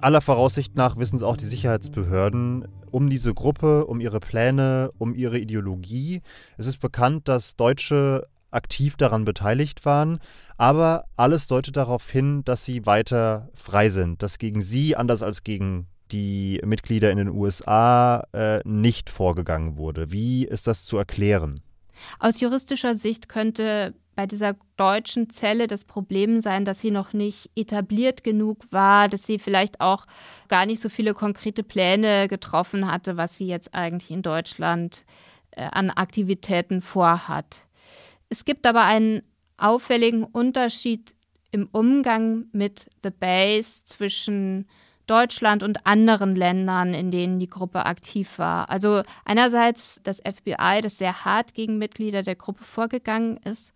aller 0.00 0.20
Voraussicht 0.20 0.76
nach 0.76 0.96
wissen 0.96 1.16
es 1.16 1.22
auch 1.22 1.36
die 1.36 1.46
Sicherheitsbehörden 1.46 2.68
um 2.90 3.10
diese 3.10 3.34
Gruppe, 3.34 3.86
um 3.86 4.00
ihre 4.00 4.20
Pläne, 4.20 4.90
um 4.96 5.14
ihre 5.14 5.38
Ideologie. 5.38 6.22
Es 6.56 6.66
ist 6.66 6.78
bekannt, 6.78 7.28
dass 7.28 7.56
Deutsche 7.56 8.26
aktiv 8.50 8.96
daran 8.96 9.24
beteiligt 9.24 9.84
waren, 9.84 10.18
aber 10.56 11.04
alles 11.16 11.46
deutet 11.46 11.76
darauf 11.76 12.08
hin, 12.08 12.42
dass 12.44 12.64
sie 12.64 12.86
weiter 12.86 13.50
frei 13.54 13.90
sind, 13.90 14.22
dass 14.22 14.38
gegen 14.38 14.62
sie, 14.62 14.96
anders 14.96 15.22
als 15.22 15.42
gegen 15.42 15.88
die 16.10 16.60
Mitglieder 16.64 17.10
in 17.10 17.18
den 17.18 17.28
USA, 17.28 18.26
äh, 18.32 18.60
nicht 18.64 19.10
vorgegangen 19.10 19.76
wurde. 19.76 20.10
Wie 20.10 20.44
ist 20.44 20.66
das 20.66 20.84
zu 20.84 20.96
erklären? 20.96 21.60
Aus 22.18 22.40
juristischer 22.40 22.94
Sicht 22.94 23.28
könnte 23.28 23.94
bei 24.16 24.26
dieser 24.26 24.56
deutschen 24.76 25.30
Zelle 25.30 25.68
das 25.68 25.84
Problem 25.84 26.40
sein, 26.40 26.64
dass 26.64 26.80
sie 26.80 26.90
noch 26.90 27.12
nicht 27.12 27.50
etabliert 27.54 28.24
genug 28.24 28.64
war, 28.70 29.08
dass 29.08 29.24
sie 29.24 29.38
vielleicht 29.38 29.80
auch 29.80 30.06
gar 30.48 30.66
nicht 30.66 30.82
so 30.82 30.88
viele 30.88 31.14
konkrete 31.14 31.62
Pläne 31.62 32.26
getroffen 32.26 32.90
hatte, 32.90 33.16
was 33.16 33.36
sie 33.36 33.46
jetzt 33.46 33.74
eigentlich 33.74 34.10
in 34.10 34.22
Deutschland 34.22 35.04
äh, 35.52 35.68
an 35.70 35.90
Aktivitäten 35.90 36.82
vorhat. 36.82 37.66
Es 38.28 38.44
gibt 38.44 38.66
aber 38.66 38.84
einen 38.84 39.22
auffälligen 39.58 40.24
Unterschied 40.24 41.14
im 41.52 41.68
Umgang 41.70 42.46
mit 42.52 42.90
The 43.02 43.10
Base 43.10 43.84
zwischen 43.84 44.66
Deutschland 45.06 45.62
und 45.62 45.86
anderen 45.86 46.34
Ländern, 46.34 46.92
in 46.92 47.10
denen 47.10 47.38
die 47.38 47.48
Gruppe 47.48 47.86
aktiv 47.86 48.38
war. 48.38 48.70
Also 48.70 49.02
einerseits 49.24 50.00
das 50.02 50.18
FBI, 50.18 50.80
das 50.82 50.98
sehr 50.98 51.24
hart 51.24 51.54
gegen 51.54 51.78
Mitglieder 51.78 52.22
der 52.22 52.34
Gruppe 52.34 52.64
vorgegangen 52.64 53.36
ist. 53.44 53.72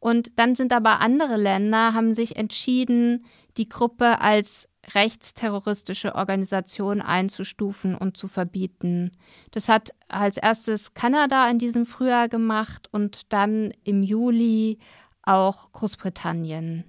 Und 0.00 0.32
dann 0.36 0.54
sind 0.54 0.72
aber 0.72 1.00
andere 1.00 1.36
Länder, 1.36 1.94
haben 1.94 2.14
sich 2.14 2.36
entschieden, 2.36 3.24
die 3.56 3.68
Gruppe 3.68 4.20
als 4.20 4.66
rechtsterroristische 4.94 6.14
Organisation 6.14 7.00
einzustufen 7.00 7.94
und 7.94 8.16
zu 8.16 8.28
verbieten. 8.28 9.12
Das 9.50 9.68
hat 9.68 9.90
als 10.08 10.36
erstes 10.36 10.94
Kanada 10.94 11.48
in 11.48 11.58
diesem 11.58 11.86
Frühjahr 11.86 12.28
gemacht 12.28 12.88
und 12.90 13.32
dann 13.32 13.72
im 13.84 14.02
Juli 14.02 14.78
auch 15.22 15.70
Großbritannien. 15.72 16.84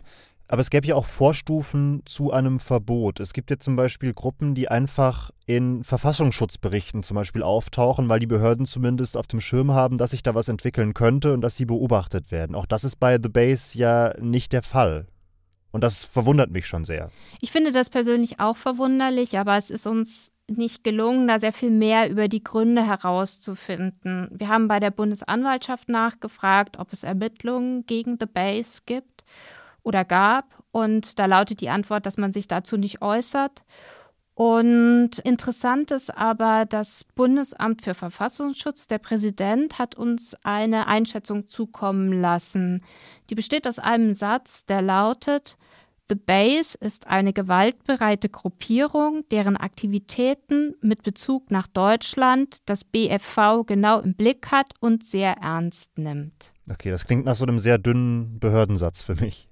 Aber 0.51 0.59
es 0.59 0.69
gäbe 0.69 0.85
ja 0.85 0.95
auch 0.95 1.05
Vorstufen 1.05 2.01
zu 2.03 2.33
einem 2.33 2.59
Verbot. 2.59 3.21
Es 3.21 3.31
gibt 3.31 3.49
ja 3.51 3.57
zum 3.57 3.77
Beispiel 3.77 4.13
Gruppen, 4.13 4.53
die 4.53 4.67
einfach 4.67 5.31
in 5.45 5.85
Verfassungsschutzberichten 5.85 7.03
zum 7.03 7.15
Beispiel 7.15 7.41
auftauchen, 7.41 8.09
weil 8.09 8.19
die 8.19 8.27
Behörden 8.27 8.65
zumindest 8.65 9.15
auf 9.15 9.27
dem 9.27 9.39
Schirm 9.39 9.71
haben, 9.71 9.97
dass 9.97 10.11
sich 10.11 10.23
da 10.23 10.35
was 10.35 10.49
entwickeln 10.49 10.93
könnte 10.93 11.33
und 11.33 11.39
dass 11.39 11.55
sie 11.55 11.63
beobachtet 11.63 12.31
werden. 12.31 12.57
Auch 12.57 12.65
das 12.65 12.83
ist 12.83 12.97
bei 12.97 13.13
The 13.13 13.29
Base 13.29 13.79
ja 13.79 14.13
nicht 14.19 14.51
der 14.51 14.61
Fall. 14.61 15.07
Und 15.71 15.85
das 15.85 16.03
verwundert 16.03 16.51
mich 16.51 16.67
schon 16.67 16.83
sehr. 16.83 17.11
Ich 17.39 17.53
finde 17.53 17.71
das 17.71 17.89
persönlich 17.89 18.41
auch 18.41 18.57
verwunderlich, 18.57 19.39
aber 19.39 19.55
es 19.55 19.69
ist 19.69 19.87
uns 19.87 20.33
nicht 20.49 20.83
gelungen, 20.83 21.29
da 21.29 21.39
sehr 21.39 21.53
viel 21.53 21.71
mehr 21.71 22.09
über 22.09 22.27
die 22.27 22.43
Gründe 22.43 22.85
herauszufinden. 22.85 24.27
Wir 24.33 24.49
haben 24.49 24.67
bei 24.67 24.81
der 24.81 24.91
Bundesanwaltschaft 24.91 25.87
nachgefragt, 25.87 26.77
ob 26.77 26.91
es 26.91 27.03
Ermittlungen 27.03 27.85
gegen 27.85 28.17
The 28.19 28.25
Base 28.25 28.81
gibt 28.85 29.23
oder 29.83 30.05
gab. 30.05 30.63
Und 30.71 31.19
da 31.19 31.25
lautet 31.25 31.61
die 31.61 31.69
Antwort, 31.69 32.05
dass 32.05 32.17
man 32.17 32.31
sich 32.31 32.47
dazu 32.47 32.77
nicht 32.77 33.01
äußert. 33.01 33.63
Und 34.33 35.19
interessant 35.19 35.91
ist 35.91 36.17
aber, 36.17 36.65
das 36.65 37.03
Bundesamt 37.15 37.81
für 37.81 37.93
Verfassungsschutz, 37.93 38.87
der 38.87 38.97
Präsident, 38.97 39.77
hat 39.77 39.95
uns 39.95 40.35
eine 40.43 40.87
Einschätzung 40.87 41.49
zukommen 41.49 42.13
lassen. 42.13 42.81
Die 43.29 43.35
besteht 43.35 43.67
aus 43.67 43.77
einem 43.77 44.13
Satz, 44.15 44.65
der 44.65 44.81
lautet, 44.81 45.57
The 46.09 46.15
Base 46.15 46.77
ist 46.77 47.07
eine 47.07 47.31
gewaltbereite 47.31 48.27
Gruppierung, 48.27 49.23
deren 49.31 49.55
Aktivitäten 49.55 50.75
mit 50.81 51.03
Bezug 51.03 51.51
nach 51.51 51.67
Deutschland 51.67 52.57
das 52.65 52.83
BFV 52.83 53.63
genau 53.65 53.99
im 54.01 54.15
Blick 54.15 54.51
hat 54.51 54.73
und 54.81 55.05
sehr 55.05 55.37
ernst 55.37 55.97
nimmt. 55.97 56.51
Okay, 56.69 56.89
das 56.89 57.05
klingt 57.05 57.23
nach 57.23 57.35
so 57.35 57.45
einem 57.45 57.59
sehr 57.59 57.77
dünnen 57.77 58.39
Behördensatz 58.39 59.03
für 59.03 59.15
mich. 59.15 59.47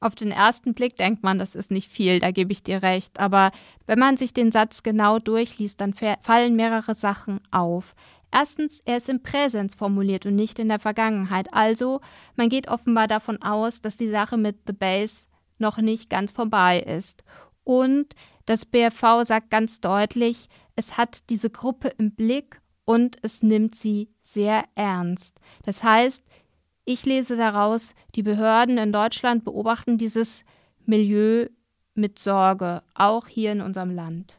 Auf 0.00 0.14
den 0.14 0.30
ersten 0.30 0.74
Blick 0.74 0.96
denkt 0.96 1.22
man, 1.22 1.38
das 1.38 1.54
ist 1.54 1.70
nicht 1.70 1.90
viel, 1.90 2.20
da 2.20 2.30
gebe 2.30 2.52
ich 2.52 2.62
dir 2.62 2.82
recht. 2.82 3.18
Aber 3.18 3.50
wenn 3.86 3.98
man 3.98 4.16
sich 4.16 4.32
den 4.32 4.52
Satz 4.52 4.82
genau 4.82 5.18
durchliest, 5.18 5.80
dann 5.80 5.94
fallen 5.94 6.56
mehrere 6.56 6.94
Sachen 6.94 7.40
auf. 7.50 7.94
Erstens, 8.30 8.80
er 8.84 8.98
ist 8.98 9.08
im 9.08 9.22
Präsens 9.22 9.74
formuliert 9.74 10.26
und 10.26 10.36
nicht 10.36 10.58
in 10.58 10.68
der 10.68 10.78
Vergangenheit. 10.78 11.52
Also, 11.52 12.00
man 12.36 12.48
geht 12.48 12.68
offenbar 12.68 13.08
davon 13.08 13.42
aus, 13.42 13.80
dass 13.80 13.96
die 13.96 14.10
Sache 14.10 14.36
mit 14.36 14.56
The 14.66 14.72
Base 14.72 15.26
noch 15.58 15.78
nicht 15.78 16.10
ganz 16.10 16.30
vorbei 16.30 16.80
ist. 16.80 17.24
Und 17.64 18.14
das 18.46 18.66
BFV 18.66 19.24
sagt 19.24 19.50
ganz 19.50 19.80
deutlich, 19.80 20.48
es 20.76 20.96
hat 20.96 21.28
diese 21.30 21.50
Gruppe 21.50 21.88
im 21.98 22.14
Blick 22.14 22.60
und 22.84 23.16
es 23.22 23.42
nimmt 23.42 23.74
sie 23.74 24.10
sehr 24.22 24.64
ernst. 24.74 25.40
Das 25.64 25.82
heißt, 25.82 26.24
ich 26.88 27.04
lese 27.04 27.36
daraus, 27.36 27.94
die 28.14 28.22
Behörden 28.22 28.78
in 28.78 28.92
Deutschland 28.92 29.44
beobachten 29.44 29.98
dieses 29.98 30.42
Milieu 30.86 31.46
mit 31.94 32.18
Sorge, 32.18 32.82
auch 32.94 33.28
hier 33.28 33.52
in 33.52 33.60
unserem 33.60 33.90
Land. 33.90 34.38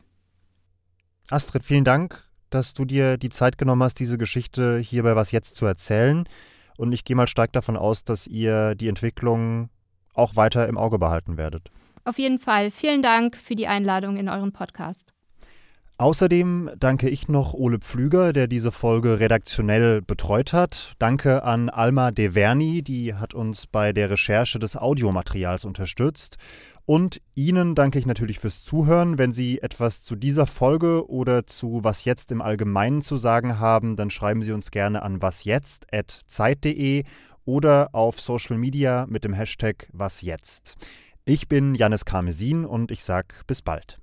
Astrid, 1.30 1.64
vielen 1.64 1.84
Dank, 1.84 2.28
dass 2.50 2.74
du 2.74 2.86
dir 2.86 3.18
die 3.18 3.30
Zeit 3.30 3.60
genommen 3.60 3.84
hast, 3.84 4.00
diese 4.00 4.18
Geschichte 4.18 4.80
hier 4.80 5.04
bei 5.04 5.16
Was 5.16 5.32
Jetzt 5.32 5.56
zu 5.56 5.68
erzählen. 5.68 6.28
Und 6.76 6.92
ich 6.92 7.04
gehe 7.04 7.16
mal 7.16 7.28
stark 7.28 7.54
davon 7.54 7.78
aus, 7.78 8.04
dass 8.04 8.26
ihr 8.26 8.74
die 8.74 8.88
Entwicklung 8.88 9.70
auch 10.16 10.36
weiter 10.36 10.68
im 10.68 10.78
Auge 10.80 10.98
behalten 10.98 11.38
werdet. 11.38 11.70
Auf 12.04 12.18
jeden 12.18 12.40
Fall. 12.40 12.72
Vielen 12.72 13.04
Dank 13.04 13.36
für 13.36 13.56
die 13.56 13.68
Einladung 13.68 14.18
in 14.18 14.28
euren 14.28 14.54
Podcast. 14.54 15.14
Außerdem 16.00 16.72
danke 16.80 17.10
ich 17.10 17.28
noch 17.28 17.54
Ole 17.54 17.80
Pflüger, 17.80 18.32
der 18.32 18.48
diese 18.48 18.72
Folge 18.72 19.20
redaktionell 19.20 20.02
betreut 20.02 20.54
hat. 20.54 20.94
Danke 20.98 21.44
an 21.44 21.70
Alma 21.70 22.12
De 22.12 22.36
Verni, 22.36 22.82
die 22.82 23.16
hat 23.16 23.34
uns 23.34 23.68
bei 23.68 23.92
der 23.92 24.10
Recherche 24.10 24.60
des 24.60 24.78
Audiomaterials 24.78 25.66
unterstützt. 25.66 26.38
Und 26.86 27.20
Ihnen 27.36 27.76
danke 27.76 28.00
ich 28.00 28.06
natürlich 28.06 28.40
fürs 28.40 28.64
Zuhören. 28.64 29.18
Wenn 29.18 29.34
Sie 29.34 29.62
etwas 29.62 30.02
zu 30.02 30.16
dieser 30.16 30.48
Folge 30.48 31.06
oder 31.10 31.46
zu 31.46 31.84
Was 31.84 32.06
jetzt 32.06 32.32
im 32.32 32.42
Allgemeinen 32.42 33.02
zu 33.02 33.18
sagen 33.18 33.60
haben, 33.60 33.98
dann 33.98 34.10
schreiben 34.10 34.42
Sie 34.42 34.54
uns 34.54 34.72
gerne 34.72 35.04
an 35.04 35.22
wasjetzt.zeit.de 35.22 37.04
oder 37.44 37.90
auf 37.92 38.22
Social 38.22 38.58
Media 38.58 39.06
mit 39.10 39.26
dem 39.26 39.34
Hashtag 39.34 39.90
wasjetzt. 39.92 40.78
Ich 41.26 41.50
bin 41.50 41.76
Janis 41.76 42.06
Karmesin 42.06 42.64
und 42.64 42.90
ich 42.90 43.04
sage 43.04 43.36
bis 43.48 43.62
bald. 43.62 44.00